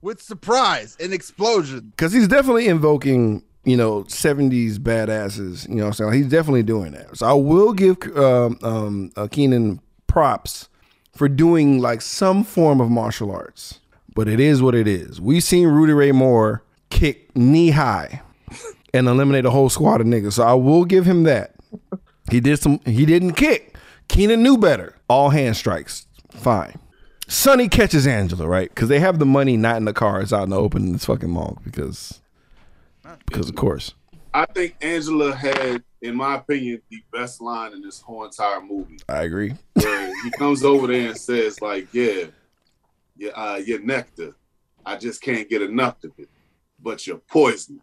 [0.00, 1.90] with surprise and explosion.
[1.90, 5.68] Because he's definitely invoking, you know, 70s badasses.
[5.68, 6.12] You know what I'm saying?
[6.12, 7.16] He's definitely doing that.
[7.18, 10.68] So I will give um, um, uh, Keenen props
[11.14, 13.80] for doing like some form of martial arts.
[14.14, 15.20] But it is what it is.
[15.20, 18.22] We've seen Rudy Ray Moore kick knee high
[18.94, 20.34] and eliminate a whole squad of niggas.
[20.34, 21.54] So I will give him that.
[22.30, 23.76] He did some, he didn't kick.
[24.08, 24.94] Keenen knew better.
[25.08, 26.06] All hand strikes.
[26.30, 26.78] Fine.
[27.26, 28.68] Sonny catches Angela, right?
[28.68, 30.92] Because they have the money not in the car, it's out in the open in
[30.92, 31.58] this fucking mall.
[31.64, 32.20] Because,
[33.26, 33.94] because of course.
[34.36, 38.98] I think Angela had, in my opinion, the best line in this whole entire movie.
[39.08, 39.54] I agree.
[39.74, 42.24] Where he comes over there and says, like, yeah,
[43.16, 44.34] yeah, uh, you're nectar.
[44.84, 46.28] I just can't get enough of it.
[46.82, 47.80] But you're poison.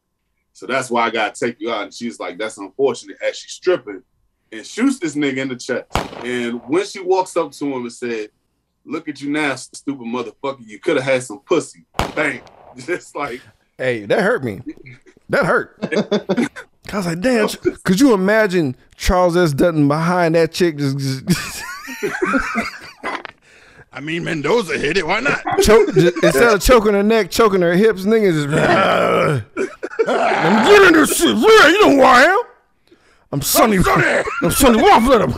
[0.51, 1.83] So that's why I gotta take you out.
[1.83, 3.15] And she's like, that's unfortunate.
[3.25, 4.03] As she's stripping
[4.51, 5.85] and shoots this nigga in the chest.
[6.25, 8.29] And when she walks up to him and said,
[8.83, 10.67] Look at you now, stupid motherfucker.
[10.67, 11.85] You could have had some pussy.
[12.15, 12.41] Bang.
[12.77, 13.41] Just like
[13.77, 14.61] Hey, that hurt me.
[15.31, 15.77] That hurt.
[16.91, 17.47] I was like, damn.
[17.85, 19.53] Could you imagine Charles S.
[19.53, 21.25] Dutton behind that chick just, just
[23.93, 25.07] I mean, Mendoza hit it.
[25.07, 25.41] Why not?
[25.61, 28.53] choke just, instead of choking her neck, choking her hips, niggas just
[30.07, 31.37] I'm getting this shit.
[31.37, 32.41] Yeah, you know who I am.
[33.31, 33.77] I'm Sonny.
[33.77, 35.13] I'm Sonny Waffle.
[35.13, 35.31] I'm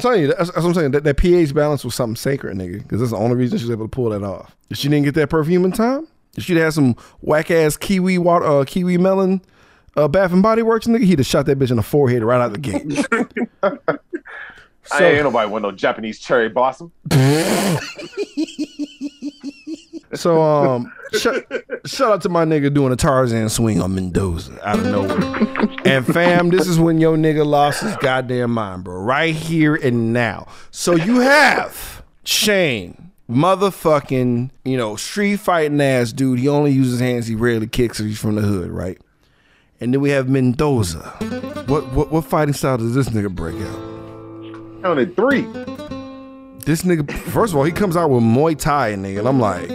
[0.00, 0.90] telling you, that's, that's what I'm saying.
[0.92, 2.82] That, that pH balance was something sacred, nigga.
[2.82, 4.56] Because that's the only reason she was able to pull that off.
[4.70, 6.06] If she didn't get that perfume in time,
[6.36, 9.42] if she'd had some whack ass kiwi water, uh, kiwi melon,
[9.96, 12.40] uh, Bath and Body Works, nigga, he'd have shot that bitch in the forehead right
[12.40, 13.06] out the gate.
[14.92, 16.90] I ain't nobody want no Japanese cherry blossom.
[20.14, 21.42] So um, shout,
[21.86, 25.78] shout out to my nigga doing a Tarzan swing on Mendoza out of nowhere.
[25.86, 28.96] and fam, this is when your nigga lost his goddamn mind, bro.
[29.00, 30.48] Right here and now.
[30.70, 36.38] So you have Shane, motherfucking, you know, street fighting ass dude.
[36.38, 37.26] He only uses hands.
[37.26, 37.98] He rarely kicks.
[37.98, 38.98] If he's from the hood, right?
[39.80, 41.00] And then we have Mendoza.
[41.66, 44.82] What what what fighting style does this nigga break out?
[44.82, 45.42] Counted three.
[46.64, 49.68] This nigga, first of all, he comes out with Muay Thai, nigga, and I'm like,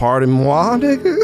[0.00, 1.14] pardon moi, nigga.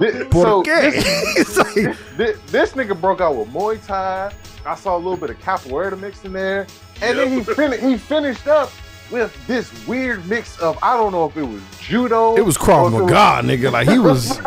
[0.00, 0.92] Thi- Por so qué?
[1.34, 4.32] this, like, thi- this nigga broke out with Muay Thai.
[4.64, 6.66] I saw a little bit of capoeira mixed in there,
[7.02, 8.70] and then he fin- he finished up
[9.10, 12.34] with this weird mix of I don't know if it was judo.
[12.36, 13.72] it was or Krav if it Maga, nigga.
[13.72, 14.38] Like he was,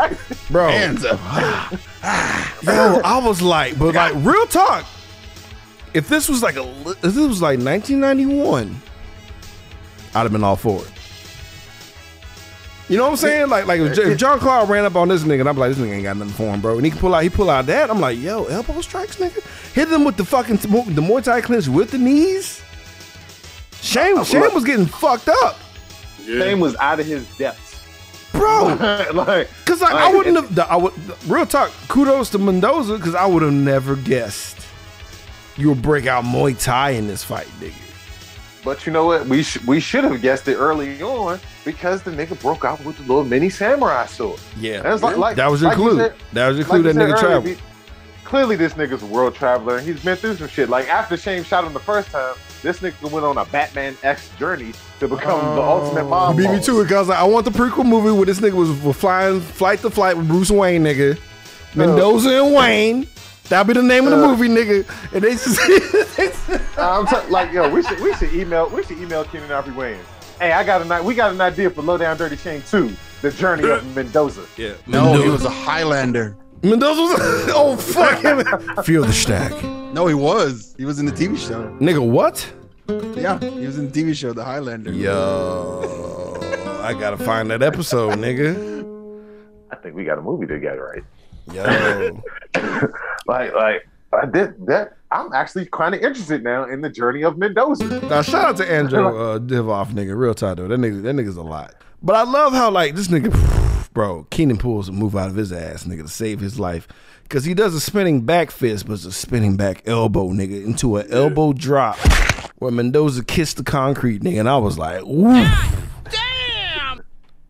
[0.50, 0.70] bro.
[0.70, 1.20] Hands up.
[2.64, 4.86] Yo, I was like, but like, real talk.
[5.94, 8.76] If this was like a, if this was like 1991,
[10.16, 10.92] I'd have been all for it.
[12.90, 13.50] You know what I'm saying?
[13.50, 15.78] Like, like if, if John Claude ran up on this nigga, and I'm like, this
[15.78, 16.76] nigga ain't got nothing for him, bro.
[16.76, 17.90] And he can pull out, he pull out that.
[17.90, 19.42] I'm like, yo, elbow strikes, nigga.
[19.74, 20.68] Hit them with the fucking the
[21.02, 22.62] Muay Thai clinch with the knees.
[23.82, 25.58] Shane, Shane was getting fucked up,
[26.26, 27.84] Shane was out of his depths.
[28.32, 28.66] bro.
[29.14, 30.60] like Cause like, I wouldn't have.
[30.70, 30.94] I would
[31.28, 31.72] real talk.
[31.88, 34.68] Kudos to Mendoza because I would have never guessed
[35.58, 37.74] you would break out Muay Thai in this fight, nigga.
[38.64, 39.26] But you know what?
[39.26, 42.96] We sh- we should have guessed it early on because the nigga broke out with
[42.98, 44.40] the little mini samurai sword.
[44.60, 45.98] Yeah, That's like- like- that was your like clue.
[45.98, 46.82] said- that was your clue.
[46.82, 47.48] Like that nigga earlier, traveled.
[47.48, 47.58] he-
[48.26, 50.70] clearly, this nigga's a world traveler, and he's been through some shit.
[50.70, 52.34] Like after Shane shot him the first time,
[52.64, 56.38] this nigga went on a Batman X journey to become the ultimate mob.
[56.38, 56.66] Beat me boss.
[56.68, 59.40] to it because like, I want the prequel movie where this nigga was, was flying
[59.42, 61.18] flight to flight with Bruce Wayne, nigga.
[61.76, 63.08] Mendoza and Wayne.
[63.50, 64.28] That'll be the name of the Uh.
[64.30, 64.86] movie, nigga.
[65.14, 65.60] And they just
[66.78, 70.00] I'm t- like, yo, we should we should email we should email Keenen Ivory Wayne.
[70.42, 72.92] Hey, I got an ni- we got an idea for Low Down Dirty Shane 2,
[73.22, 74.44] The Journey of Mendoza.
[74.58, 74.74] yeah.
[74.88, 76.36] No, he was a Highlander.
[76.64, 77.20] Mendoza was
[77.54, 78.44] oh fuck him.
[78.84, 79.52] Feel the stack,
[79.94, 80.74] No, he was.
[80.80, 81.70] He was in the TV show.
[81.80, 82.04] nigga.
[82.08, 82.52] What?
[83.16, 84.92] Yeah, he was in the TV show, The Highlander.
[84.92, 86.38] Yo,
[86.82, 88.82] I gotta find that episode, nigga.
[89.72, 91.04] I think we got a movie together, right?
[91.54, 92.22] Yo,
[93.28, 94.98] Like, like I did that.
[95.12, 97.86] I'm actually kind of interested now in the journey of Mendoza.
[98.08, 100.18] now shout out to Andrew uh, Divoff, nigga.
[100.18, 101.76] Real talk though, that nigga, that nigga's a lot.
[102.02, 103.32] But I love how like this nigga,
[103.94, 106.88] bro, Keenen pulls a move out of his ass, nigga, to save his life.
[107.30, 110.98] Cause he does a spinning back fist, but it's a spinning back elbow, nigga, into
[110.98, 111.98] an elbow drop
[112.58, 114.42] where Mendoza kissed the concrete, nigga.
[114.42, 115.88] And I was like, oof.
[116.10, 117.02] Damn!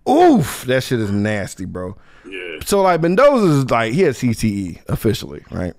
[0.07, 0.63] Oof.
[0.65, 1.97] That shit is nasty, bro.
[2.27, 2.59] Yeah.
[2.63, 5.73] So like Mendoza's like he has CTE officially, right?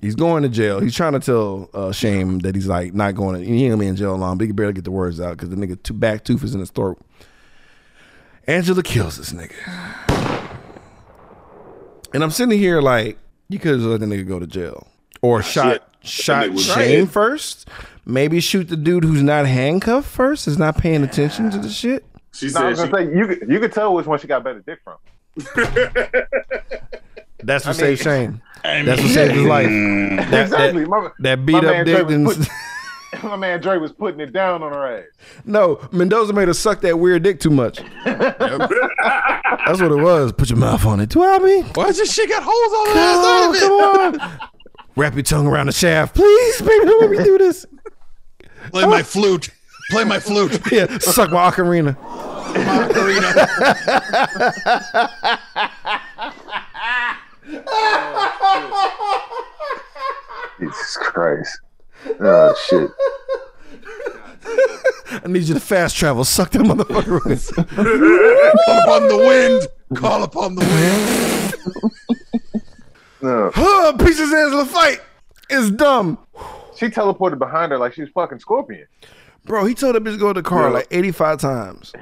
[0.00, 0.80] He's going to jail.
[0.80, 3.44] He's trying to tell uh, Shame that he's like not going to.
[3.44, 5.32] He ain't gonna be in jail long, but he can barely get the words out
[5.36, 7.00] because the nigga two back tooth is in his throat.
[8.46, 9.52] Angela kills this nigga,
[12.14, 13.18] and I'm sitting here like
[13.48, 14.86] you could have let the nigga go to jail
[15.20, 17.10] or shot shot nigga was Shane right.
[17.10, 17.68] first.
[18.06, 22.06] Maybe shoot the dude who's not handcuffed first, is not paying attention to the shit.
[22.32, 24.44] She No, I was gonna say you could, you could tell which one she got
[24.44, 24.96] better dick from.
[27.42, 28.42] That's what I saved mean- Shane.
[28.84, 29.66] That's what saved his life.
[29.68, 30.84] That, that- exactly.
[30.86, 32.48] my, that beat up dick was didn't.
[33.22, 35.04] my man Dre was putting it down on her ass.
[35.44, 37.80] No, Mendoza made her suck that weird dick too much.
[38.04, 40.32] That's what it was.
[40.32, 41.08] Put your mouth on it.
[41.10, 41.64] Do I mean?
[41.74, 44.20] Why does this shit got holes all the come of it?
[44.20, 44.38] on.
[44.96, 46.14] Wrap your tongue around the shaft.
[46.16, 47.64] Please, baby, don't let me do this.
[48.72, 49.48] Play my flute.
[49.90, 50.60] Play my flute.
[50.72, 51.96] Yeah, suck my ocarina.
[60.60, 61.60] Jesus Christ.
[62.20, 62.90] Oh shit.
[65.24, 66.24] I need you to fast travel.
[66.24, 67.24] Suck that motherfucker.
[67.24, 67.54] with.
[68.66, 69.66] Call upon the wind.
[70.00, 71.54] Call upon the wind.
[73.20, 73.50] No.
[73.56, 75.00] oh, pieces hands of the fight.
[75.50, 76.18] It's dumb.
[76.76, 78.86] She teleported behind her like she was fucking Scorpion.
[79.44, 81.92] Bro, he told that bitch to go to the car like 85 times.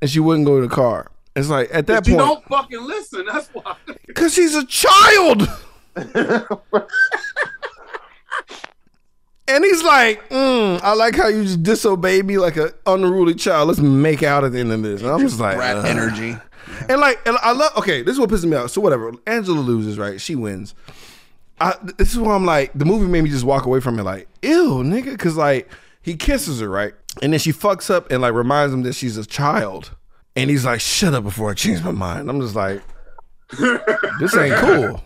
[0.00, 1.10] And she wouldn't go to the car.
[1.36, 3.26] It's like at that But you point, don't fucking listen.
[3.26, 3.76] That's why.
[4.06, 5.46] because she's a child.
[9.48, 13.68] and he's like, mm, I like how you just disobey me like an unruly child.
[13.68, 15.00] Let's make out at the end of this.
[15.00, 16.36] And I'm just like, Rat "Ugh." energy.
[16.88, 17.72] And like, and I love.
[17.78, 18.70] Okay, this is what pisses me out.
[18.70, 19.12] So whatever.
[19.26, 20.20] Angela loses, right?
[20.20, 20.74] She wins.
[21.60, 24.02] I, this is why I'm like, the movie made me just walk away from it,
[24.02, 25.70] like, ew, nigga, because like
[26.02, 26.92] he kisses her, right,
[27.22, 29.92] and then she fucks up and like reminds him that she's a child,
[30.34, 32.28] and he's like, shut up before I change my mind.
[32.28, 32.82] I'm just like,
[34.20, 35.02] this ain't cool.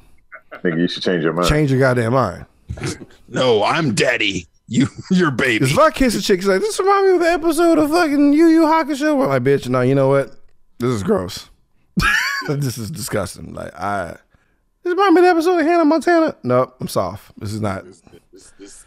[0.53, 1.49] Nigga, you should change your mind.
[1.49, 2.47] Change your goddamn mind.
[3.29, 4.47] No, I'm daddy.
[4.67, 5.65] You, your baby.
[5.65, 8.33] If I kiss a chick, she's like, this reminds me of the episode of fucking
[8.33, 9.17] Yu Yu Hakusho.
[9.17, 10.33] We're like, bitch, no, you know what?
[10.79, 11.49] This is gross.
[12.49, 13.55] this is disgusting.
[13.55, 14.17] Like, I.
[14.83, 16.37] This reminds me of the episode of Hannah Montana.
[16.43, 17.33] Nope, I'm soft.
[17.39, 17.85] This is not.
[17.85, 18.85] This- this-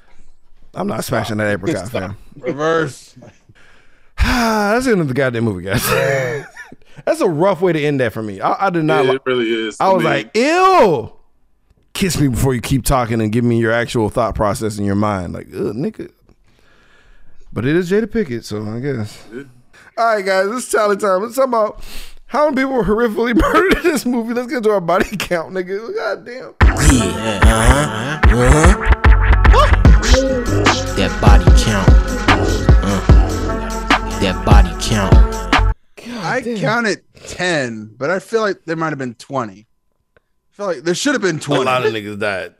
[0.75, 2.17] I'm not smashing that apricot, fam.
[2.39, 3.15] Reverse.
[4.17, 5.85] That's the end of the goddamn movie, guys.
[7.05, 8.41] That's a rough way to end that for me.
[8.41, 9.05] I, I did not.
[9.05, 9.77] Yeah, li- it really is.
[9.79, 11.13] I was mean, like, ew.
[11.93, 14.95] Kiss me before you keep talking and give me your actual thought process in your
[14.95, 15.33] mind.
[15.33, 16.11] Like, ugh, nigga.
[17.51, 19.23] But it is Jada Pinkett, so I guess.
[19.97, 21.21] All right, guys, it's tally time.
[21.21, 21.83] Let's talk about
[22.25, 24.33] how many people were horrifically murdered in this movie.
[24.33, 25.95] Let's get to our body count, nigga.
[25.95, 26.55] God damn.
[30.95, 31.89] That body count.
[32.83, 35.13] Uh, that body count.
[36.25, 39.67] I counted 10, but I feel like there might have been 20.
[40.53, 41.61] I feel like there should have been 20.
[41.61, 41.65] A 20.
[41.65, 42.53] lot of niggas died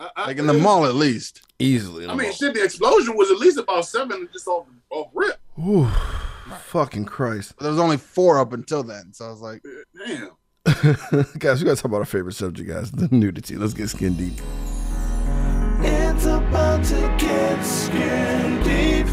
[0.00, 1.42] I, I, like in the mall, at least.
[1.58, 2.06] easily.
[2.06, 2.32] I mean, mall.
[2.32, 2.54] shit.
[2.54, 5.38] The explosion was at least about seven, just off off rip.
[5.58, 5.86] Ooh,
[6.66, 7.54] fucking Christ.
[7.58, 9.12] But there was only four up until then.
[9.12, 9.62] So I was like,
[10.06, 10.30] Damn.
[11.38, 12.90] guys, we gotta talk about our favorite subject, guys.
[12.92, 13.56] The nudity.
[13.56, 14.34] Let's get skin deep.
[15.80, 19.06] It's about to get skin deep.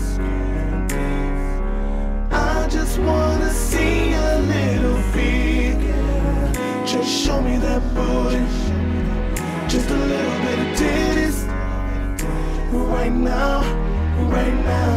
[2.32, 3.45] I just wanna
[7.06, 8.44] show me that booty.
[9.70, 11.48] Just a little bit of titties.
[12.72, 13.62] Right now,
[14.30, 14.96] right now.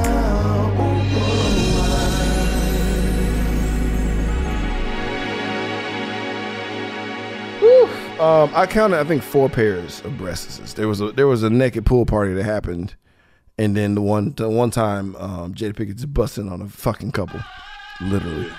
[8.19, 10.75] Um, I counted, I think, four pairs of breasts.
[10.75, 12.97] There was a there was a naked pool party that happened,
[13.57, 17.13] and then the one the one time um, Jada Pinkett just busting on a fucking
[17.13, 17.41] couple,
[18.01, 18.51] literally.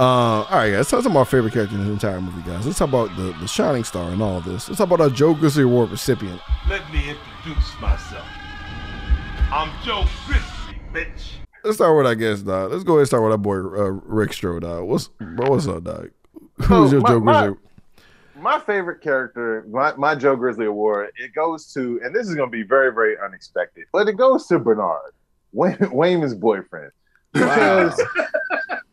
[0.00, 0.76] Uh, all right, guys.
[0.76, 2.64] Let's talk about our favorite character in the entire movie, guys.
[2.64, 4.68] Let's talk about the, the shining star and all this.
[4.68, 6.40] Let's talk about our Joe Grizzly Award recipient.
[6.68, 8.26] Let me introduce myself.
[9.50, 11.32] I'm Joe Grizzly, bitch.
[11.64, 12.70] Let's start with, I guess, dog.
[12.70, 14.84] Let's go ahead and start with our boy uh, Rick Stroh, dog.
[14.84, 15.50] What's bro?
[15.50, 16.10] What's up, dog?
[16.62, 17.56] Who's your my- Joe Grizzly?
[18.40, 22.48] my favorite character, my, my Joe Grizzly Award, it goes to, and this is going
[22.48, 25.12] to be very, very unexpected, but it goes to Bernard,
[25.52, 26.92] Wayne, Wayne's boyfriend.
[27.32, 28.00] Because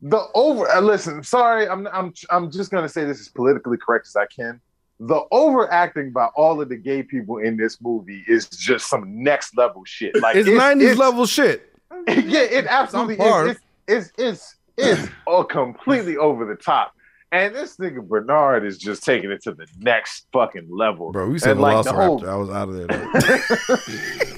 [0.00, 3.76] the over, uh, listen, sorry, I'm, I'm, I'm just going to say this as politically
[3.76, 4.60] correct as I can.
[5.00, 9.56] The overacting by all of the gay people in this movie is just some next
[9.56, 10.20] level shit.
[10.20, 11.72] Like It's nineties level shit.
[12.08, 13.56] yeah, it absolutely is.
[13.86, 16.94] It's, it's, it's, it's all completely over the top.
[17.30, 21.12] And this nigga Bernard is just taking it to the next fucking level.
[21.12, 24.37] Bro, we said And, like, the whole- I was out of there.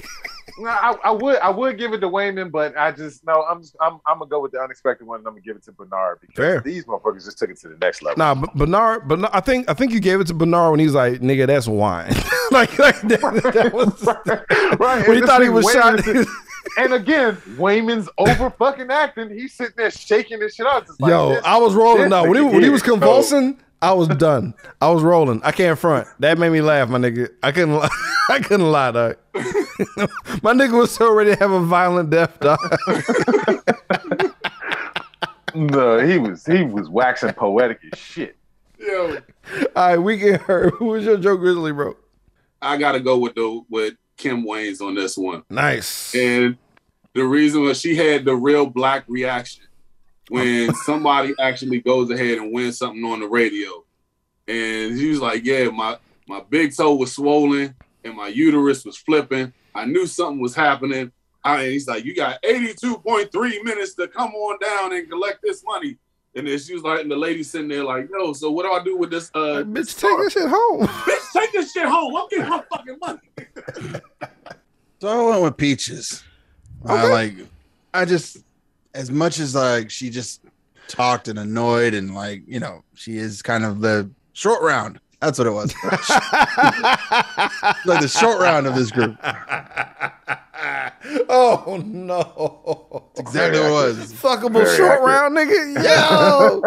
[0.57, 3.43] No, I, I would I would give it to Wayman, but I just no.
[3.43, 5.19] I'm just, I'm I'm gonna go with the unexpected one.
[5.19, 6.61] and I'm gonna give it to Bernard because Fair.
[6.61, 8.17] these motherfuckers just took it to the next level.
[8.17, 11.21] Nah, Bernard, but I think I think you gave it to Bernard when he's like,
[11.21, 12.13] "Nigga, that's wine."
[12.51, 13.19] like, like that,
[13.53, 14.05] that was
[14.79, 15.07] right?
[15.07, 16.07] when he thought he was nigga shot.
[16.07, 16.27] Is-
[16.77, 19.29] and again, Wayman's over fucking acting.
[19.29, 20.87] He's sitting there shaking this shit out.
[20.99, 22.23] Like, Yo, I was rolling though.
[22.29, 24.53] When he, when he was convulsing, I was done.
[24.79, 25.41] I was rolling.
[25.43, 26.07] I can't front.
[26.19, 27.29] That made me laugh, my nigga.
[27.41, 27.75] I couldn't.
[27.75, 27.89] Lie.
[28.29, 29.17] I couldn't lie, dog.
[30.43, 32.59] my nigga was so ready to have a violent death, dog.
[35.53, 38.37] No, he was he was waxing poetic as shit.
[38.79, 39.17] Yo,
[39.75, 40.69] All right, we get her.
[40.71, 41.95] Who was your Joe Grizzly, bro?
[42.61, 45.43] I gotta go with the with Kim Wayans on this one.
[45.49, 46.15] Nice.
[46.15, 46.57] And
[47.13, 49.65] the reason was she had the real black reaction
[50.29, 53.83] when somebody actually goes ahead and wins something on the radio.
[54.47, 58.97] And she was like, Yeah, my my big toe was swollen and my uterus was
[58.97, 59.53] flipping.
[59.73, 61.11] I knew something was happening.
[61.43, 65.63] I, and he's like, You got 82.3 minutes to come on down and collect this
[65.65, 65.97] money.
[66.33, 68.71] And then she was like, and the lady sitting there like, yo, so what do
[68.71, 69.29] I do with this?
[69.33, 70.87] Uh, Bitch, take this shit home.
[70.87, 72.15] Bitch, take this shit home.
[72.15, 73.99] I'm getting my fucking money.
[75.01, 76.23] So I went with Peaches.
[76.85, 77.33] I like,
[77.93, 78.37] I just,
[78.93, 80.41] as much as like she just
[80.87, 84.99] talked and annoyed and like, you know, she is kind of the short round.
[85.19, 85.73] That's what it was.
[87.85, 89.15] like the short round of this group.
[91.29, 93.11] oh no.
[93.15, 94.13] That's exactly what it was.
[94.13, 95.07] Fuckable Very short accurate.
[95.07, 95.83] round, nigga.
[95.83, 96.61] Yo.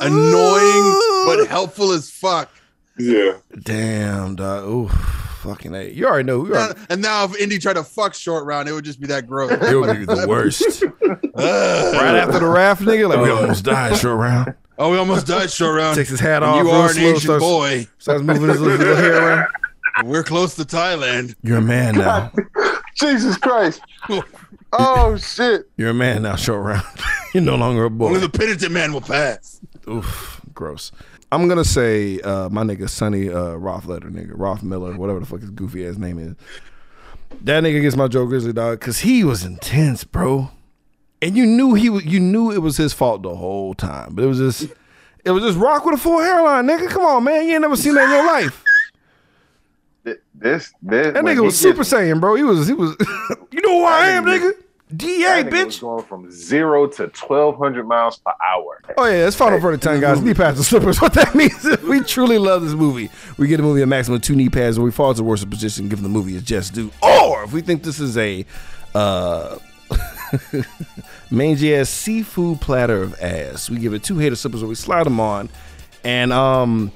[0.00, 2.50] Annoying, but helpful as fuck.
[2.98, 3.38] Yeah.
[3.62, 4.64] Damn, dog.
[4.64, 4.90] Ooh,
[5.38, 5.90] fucking a.
[5.90, 6.40] You already know.
[6.40, 8.84] who You Now- already, and now if Indy tried to fuck short round, it would
[8.84, 9.52] just be that gross.
[9.52, 10.82] it would be the worst.
[10.82, 13.36] right after the raft, nigga, like we oh.
[13.42, 14.54] almost died short round.
[14.78, 15.96] Oh, we almost died short round.
[15.96, 16.56] Takes his hat And off.
[16.58, 17.86] You real are an slow, Asian starts- boy.
[17.98, 19.48] Starts moving his little, little hair around.
[20.04, 21.34] We're close to Thailand.
[21.42, 22.30] You're a man now.
[22.94, 23.80] Jesus Christ!
[24.72, 25.68] Oh shit!
[25.76, 26.84] You're a man now, short round.
[27.34, 28.06] You're no longer a boy.
[28.08, 29.60] Only the penitent man will pass.
[29.88, 30.92] Oof, gross.
[31.30, 35.50] I'm gonna say uh, my nigga Sonny uh, Rothletter, nigga Rothmiller, whatever the fuck his
[35.50, 36.34] goofy ass name is.
[37.42, 40.50] That nigga gets my Joe Grizzly dog because he was intense, bro.
[41.20, 44.24] And you knew he was, you knew it was his fault the whole time, but
[44.24, 44.72] it was just,
[45.24, 46.88] it was just rock with a full hairline, nigga.
[46.88, 48.64] Come on, man, you ain't never seen that in your life.
[50.04, 52.36] This this That nigga was Super gets- Saiyan, bro.
[52.36, 52.96] He was, he was.
[53.50, 54.52] you know who I am, nigga nigga.
[54.96, 55.80] Da, nigga was bitch.
[55.80, 58.80] going from zero to twelve hundred miles per hour.
[58.96, 60.20] Oh yeah, it's final verdict time, guys.
[60.22, 60.98] Knee pads and slippers.
[61.02, 63.10] What that means is we truly love this movie.
[63.36, 65.24] We get a movie a maximum of two knee pads, or we fall to the
[65.24, 66.90] worst position, given the movie is just due.
[67.02, 68.46] Or if we think this is a
[68.94, 69.58] uh,
[71.30, 75.04] mangy ass seafood platter of ass, we give it two hater slippers, or we slide
[75.04, 75.50] them on,
[76.02, 76.92] and um,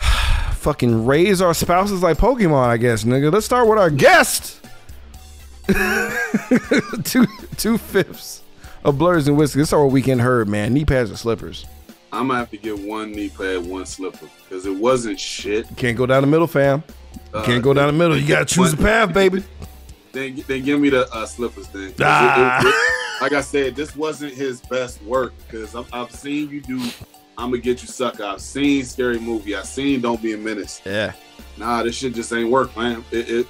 [0.52, 2.66] fucking raise our spouses like Pokemon.
[2.68, 3.32] I guess, nigga.
[3.32, 4.56] Let's start with our guest.
[7.04, 7.26] two
[7.56, 8.42] two fifths
[8.84, 9.58] of blerds and whiskey.
[9.60, 10.72] This is our weekend herd, man.
[10.74, 11.66] Knee pads and slippers.
[12.12, 15.66] I'm gonna have to get one knee pad, one slipper, because it wasn't shit.
[15.76, 16.82] Can't go down the middle, fam.
[17.34, 18.16] Uh, Can't go down the middle.
[18.16, 19.44] You gotta choose a path, baby.
[20.10, 21.88] Then, then give me the uh, slippers then.
[21.90, 22.60] 'Cause it- Ah.
[22.62, 26.80] it- it- like I said, this wasn't his best work because I've seen you do.
[27.36, 28.24] I'm gonna get you sucker.
[28.24, 29.54] I've seen scary movie.
[29.54, 30.80] I've seen Don't Be a Menace.
[30.86, 31.12] Yeah.
[31.58, 33.04] Nah, this shit just ain't work, man.
[33.12, 33.46] It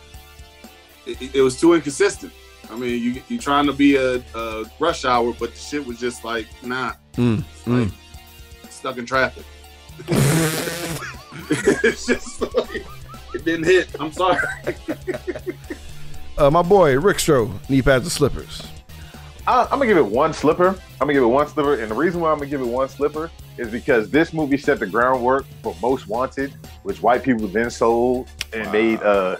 [1.08, 2.32] it, it, it was too inconsistent.
[2.70, 5.98] I mean, you you trying to be a, a rush hour, but the shit was
[5.98, 7.92] just like nah, Mm, mm.
[8.68, 9.44] stuck in traffic.
[11.82, 12.86] it's just like,
[13.34, 13.88] it didn't hit.
[13.98, 14.38] I'm sorry.
[16.38, 18.64] Uh, my boy Rick Stro, knee pads and slippers.
[19.44, 20.68] I, I'm gonna give it one slipper.
[20.68, 22.88] I'm gonna give it one slipper, and the reason why I'm gonna give it one
[22.88, 26.52] slipper is because this movie set the groundwork for Most Wanted,
[26.84, 29.36] which white people then sold and made uh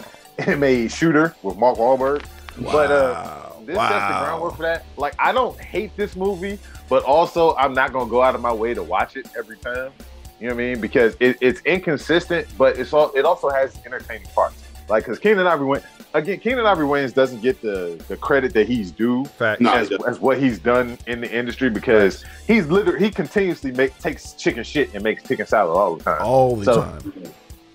[0.47, 2.23] and made Shooter with Mark Wahlberg.
[2.61, 4.23] But uh, this sets the Wow.
[4.25, 4.85] groundwork for that.
[4.97, 6.59] Like I don't hate this movie,
[6.89, 9.91] but also I'm not gonna go out of my way to watch it every time.
[10.39, 10.81] You know what I mean?
[10.81, 14.61] Because it, it's inconsistent, but it's all it also has entertaining parts.
[14.89, 15.81] Like because Keenen Ivory Wayne
[16.15, 19.61] again, Keenen Ivory Wayans doesn't get the the credit that he's due Fact.
[19.61, 23.71] No, as, he as what he's done in the industry because he's literally he continuously
[23.71, 26.21] make takes chicken shit and makes chicken salad all the time.
[26.21, 27.13] All the So- time.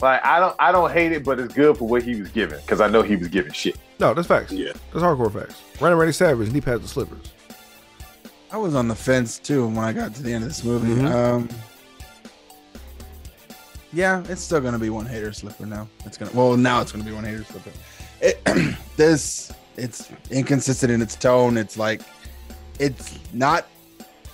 [0.00, 2.60] Like I don't I don't hate it, but it's good for what he was given
[2.60, 3.76] because I know he was giving shit.
[4.00, 4.52] No, that's facts.
[4.52, 4.72] Yeah.
[4.92, 5.60] That's hardcore facts.
[5.80, 7.32] Running Ready Savage, knee pads or slippers.
[8.50, 10.88] I was on the fence too when I got to the end of this movie.
[11.00, 11.10] Mhm.
[11.12, 11.48] Um,
[13.92, 15.88] yeah, it's still gonna be one hater slipper now.
[16.04, 17.70] It's gonna well now it's gonna be one hater slipper.
[18.20, 21.56] It, this it's inconsistent in its tone.
[21.56, 22.02] It's like
[22.78, 23.66] it's not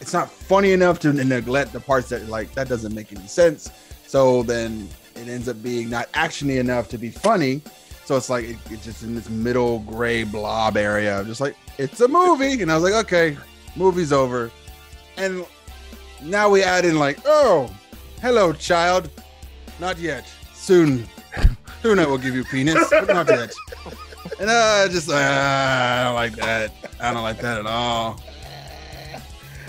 [0.01, 3.71] it's not funny enough to neglect the parts that like that doesn't make any sense.
[4.07, 7.63] So then it ends up being not actiony enough to be funny.
[8.05, 11.23] So it's like it, it's just in this middle gray blob area.
[11.25, 13.37] Just like it's a movie, and I was like, okay,
[13.77, 14.51] movie's over.
[15.17, 15.45] And
[16.23, 17.71] now we add in like, oh,
[18.21, 19.09] hello, child.
[19.79, 20.27] Not yet.
[20.55, 21.07] Soon,
[21.83, 23.53] soon I will give you penis, but not yet.
[24.39, 26.73] And uh, just uh, I don't like that.
[27.01, 28.21] I don't like that at all.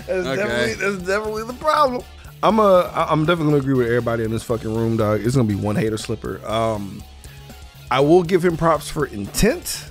[0.06, 0.36] That's Okay.
[0.36, 2.02] definitely that's definitely the problem.
[2.42, 5.20] I'm a I'm definitely gonna agree with everybody in this fucking room, dog.
[5.24, 6.44] It's gonna be one hater slipper.
[6.46, 7.02] Um,
[7.90, 9.86] I will give him props for intent.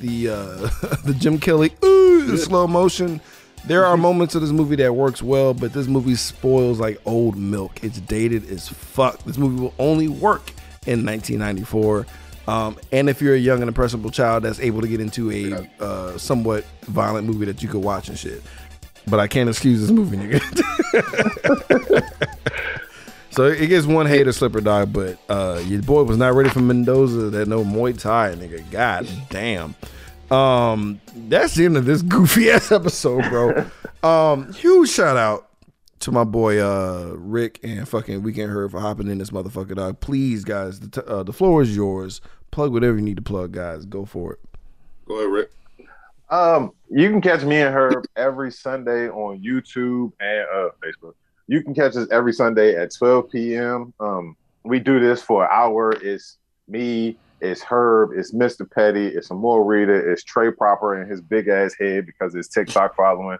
[0.00, 0.34] The uh
[1.04, 3.20] the Jim Kelly ooh the slow motion.
[3.66, 7.36] There are moments of this movie that works well, but this movie spoils like old
[7.36, 7.84] milk.
[7.84, 9.22] It's dated as fuck.
[9.24, 10.52] This movie will only work
[10.86, 12.06] in 1994.
[12.48, 15.68] Um, and if you're a young and impressionable child that's able to get into a
[15.84, 18.42] uh, somewhat violent movie that you could watch and shit.
[19.06, 20.40] But I can't excuse this movie, nigga.
[23.30, 26.60] so it gets one hater slipper dog, but uh, your boy was not ready for
[26.60, 27.30] Mendoza.
[27.30, 28.70] That no Muay Thai, nigga.
[28.70, 29.74] God damn.
[30.30, 33.66] Um, that's the end of this goofy ass episode, bro.
[34.02, 35.48] um, huge shout out
[36.00, 40.00] to my boy uh Rick and fucking Weekend Her for hopping in this motherfucker dog.
[40.00, 42.20] Please, guys, the t- uh, the floor is yours.
[42.50, 43.84] Plug whatever you need to plug, guys.
[43.84, 44.40] Go for it.
[45.06, 45.50] Go ahead, Rick.
[46.30, 51.14] Um, you can catch me and her every Sunday on YouTube and uh Facebook.
[51.46, 53.92] You can catch us every Sunday at 12 p.m.
[53.98, 55.92] Um, we do this for an hour.
[55.92, 56.38] It's
[56.68, 58.70] me, it's Herb, it's Mr.
[58.70, 62.94] Petty, it's Amore Reader, it's Trey Proper and his big ass head because it's TikTok
[62.94, 63.38] following.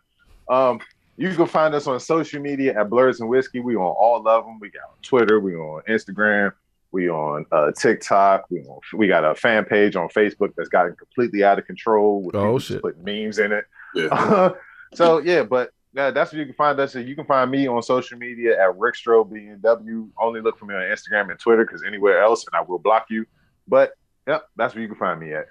[0.49, 0.81] Um,
[1.17, 3.61] you can find us on social media at Blerds and Whiskey.
[3.61, 4.59] We on all of them.
[4.59, 6.53] We got Twitter, we on Instagram,
[6.93, 10.97] we on uh, TikTok, we on, we got a fan page on Facebook that's gotten
[10.97, 12.23] completely out of control.
[12.23, 12.83] With Oh, people shit.
[12.83, 13.65] Put memes in it.
[13.95, 14.51] Yeah.
[14.95, 16.95] so yeah, but yeah, that's where you can find us.
[16.95, 20.09] You can find me on social media at Rickstro BNW.
[20.21, 23.07] Only look for me on Instagram and Twitter because anywhere else, and I will block
[23.11, 23.27] you.
[23.67, 23.93] But
[24.27, 25.47] yep, that's where you can find me at.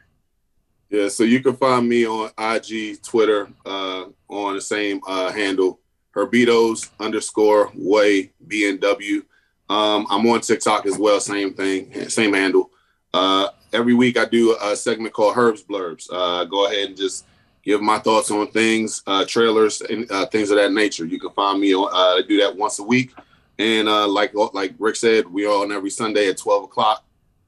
[0.89, 5.79] Yeah, so you can find me on IG, Twitter, uh, on the same uh, handle,
[6.15, 9.23] Herbitos underscore way BNW.
[9.69, 12.71] Um, I'm on TikTok as well, same thing, same handle.
[13.13, 16.07] Uh, every week I do a segment called Herbs Blurbs.
[16.11, 17.25] Uh, go ahead and just
[17.63, 21.05] give my thoughts on things, uh, trailers, and uh, things of that nature.
[21.05, 21.89] You can find me on.
[21.93, 23.13] Uh, I do that once a week,
[23.57, 27.03] and uh, like like Rick said, we are on every Sunday at 12 o'clock.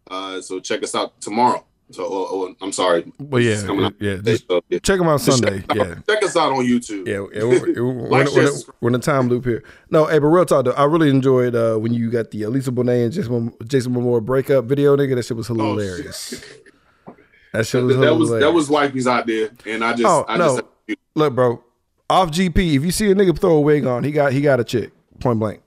[0.09, 1.65] Uh, so check us out tomorrow.
[1.91, 3.11] So, oh, oh, I'm sorry.
[3.19, 4.17] Well, yeah, It's coming out yeah.
[4.47, 4.79] so, yeah.
[4.79, 5.59] check them out Sunday.
[5.59, 5.95] Check, Yeah.
[6.07, 7.07] check us out on YouTube.
[7.07, 9.63] Yeah, yeah, we're, we're, Like, we're, share, we're, we're in a time loop here.
[9.89, 12.71] No, hey, but real talk though, I really enjoyed uh, when you got the Elisa
[12.71, 15.15] Bonet and Jason, Jason Momoa breakup video, nigga.
[15.15, 16.31] That shit was hilarious.
[17.53, 20.37] that shit was Oh, that was that was wifey's idea, and I just Oh I
[20.37, 20.61] no!
[20.87, 21.63] just Look, bro,
[22.09, 22.75] off GP.
[22.75, 24.91] If you see a nigga throw a wig on, he got he got a chick.
[25.19, 25.61] Point blank.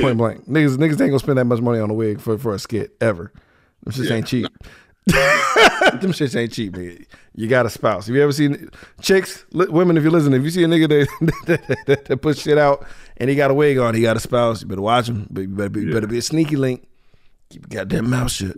[0.00, 0.46] Point blank.
[0.46, 2.94] Niggas niggas ain't gonna spend that much money on a wig for, for a skit
[3.00, 3.32] ever.
[3.84, 4.46] Them shits ain't cheap.
[5.06, 7.04] Them shits ain't cheap, nigga.
[7.34, 8.06] You got a spouse.
[8.06, 8.70] Have you ever seen
[9.00, 9.96] chicks, li- women?
[9.96, 10.88] If you listen, if you see a nigga
[11.46, 14.20] that, that, that puts shit out and he got a wig on, he got a
[14.20, 14.62] spouse.
[14.62, 15.26] You better watch him.
[15.30, 16.86] But you better be, you better be a sneaky link.
[17.50, 18.56] Keep your goddamn mouth shut.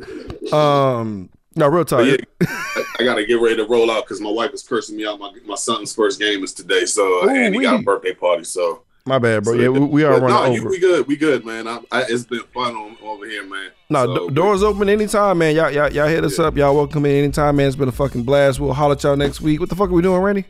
[0.53, 2.05] Um, no, real talk.
[2.05, 5.07] yeah, I, I gotta get ready to roll out because my wife is cursing me
[5.07, 5.19] out.
[5.19, 8.45] My my son's first game is today, so and he got a birthday party.
[8.45, 9.53] So My bad, bro.
[9.55, 10.71] so Yeah, we, we are but running no, you- over.
[10.71, 11.07] we good.
[11.07, 11.69] We good, man.
[11.69, 13.71] I, I, it's been fun on, over here, man.
[13.91, 15.55] No, So, d- doors open anytime, man.
[15.55, 16.57] Y'all, y'all, y'all hit us up.
[16.57, 17.67] Y'all welcome in anytime, man.
[17.67, 18.61] It's been a fucking blast.
[18.61, 19.61] We'll holler at y'all next week.
[19.61, 20.47] What the fuck are we doing, Randy?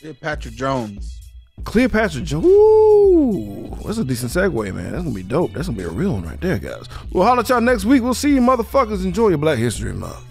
[0.00, 1.16] Yeah, Patrick Jones.
[1.64, 2.46] Cleopatra Jones.
[2.46, 4.92] Ooh, that's a decent segue, man.
[4.92, 5.52] That's gonna be dope.
[5.52, 6.86] That's gonna be a real one right there, guys.
[7.12, 8.02] We'll holler at y'all next week.
[8.02, 9.04] We'll see you, motherfuckers.
[9.04, 10.24] Enjoy your Black History Month.